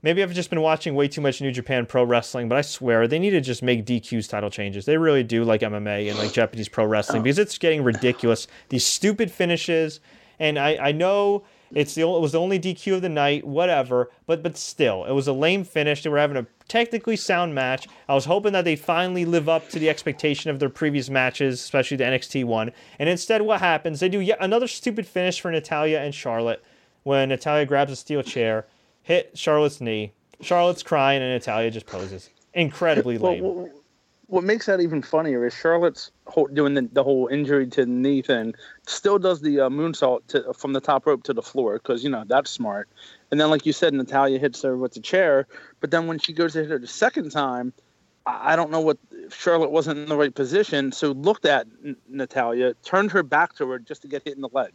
[0.00, 3.08] Maybe I've just been watching way too much New Japan Pro Wrestling, but I swear
[3.08, 4.84] they need to just make DQ's title changes.
[4.84, 7.24] They really do, like MMA and like Japanese Pro Wrestling, oh.
[7.24, 8.46] because it's getting ridiculous.
[8.68, 9.98] These stupid finishes,
[10.38, 11.42] and I, I know
[11.72, 15.12] it's the it was the only DQ of the night, whatever, but but still, it
[15.12, 16.02] was a lame finish.
[16.02, 17.88] They were having a technically sound match.
[18.08, 21.60] I was hoping that they finally live up to the expectation of their previous matches,
[21.60, 22.72] especially the NXT one.
[22.98, 24.00] And instead, what happens?
[24.00, 26.62] They do yet another stupid finish for Natalya and Charlotte
[27.02, 28.66] when Natalya grabs a steel chair,
[29.02, 30.12] hit Charlotte's knee.
[30.40, 32.30] Charlotte's crying, and Natalya just poses.
[32.54, 33.70] Incredibly Well, lame.
[34.28, 36.10] What, makes that even funnier is Charlotte's
[36.52, 38.54] doing the, the whole injury to thing.
[38.86, 42.10] Still does the uh, moonsault to, from the top rope to the floor because you
[42.10, 42.88] know that's smart.
[43.30, 45.46] And then, like you said, Natalya hits her with the chair.
[45.80, 47.72] But then when she goes to hit her the second time,
[48.26, 48.98] I don't know what
[49.30, 51.66] Charlotte wasn't in the right position, so looked at
[52.08, 54.72] Natalya, turned her back to her just to get hit in the leg.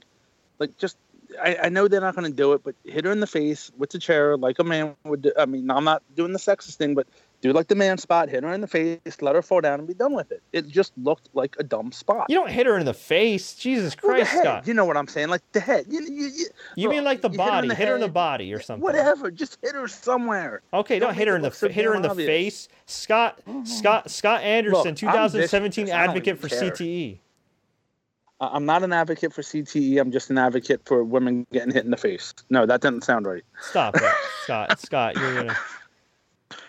[0.59, 0.97] Like just,
[1.41, 3.71] I, I know they're not going to do it, but hit her in the face
[3.77, 5.23] with the chair like a man would.
[5.23, 5.33] Do.
[5.37, 7.07] I mean, I'm not doing the sexist thing, but
[7.43, 9.87] do like the man spot, hit her in the face, let her fall down, and
[9.87, 10.41] be done with it.
[10.53, 12.27] It just looked like a dumb spot.
[12.29, 13.53] You don't hit her in the face.
[13.53, 14.67] Jesus Christ, head, Scott.
[14.67, 15.27] you know what I'm saying?
[15.27, 15.85] Like the head.
[15.89, 16.45] You, you, you,
[16.77, 17.67] You mean like the you hit her body?
[17.67, 18.81] the Hit her in the body or something.
[18.81, 20.61] Whatever, just hit her somewhere.
[20.73, 22.27] Okay, don't, Don't hit her in the so hit her in the obvious.
[22.27, 22.69] face.
[22.85, 25.93] Scott Scott Scott Anderson, I'm 2017 vicious.
[25.95, 26.71] Advocate for care.
[26.71, 27.19] CTE.
[28.39, 29.99] I'm not an advocate for CTE.
[30.01, 32.33] I'm just an advocate for women getting hit in the face.
[32.49, 33.43] No, that doesn't sound right.
[33.61, 34.03] Stop it,
[34.43, 34.79] Scott.
[34.79, 35.57] Scott, you're gonna.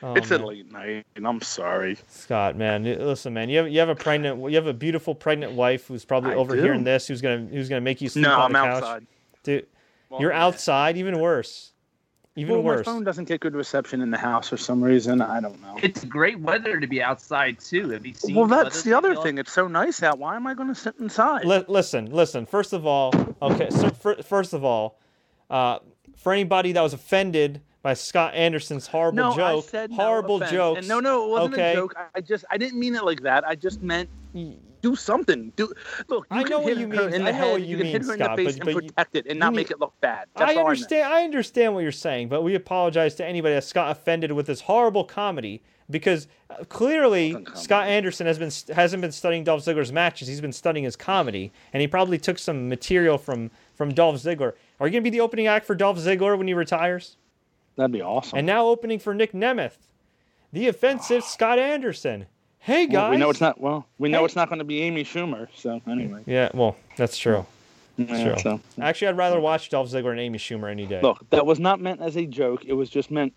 [0.07, 0.41] Oh, it's man.
[0.41, 1.97] a late night, and I'm sorry.
[2.09, 3.49] Scott, man, listen, man.
[3.49, 6.35] You have you have a pregnant, you have a beautiful pregnant wife who's probably I
[6.35, 6.85] overhearing do.
[6.85, 8.83] this, who's gonna who's gonna make you sleep No, on I'm the couch.
[8.83, 9.07] outside.
[9.45, 9.67] Dude,
[10.11, 11.71] Well, you're outside, even worse.
[12.37, 12.85] Even well, worse.
[12.87, 15.23] my phone doesn't get good reception in the house for some reason.
[15.23, 15.79] I don't know.
[15.83, 17.91] It's great weather to be outside too.
[17.91, 18.35] Have you seen?
[18.35, 19.39] Well, that's the other thing.
[19.39, 20.19] It's so nice out.
[20.19, 21.45] Why am I going to sit inside?
[21.45, 22.45] Li- listen, listen.
[22.45, 23.71] First of all, okay.
[23.71, 24.99] So fir- first of all,
[25.49, 25.79] uh,
[26.17, 30.41] for anybody that was offended by Scott Anderson's horrible no, joke, I said no horrible
[30.41, 30.89] jokes.
[30.89, 31.73] No, no, it wasn't okay?
[31.73, 31.95] a joke.
[31.97, 33.47] I- I just, I didn't mean it like that.
[33.47, 34.09] I just meant
[34.81, 35.53] do something.
[35.57, 35.71] Do
[36.09, 36.27] look.
[36.31, 37.01] You I can know what hit you mean.
[37.01, 37.53] in I the know head.
[37.53, 39.17] what you, you can hit mean, her in the face but- and but you- protect
[39.17, 40.27] it and not mean- make it look bad.
[40.35, 41.13] That's I understand.
[41.13, 44.63] I understand what you're saying, but we apologize to anybody that Scott offended with this
[44.63, 50.27] horrible comedy because uh, clearly Scott Anderson has been hasn't been studying Dolph Ziggler's matches.
[50.27, 54.55] He's been studying his comedy, and he probably took some material from from Dolph Ziggler.
[54.81, 57.17] Are you gonna be the opening act for Dolph Ziggler when he retires?
[57.77, 58.39] That'd be awesome.
[58.39, 59.77] And now opening for Nick Nemeth,
[60.53, 62.27] the offensive Scott Anderson.
[62.59, 62.95] Hey guys.
[62.95, 63.61] Well, we know it's not.
[63.61, 64.25] Well, we know Hey.
[64.27, 65.49] it's not going to be Amy Schumer.
[65.55, 67.45] So anyway, Yeah, well, that's true.
[67.99, 68.39] yeah, true.
[68.41, 68.61] so.
[68.81, 71.01] Actually, I'd rather watch Dolph Ziggler and Amy Schumer any day.
[71.03, 72.65] Look, that was not meant as a joke.
[72.65, 73.35] It was just meant,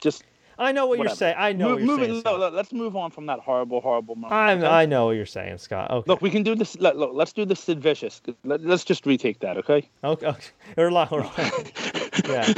[0.00, 0.22] just
[0.56, 1.34] I know what you're saying.
[1.38, 2.22] I know Move- what you're saying.
[2.24, 4.32] no, let's move on from that horrible, horrible moment.
[4.32, 4.62] I'm.
[4.62, 5.90] I know what you're saying, Scott.
[5.90, 6.04] Okay.
[6.08, 6.76] Look, we can do this.
[6.78, 8.20] Look, look, let's do the Sid Vicious.
[8.44, 9.88] Let, us just retake that, okay?
[10.04, 10.26] Okay.
[10.26, 10.48] okay.
[10.76, 11.30] Or, or,
[12.28, 12.52] yeah.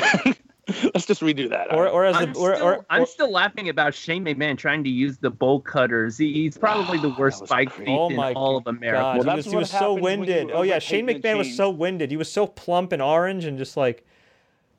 [0.94, 1.72] let's just redo that.
[1.74, 4.84] Or, or as I'm, the or, still, or, I'm still laughing about Shane McMahon trying
[4.84, 6.18] to use the bolt cutters.
[6.18, 9.00] He's probably the Oh, worst bike thief Oh in all of America.
[9.02, 10.50] God, Well, he that's was, he what was so happens when you winded.
[10.54, 12.10] Oh yeah, Shane overtake the McMahon was so winded.
[12.10, 14.06] He was so plump and orange and just like,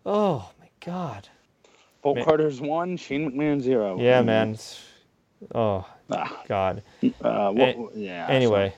[0.06, 1.30] oh my god.
[2.02, 2.26] Bolt Man.
[2.26, 4.00] Carter's one, Shane McMahon zero.
[4.00, 4.52] Yeah, man.
[4.52, 4.82] It's-
[5.54, 6.84] Oh Ah, god.
[7.04, 8.28] uh, well, yeah.
[8.30, 8.74] Anyway.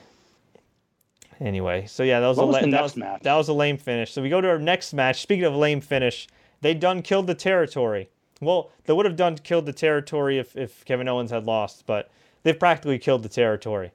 [1.38, 3.22] Anyway, so yeah, that was What a was la- the that next was, match?
[3.22, 4.12] that was a lame finish.
[4.12, 5.20] So we go to our next match.
[5.20, 6.26] Speaking of lame finish,
[6.60, 8.08] they done killed the territory.
[8.40, 12.10] Well, they would have done killed the territory if, if Kevin Owens had lost, but
[12.42, 13.92] they've practically killed the territory.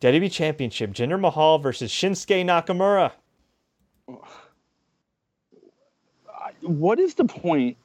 [0.00, 3.12] WWE Championship: Jinder Mahal versus Shinsuke Nakamura.
[6.60, 7.76] What is the point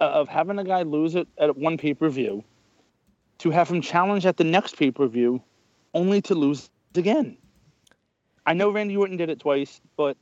[0.00, 2.44] of having a guy lose it at one pay per view
[3.38, 5.42] to have him challenge at the next pay per view
[5.94, 7.36] only to lose again?
[8.46, 10.16] I know Randy Orton did it twice, but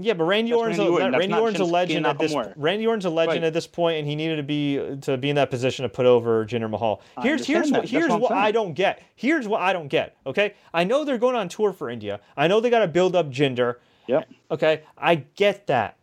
[0.00, 1.12] Yeah, but Randy Orton's Randy a, Orton.
[1.12, 2.34] Randy Orton's a legend at this.
[2.56, 3.46] Randy Orton's a legend Right.
[3.46, 6.04] at this point, and he needed to be to be in that position to put
[6.04, 7.00] over Jinder Mahal.
[7.22, 9.02] Here's here's what here's what what I don't get.
[9.14, 10.16] Here's what I don't get.
[10.26, 12.20] Okay, I know they're going on tour for India.
[12.36, 13.76] I know they got to build up Jinder.
[14.08, 14.28] yep.
[14.50, 15.96] Okay, I get that,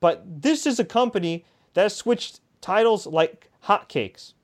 [0.00, 4.34] but this is a company that has switched titles like hotcakes,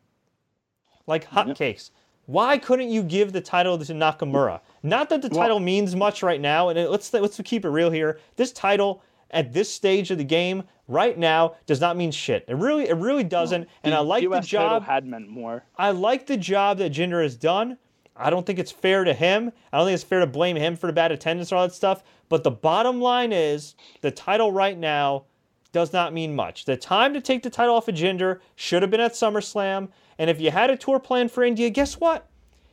[1.06, 1.90] like hotcakes.
[2.24, 4.60] Why couldn't you give the title to Nakamura?
[4.87, 7.69] Not that the Well- title means much right now, and it- let's let's keep it
[7.71, 8.19] real here.
[8.37, 12.45] This title at this stage of the game right now does not mean shit.
[12.47, 13.69] It really it really doesn't.
[13.83, 14.85] and I like the US title job.
[14.85, 15.65] had meant more.
[15.77, 17.79] I like the job that Jinder has done.
[18.17, 19.53] I don't think it's fair to him.
[19.73, 21.75] I don't think it's fair to blame him for the bad attendance or all that
[21.75, 22.03] stuff.
[22.29, 25.25] But the bottom line is the title right now
[25.73, 26.65] does not mean much.
[26.65, 29.89] The time to take the title off of Jinder should have been at SummerSlam.
[30.19, 32.27] And if you had a tour plan for India, guess what?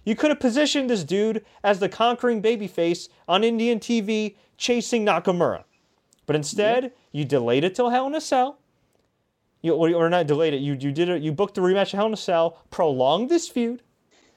[0.06, 5.64] You could have positioned this dude as the conquering babyface on Indian TV chasing Nakamura.
[6.26, 8.60] But instead, you delayed it till Hell in a Cell.
[9.62, 10.58] You, or, or not delayed it.
[10.58, 11.22] You you did it.
[11.22, 13.82] You booked the rematch of Hell in a Cell, prolonged this feud,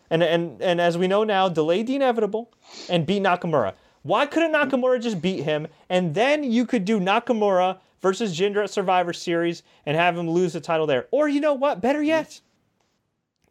[0.09, 2.53] and and and as we know now, delayed the inevitable,
[2.89, 3.75] and beat Nakamura.
[4.03, 8.71] Why couldn't Nakamura just beat him, and then you could do Nakamura versus Jinder at
[8.71, 11.07] Survivor Series and have him lose the title there?
[11.11, 11.81] Or you know what?
[11.81, 12.41] Better yet,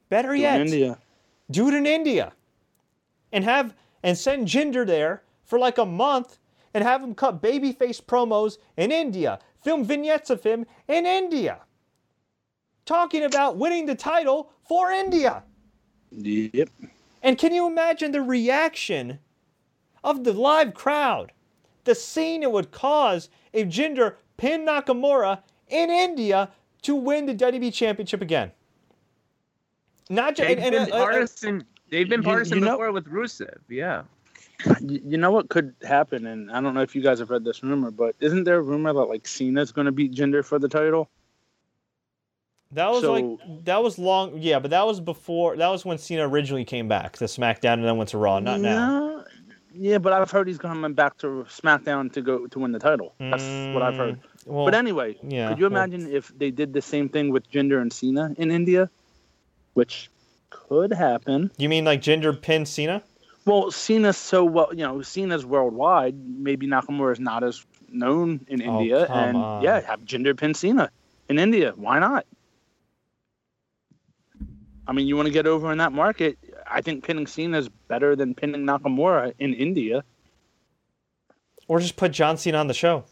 [0.08, 0.98] better in yet, India.
[1.50, 2.34] Do it in India,
[3.32, 6.38] and have and send Jinder there for like a month
[6.74, 11.60] and have him cut babyface promos in India, film vignettes of him in India,
[12.86, 15.44] talking about winning the title for India.
[16.12, 16.70] Yep.
[17.24, 19.20] And can you imagine the reaction
[20.04, 21.32] of the live crowd?
[21.86, 26.52] The scene it would cause if Jinder pinned Nakamura in India
[26.84, 28.52] to win the WWE Championship again.
[30.10, 31.64] Not just They've and, been and, uh, uh, partisan.
[31.90, 33.58] They've been partisan you know- before with Rusev.
[33.70, 34.04] Yeah.
[34.80, 37.44] You, you know what could happen, and I don't know if you guys have read
[37.44, 40.60] this rumor, but isn't there a rumor that like Cena's going to beat Jinder for
[40.60, 41.10] the title?
[42.72, 44.38] That was So- like that was long.
[44.38, 45.56] Yeah, but that was before.
[45.58, 48.40] That was when Cena originally came back to SmackDown and then went to Raw.
[48.40, 49.24] Not now.
[49.74, 53.14] Yeah, but I've heard he's coming back to SmackDown to go to win the title.
[53.20, 54.20] That's what I've heard.
[54.46, 57.50] Well, but anyway, yeah, could you well- imagine if they did the same thing with
[57.52, 58.90] Jinder and Cena in India,
[59.76, 60.10] which
[60.50, 61.52] could happen?
[61.58, 63.04] you mean like Jinder pin Cena?
[63.46, 66.16] Well, Cena's so well, you know, Cena's worldwide.
[66.18, 69.62] Maybe Nakamura is not as known in Oh, India, and on.
[69.62, 70.90] yeah, have Jinder pin Cena
[71.30, 71.74] in India.
[71.76, 72.26] Why not?
[74.88, 76.38] I mean, you want to get over in that market.
[76.70, 80.04] I think pinning Cena is better than pinning Nakamura in India.
[81.68, 83.04] Or just put John Cena on the show?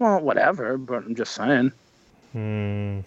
[0.00, 1.70] Well, whatever, but I'm just saying.
[2.32, 3.00] Hmm.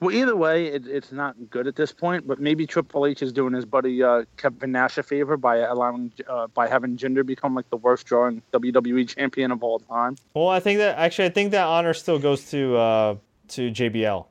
[0.00, 2.26] Well, either way, it, it's not good at this point.
[2.26, 6.12] But maybe Triple H is doing his buddy uh, Kevin Nash a favor by allowing
[6.28, 10.16] uh, by having Jinder become like the worst drawing WWE champion of all time.
[10.34, 13.16] Well, I think that actually, I think that honor still goes to uh,
[13.48, 14.26] to JBL.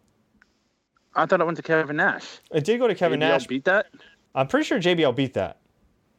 [1.16, 2.40] I thought it went to Kevin Nash.
[2.52, 3.48] It did go to Kevin JBL Nash.
[3.48, 3.88] beat that.
[4.36, 5.58] I'm pretty sure JBL beat that.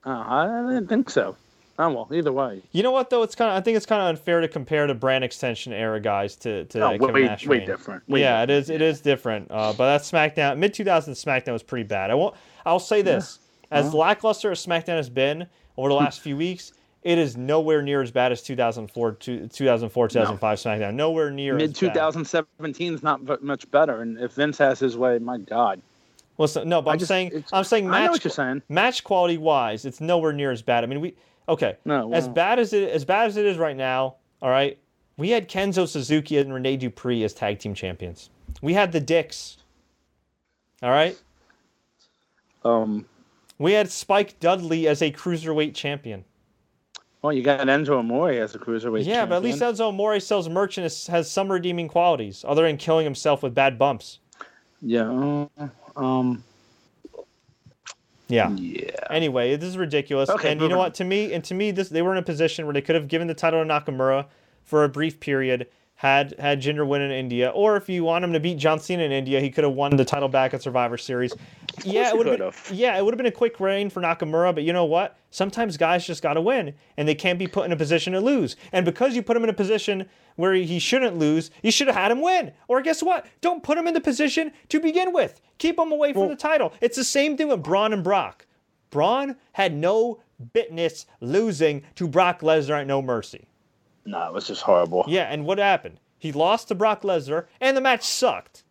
[0.04, 1.36] Oh, I didn't think so.
[1.80, 2.60] Oh well, either way.
[2.72, 3.22] You know what though?
[3.22, 6.00] It's kind of I think it's kind of unfair to compare the brand extension era
[6.00, 8.08] guys to to No, that Kevin way, Nash way different.
[8.08, 8.68] Way yeah, it is.
[8.68, 9.48] It is different.
[9.50, 12.10] Uh, but that SmackDown mid 2000s SmackDown was pretty bad.
[12.10, 12.34] I won't.
[12.66, 13.38] I'll say this:
[13.70, 15.46] as lackluster as SmackDown has been
[15.76, 16.72] over the last few weeks,
[17.04, 20.94] it is nowhere near as bad as 2004, to 2004, 2005 SmackDown.
[20.94, 25.38] Nowhere near Mid 2017 is not much better, and if Vince has his way, my
[25.38, 25.80] God.
[26.38, 28.62] Listen, no, but I I'm just- saying I'm saying I know match what you're saying.
[28.68, 30.82] match quality wise, it's nowhere near as bad.
[30.84, 31.14] I mean, we
[31.48, 31.76] okay.
[31.84, 34.16] No, as bad as it as bad as it is right now.
[34.42, 34.78] All right,
[35.16, 38.30] we had Kenzo Suzuki and Rene Dupree as tag team champions.
[38.62, 39.56] We had the Dicks.
[40.82, 41.16] All right,
[42.64, 43.06] Um,
[43.58, 46.24] we had Spike Dudley as a cruiserweight champion.
[47.22, 49.04] well, you got Enzo Amore as a cruiserweight.
[49.04, 49.60] yeah, but at least.
[49.60, 53.76] Enzo Amore sells merch and has some redeeming qualities, other than killing himself with bad
[53.78, 54.20] bumps.
[54.80, 55.44] yeah.
[55.58, 56.44] uh, Um,
[58.28, 58.50] Yeah.
[58.50, 58.90] yeah.
[59.10, 60.28] Anyway, this is ridiculous.
[60.30, 60.94] Okay, and you know moving what?
[60.94, 63.08] To me, and to me, this they were in a position where they could have
[63.08, 64.26] given the title to Nakamura
[64.64, 65.66] for a brief period.
[65.98, 69.02] Had had Jinder win in India, or if you want him to beat John Cena
[69.02, 71.34] in India, he could have won the title back at Survivor Series.
[71.82, 72.38] Yeah, it would have
[72.68, 72.76] been.
[72.76, 74.54] Yeah, it would have been a quick reign for Nakamura.
[74.54, 75.18] But you know what?
[75.32, 78.20] Sometimes guys just got to win, and they can't be put in a position to
[78.20, 78.54] lose.
[78.70, 81.96] And because you put him in a position where he shouldn't lose, you should have
[81.96, 82.52] had him win.
[82.68, 83.26] Or guess what?
[83.40, 85.40] Don't put him in the position to begin with.
[85.58, 86.72] Keep him away from the title.
[86.80, 88.46] It's the same thing with Braun and Brock.
[88.90, 90.20] Braun had no
[90.54, 93.48] bitness losing to Brock Lesnar at No Mercy.
[94.08, 95.04] No, it was just horrible.
[95.06, 96.00] Yeah, and what happened?
[96.18, 98.64] He lost to Brock Lesnar, and the match sucked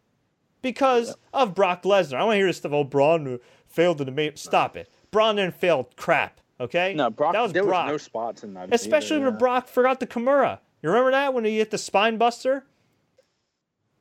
[0.63, 2.15] because of Brock Lesnar.
[2.15, 2.73] I want to hear this stuff.
[2.73, 4.35] Oh, Braun failed in the main.
[4.35, 4.89] Stop it.
[5.11, 6.41] Braun didn't fail crap.
[6.59, 6.95] Okay.
[6.95, 7.33] No, Brock.
[7.33, 7.85] That was there Brock.
[7.85, 8.73] was no spots in that.
[8.73, 9.39] Especially either, when yeah.
[9.39, 10.57] Brock forgot the Kimura.
[10.81, 12.65] You remember that when he hit the spine buster?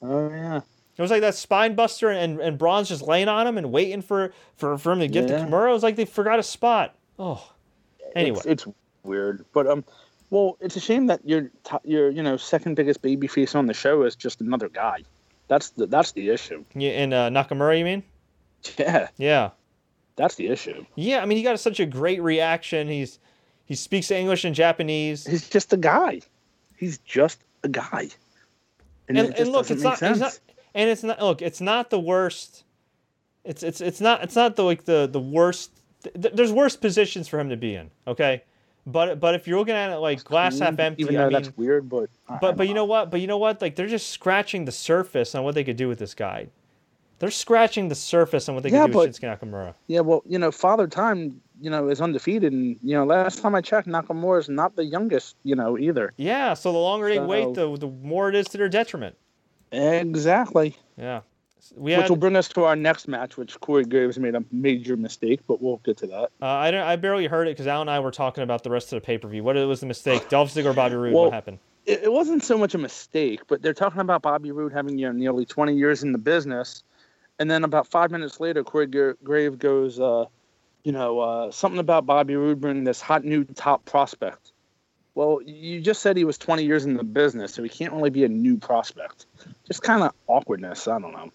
[0.00, 0.60] Oh yeah.
[0.96, 4.00] It was like that spine buster, and, and Braun's just laying on him and waiting
[4.00, 5.68] for, for, for him to get the Kimura.
[5.68, 6.94] It was like they forgot a spot.
[7.18, 7.52] Oh.
[8.14, 8.38] Anyway.
[8.46, 8.66] It's, it's
[9.02, 9.84] weird, but um,
[10.31, 11.51] well, it's a shame that your
[11.85, 14.98] your you know second biggest baby face on the show is just another guy.
[15.48, 16.65] That's the that's the issue.
[16.74, 18.03] Yeah, and uh, Nakamura, you mean?
[18.78, 19.51] Yeah, Yeah.
[20.16, 20.85] that's the issue.
[20.97, 22.89] Yeah, I mean, he got such a great reaction.
[22.89, 23.19] He's
[23.65, 25.24] he speaks English and Japanese.
[25.27, 26.20] He's just a guy.
[26.77, 28.09] He's just a guy.
[29.09, 30.40] And, it and look, it's not, it's not,
[30.74, 31.20] and it's not.
[31.23, 32.65] Look, it's not the worst.
[33.44, 35.70] It's it's it's not it's not the like the the worst.
[36.03, 37.90] Th- there's worse positions for him to be in.
[38.09, 38.43] Okay,
[38.86, 41.32] but but if you're looking at it like glass half empty, Even though I mean,
[41.32, 43.10] that's weird, but I- but but you know what?
[43.10, 43.60] But you know what?
[43.60, 46.48] Like they're just scratching the surface on what they could do with this guy.
[47.18, 49.74] They're scratching the surface on what they Yeah, could do with but- Shinsuke Nakamura.
[49.86, 53.54] Yeah, well, you know, Father Time, you know, is undefeated, and you know, last time
[53.54, 56.12] I checked, Nakamura is not the youngest, you know, either.
[56.18, 59.16] Yeah, so the longer they wait, the the more it is to their detriment.
[59.72, 60.76] Exactly.
[60.98, 61.20] Yeah,
[61.74, 62.10] we Which had.
[62.10, 65.60] will bring us to our next match, which Corey Graves made a major mistake, but
[65.62, 66.30] we'll get to that.
[66.40, 66.82] Uh, I don't.
[66.82, 69.05] I barely heard it because Al and I were talking about the rest of the
[69.05, 69.43] pay per view.
[69.43, 70.28] What was the mistake?
[70.30, 71.14] Dolph Ziggler, or Bobby Roode.
[71.14, 71.59] Well- what happened?
[71.86, 75.06] It, it wasn't so much a mistake, but they're talking about Bobby Roode having you
[75.06, 76.82] know nearly 20 years in the business,
[77.38, 80.24] and then about five minutes later, Corey Gra- Grave goes, uh,
[80.82, 84.51] you know, uh, something about Bobby Roode bringing this hot new top prospect.
[85.14, 88.10] Well, you just said he was 20 years in the business, so he can't really
[88.10, 89.24] be a new prospect.
[89.66, 90.86] Just kind of awkwardness.
[90.88, 91.30] I don't know.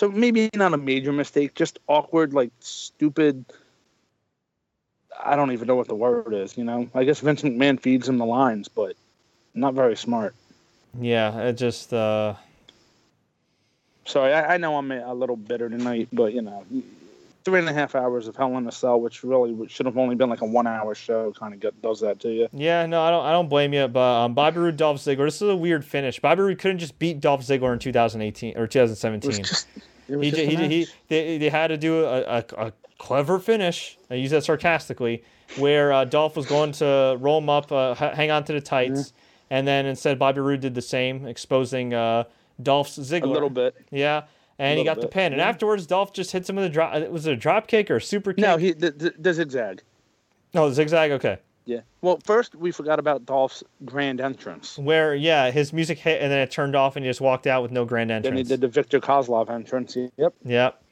[0.00, 3.44] So maybe not a major mistake, just awkward, like stupid.
[5.22, 6.56] I don't even know what the word is.
[6.56, 8.96] You know, I guess Vince McMahon feeds him the lines, but
[9.52, 10.34] not very smart.
[10.98, 11.92] Yeah, it just.
[11.92, 12.36] Uh,
[14.06, 16.64] Sorry, I, I know I'm a, a little bitter tonight, but you know,
[17.44, 20.14] three and a half hours of Hell in a Cell, which really should have only
[20.14, 21.30] been like a one-hour show.
[21.32, 22.48] Kind of get, does that to you.
[22.54, 23.26] Yeah, no, I don't.
[23.26, 23.86] I don't blame you.
[23.86, 25.26] But um, Bobby Roode, Dolph Ziggler.
[25.26, 26.20] This is a weird finish.
[26.20, 29.30] Bobby Roode couldn't just beat Dolph Ziggler in 2018 or 2017.
[29.30, 29.66] It was just
[30.12, 33.98] a he, he, they, they had to do a, a, a clever finish.
[34.10, 35.24] I use that sarcastically,
[35.56, 38.60] where uh, Dolph was going to roll him up, uh, h- hang on to the
[38.60, 39.12] tights,
[39.50, 42.24] and then instead Bobby Roode did the same, exposing uh,
[42.62, 43.22] Dolph's Ziggler.
[43.22, 43.74] a little bit.
[43.90, 44.24] Yeah,
[44.58, 45.32] and he got the bit, pin.
[45.32, 45.48] And yeah.
[45.48, 47.08] afterwards, Dolph just hits him with a drop.
[47.08, 48.42] Was it a drop kick or a super kick?
[48.42, 49.82] No, he the, the, the zigzag.
[50.54, 51.12] no, zigzag.
[51.12, 51.38] Okay.
[51.64, 51.80] Yeah.
[52.00, 54.78] Well, first we forgot about Dolph's grand entrance.
[54.78, 57.62] Where yeah, his music hit and then it turned off and he just walked out
[57.62, 58.30] with no grand entrance.
[58.34, 59.96] Then he did the Victor Kozlov entrance.
[60.16, 60.34] Yep.
[60.44, 60.82] Yep.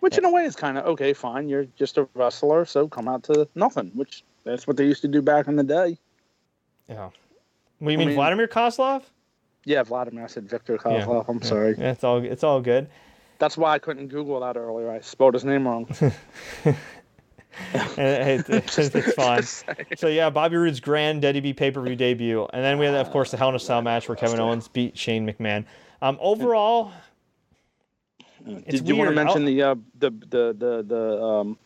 [0.00, 1.48] Which in a way is kind of okay, fine.
[1.48, 3.90] You're just a wrestler, so come out to nothing.
[3.94, 5.98] Which that's what they used to do back in the day.
[6.88, 7.08] Yeah.
[7.78, 9.02] What do you mean, mean- Vladimir Kozlov?
[9.64, 10.24] Yeah, Vladimir.
[10.24, 11.22] I said Victor Yeah.
[11.26, 11.44] I'm Yeah.
[11.48, 11.74] sorry.
[11.78, 12.88] Yeah, it's all it's all good.
[13.38, 14.90] That's why I couldn't Google that earlier.
[14.90, 15.88] I spelled his name wrong.
[17.96, 19.42] And it- it's, fine.
[19.96, 23.10] So yeah, Bobby Roode's grand DDB pay per view debut, and then we had of
[23.10, 25.64] course the Hell in a Cell match where Kevin Owens beat Shane McMahon.
[26.02, 26.92] Um, overall,
[28.68, 31.58] Did you want to mention I'll- the uh, the the the the um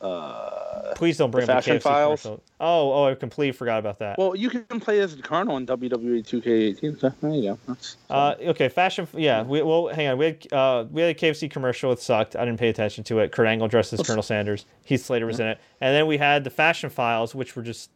[0.00, 2.22] uh please don't bring The up the Fashion KFC Files?
[2.22, 2.42] commercial.
[2.58, 4.18] Oh, oh, I completely forgot about that.
[4.18, 7.00] well you can play as the Colonel in WWE 2K18.
[7.00, 7.58] So there you go.
[7.68, 9.06] That's, Uh, okay, fashion.
[9.12, 10.18] Yeah, we well, hang on.
[10.18, 11.92] We had uh, we had a KFC commercial.
[11.92, 12.34] It sucked.
[12.36, 13.32] I didn't pay attention to it.
[13.32, 14.64] Kurt Angle dressed as Colonel Sanders.
[14.84, 17.90] Heath Slater was in it, and then we had the Fashion Files, which were just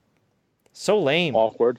[0.73, 1.35] so lame.
[1.37, 1.79] awkward.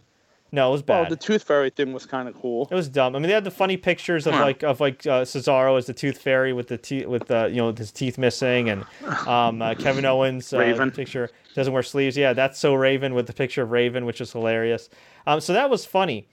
[0.51, 1.11] No, it was Well, bad.
[1.11, 2.67] the Tooth Fairy thing was kind of cool.
[2.71, 3.15] It was dumb.
[3.15, 4.41] I mean, they had the funny pictures of Huh.
[4.45, 7.57] like of like uh, Cesaro as the Tooth Fairy with the teeth with the you
[7.57, 8.85] know his teeth missing, and
[9.27, 10.91] um, uh, Kevin Owens uh, Raven.
[10.91, 12.15] picture doesn't wear sleeves.
[12.15, 14.89] Yeah, that's so Raven with the picture of Raven, which is hilarious.
[15.27, 16.27] Um, so that was funny.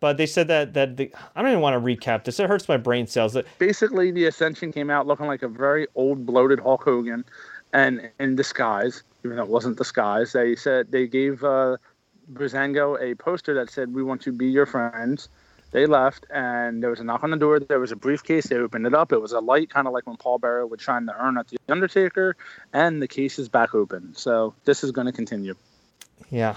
[0.00, 2.38] But they said that that the, I don't even want to recap this.
[2.38, 3.36] It hurts my brain cells.
[3.58, 7.24] Basically, the Ascension came out looking like a very old, bloated Hulk Hogan,
[7.72, 10.32] and in disguise, even though it wasn't disguise.
[10.32, 11.78] They said they gave uh,
[12.32, 15.28] Breezango a poster that said, "We want to be your friends."
[15.70, 17.60] They left, and there was a knock on the door.
[17.60, 18.46] There was a briefcase.
[18.46, 19.12] They opened it up.
[19.12, 21.48] It was a light, kind of like when Paul Bearer would shine the urn at
[21.48, 22.36] the Undertaker,
[22.72, 24.14] and the case is back open.
[24.14, 25.54] So this is going to continue.
[26.30, 26.56] yeah,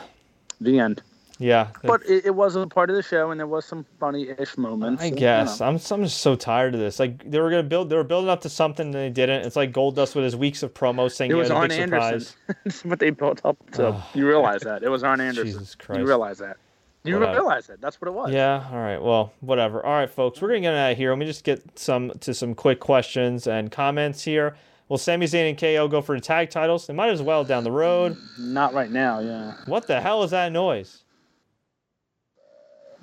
[0.61, 1.01] The end.
[1.41, 1.67] Yeah.
[1.83, 5.01] But it, it was a part of the show, and there was some funny-ish moments.
[5.03, 5.67] I you guess know.
[5.67, 6.99] I'm I'm just so tired of this.
[6.99, 9.45] Like they were gonna build, they were building up to something, and they didn't.
[9.45, 12.19] It's like Goldust with his weeks of promos saying It was Arn big Anderson.
[12.21, 12.57] surprise.
[12.65, 13.87] That's what they built up to.
[13.87, 15.45] Oh, you realize that it was Arn Anderson.
[15.51, 15.99] Jesus Christ.
[15.99, 16.57] You realize that.
[17.03, 17.33] You Whatever.
[17.39, 17.81] realize that.
[17.81, 18.31] That's what it was.
[18.31, 18.67] Yeah.
[18.71, 19.01] All right.
[19.01, 19.83] Well, whatever.
[19.83, 20.39] All right, folks.
[20.39, 21.09] We're gonna get out of here.
[21.09, 24.55] Let me just get some to some quick questions and comments here.
[24.87, 26.85] Will Sami Zayn and KO go for the tag titles?
[26.85, 28.17] They might as well down the road.
[28.37, 29.19] Not right now.
[29.19, 29.53] Yeah.
[29.65, 31.03] What the hell is that noise?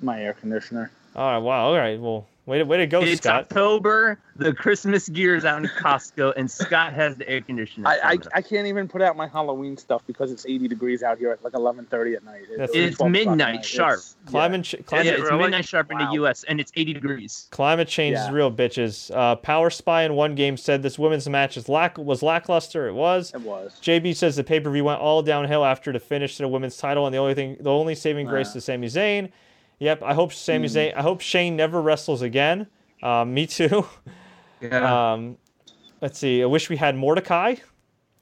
[0.01, 0.91] My air conditioner.
[1.15, 1.37] All right.
[1.39, 1.65] Wow.
[1.67, 1.99] All right.
[1.99, 3.41] Well, way to way to go, it's Scott.
[3.45, 4.19] October.
[4.35, 7.87] The Christmas gear is out in Costco, and Scott has the air conditioner.
[7.87, 8.17] I, I.
[8.35, 11.43] I can't even put out my Halloween stuff because it's 80 degrees out here at
[11.43, 12.43] like 11:30 at night.
[12.51, 13.93] That's- It's 12 o'clock at midnight sharp.
[13.99, 15.37] It's- Climate yeah, climate it's really?
[15.41, 16.43] midnight sharp in the U.S.
[16.47, 17.47] and it's 80 degrees.
[17.51, 19.11] Climate change is real, bitches.
[19.13, 22.87] Uh, Power Spy in one game said this women's match is lack was lackluster.
[22.87, 23.33] It was.
[23.33, 23.77] It was.
[23.81, 26.77] JB says the pay per view went all downhill after the finish to the women's
[26.77, 28.59] title, and the only thing, the only saving grace Nah.
[28.59, 29.31] is Sami Zayn.
[29.79, 30.75] Yep, I hope Sami Hmm.
[30.77, 30.93] Zayn.
[30.95, 32.67] I hope Shane never wrestles again.
[33.03, 33.85] Um, me too.
[34.61, 35.13] Yeah.
[35.13, 35.37] Um,
[36.01, 36.43] let's see.
[36.43, 37.55] I wish we had Mordecai.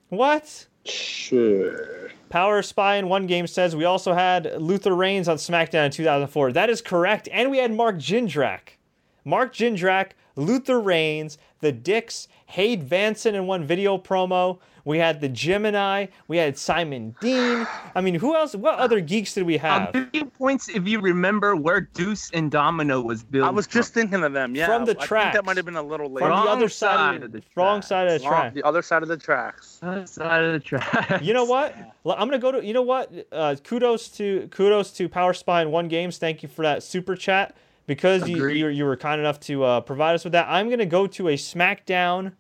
[0.09, 0.67] What?
[0.85, 2.11] Sure.
[2.29, 6.51] Power Spy in one game says we also had Luther Reigns on SmackDown in 2004.
[6.51, 7.27] That is correct.
[7.31, 8.77] And we had Mark Jindrak.
[9.25, 14.59] Mark Jindrak, Luther Reigns, the Dicks, Hayde Vanson in one video promo.
[14.85, 16.05] We had the Gemini.
[16.29, 17.67] We had Simon Dean.
[17.93, 18.55] I mean, who else?
[18.55, 19.91] What other geeks did we I'll have?
[19.93, 23.45] give you points if you remember where Deuce and Domino was built.
[23.45, 24.55] I was just thinking of them.
[24.55, 24.67] Yeah.
[24.67, 24.95] From the track.
[24.95, 25.35] I think tracks.
[25.35, 26.21] that might have been a little late.
[26.21, 28.53] From the other side, side of the, of the wrong side of the Wrong- track.
[28.53, 29.79] The other side of the tracks.
[29.83, 31.21] Other side of the track.
[31.21, 31.75] You know what?
[32.05, 32.65] I'm gonna go to.
[32.65, 33.11] You know what?
[33.29, 36.17] Uh, kudos to kudos to Power Spy in one games.
[36.17, 37.57] Thank you for that super chat
[37.87, 40.45] because you, you you were kind enough to uh, provide us with that.
[40.47, 42.33] I'm gonna go to a SmackDown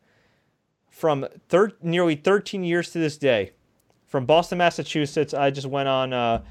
[0.89, 3.51] from thir- nearly 13 years to this day,
[4.05, 5.33] from Boston, Massachusetts.
[5.33, 6.43] I just went on uh,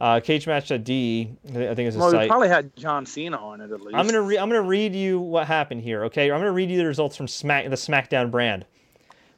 [0.00, 1.34] uh, Cage Match D.
[1.48, 2.28] I think it's a Well, we site.
[2.28, 3.94] probably had John Cena on it at least.
[3.96, 6.04] I'm gonna re- I'm gonna read you what happened here.
[6.04, 8.64] Okay, I'm gonna read you the results from Smack the SmackDown brand.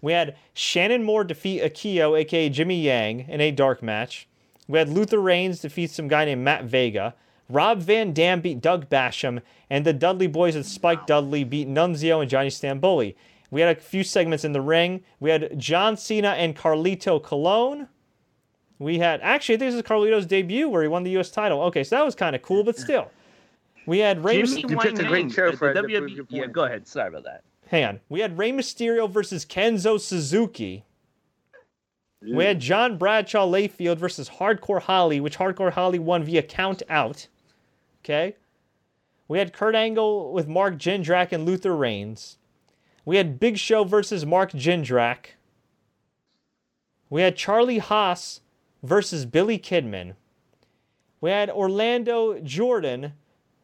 [0.03, 4.29] We had Shannon Moore defeat Akio, aka Jimmy Yang, in a dark match.
[4.69, 7.15] We had Luther Reigns defeat some guy named Matt Vega.
[7.49, 9.41] Rob Van Dam beat Doug Basham,
[9.71, 13.15] and the Dudley Boys with Spike Dudley beat Nunzio and Johnny Stamboli.
[13.51, 15.03] We had a few segments in the ring.
[15.21, 17.89] We had John Cena and Carlito Colon.
[18.79, 21.31] We had actually I think this is Carlito's debut where he won the U.S.
[21.31, 21.63] title.
[21.63, 23.11] Okay, so that was kind of cool, but still,
[23.87, 24.43] we had Rey.
[24.43, 26.87] Jimmy You picked a Wang great Yang, show, the WWE Yeah, go ahead.
[26.87, 27.45] Sorry about that.
[27.69, 28.01] hang on.
[28.09, 30.85] We had Rey Mysterio versus Kenzo Suzuki.
[32.21, 37.29] We had John Bradshaw Layfield versus Hardcore Holly, which Hardcore Holly won via count out.
[38.07, 38.37] Okay.
[39.27, 42.39] We had Kurt Angle with Mark Jindrak and Luther Reigns.
[43.05, 45.31] We had Big Show versus Mark Jindrak.
[47.11, 48.43] We had Charlie Haas
[48.81, 50.15] versus Billy Kidman.
[51.21, 53.15] We had Orlando Jordan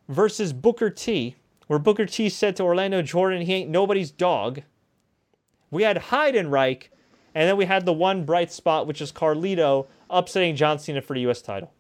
[0.08, 1.36] versus Booker T,
[1.68, 4.62] where Booker T said to Orlando Jordan, he ain't nobody's dog.
[5.70, 6.88] We had Heidenreich,
[7.32, 11.14] and then we had the one bright spot, which is Carlito upsetting John Cena for
[11.14, 11.42] the U.S.
[11.42, 11.72] title.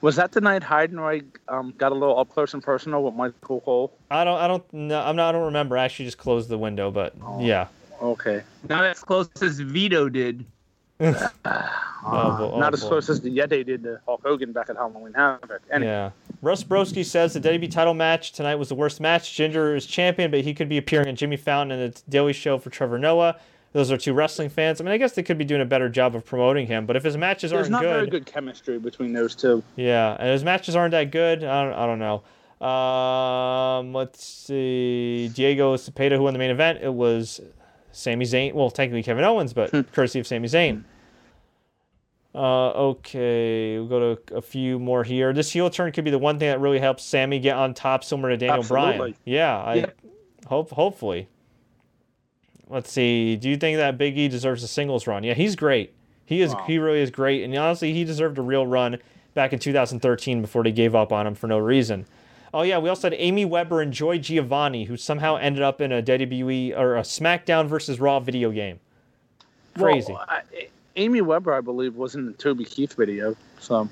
[0.00, 3.60] Was that the night Heidenreich um, got a little up close and personal with Michael
[3.60, 3.92] Cole?
[4.10, 5.78] I don't, I don't, know, I'm not, I don't remember.
[5.78, 7.68] I actually just closed the window, but yeah.
[8.02, 8.42] Okay.
[8.68, 10.44] Not as close as Vito did.
[12.08, 12.88] Oh, bo- Not oh, as boy.
[12.88, 15.60] close as the Yeti did to Hulk Hogan back at Halloween Havoc.
[15.72, 16.10] Anyway, Yeah.
[16.40, 19.32] Russ Broski says the WWE title match tonight was the worst match.
[19.32, 22.58] Jinder is champion, but he could be appearing on Jimmy Fallon and the Daily Show
[22.58, 23.40] for Trevor Noah.
[23.76, 24.80] Those are two wrestling fans.
[24.80, 26.96] I mean, I guess they could be doing a better job of promoting him, but
[26.96, 29.62] if his matches there's aren't not good, very good chemistry between those two.
[29.76, 32.66] yeah, and his matches aren't that good, I don't, I don't know.
[32.66, 35.28] Um, let's see.
[35.34, 37.38] Diego Cepeda, who won the main event, it was
[37.92, 38.54] Sami Zayn.
[38.54, 40.84] Well, technically Kevin Owens, but courtesy of Sami Zayn.
[42.34, 45.34] Uh, okay, we'll go to a few more here.
[45.34, 48.04] This heel turn could be the one thing that really helps Sami get on top,
[48.04, 49.14] similar to Daniel Bryan.
[49.26, 49.98] Yeah, I Yep.
[50.46, 51.28] hope hopefully.
[52.68, 53.36] Let's see.
[53.36, 55.22] Do you think that Big E deserves a singles run?
[55.22, 55.94] Yeah, he's great.
[56.24, 56.52] He is.
[56.52, 56.64] Wow.
[56.66, 57.44] He really is great.
[57.44, 58.98] And honestly, he deserved a real run
[59.34, 62.06] back in 2013 before they gave up on him for no reason.
[62.52, 65.92] Oh yeah, we also had Amy Weber and Joy Giovanni, who somehow ended up in
[65.92, 68.80] a WWE or a SmackDown versus Raw video game.
[69.76, 70.12] Crazy.
[70.12, 70.40] Well, I,
[70.96, 73.36] Amy Weber, I believe, was in the Toby Keith video.
[73.60, 73.88] So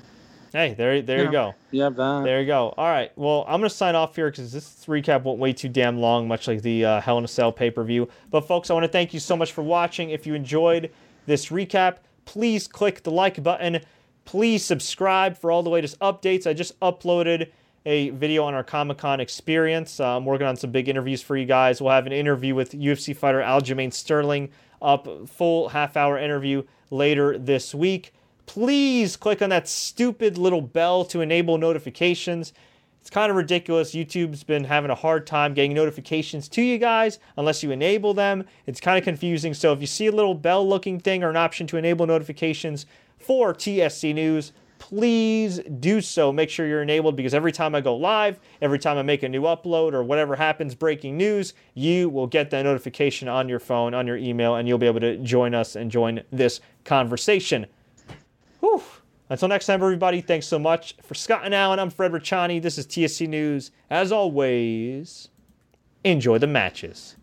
[0.55, 1.53] hey, there, there you go.
[1.71, 2.23] you have that.
[2.23, 2.73] There you go.
[2.77, 3.11] All right.
[3.17, 6.27] Well, I'm going to sign off here because this recap went way too damn long,
[6.27, 8.07] much like the uh, Hell in a Cell pay per view.
[8.31, 10.11] But, folks, I want to thank you so much for watching.
[10.11, 10.91] If you enjoyed
[11.25, 13.81] this recap, please click the like button.
[14.23, 16.47] Please subscribe for all the latest updates.
[16.47, 17.51] I just uploaded
[17.85, 19.99] a video on our Comic Con experience.
[19.99, 21.81] Uh, I'm working on some big interviews for you guys.
[21.81, 24.49] We'll have an interview with UFC fighter Aljamain Sterling
[24.81, 28.13] up, full half hour interview later this week.
[28.45, 32.53] Please click on that stupid little bell to enable notifications.
[33.01, 33.93] It's kind of ridiculous.
[33.93, 38.45] YouTube's been having a hard time getting notifications to you guys unless you enable them.
[38.65, 39.53] It's kind of confusing.
[39.53, 42.85] So if you see a little bell looking thing or an option to enable notifications
[43.19, 46.31] for TSC News, please do so.
[46.31, 49.29] Make sure you're enabled because every time I go live, every time I make a
[49.29, 53.93] new upload or whatever happens, breaking news, you will get that notification on your phone,
[53.93, 57.67] on your email, and you'll be able to join us and join this conversation.
[58.65, 58.81] Whew.
[59.29, 60.95] Until next time, everybody, thanks so much.
[61.03, 62.59] For Scott and Alan, I'm Fred Rachani.
[62.59, 63.69] This is TSC News.
[63.91, 65.29] As always,
[66.03, 67.15] enjoy the matches.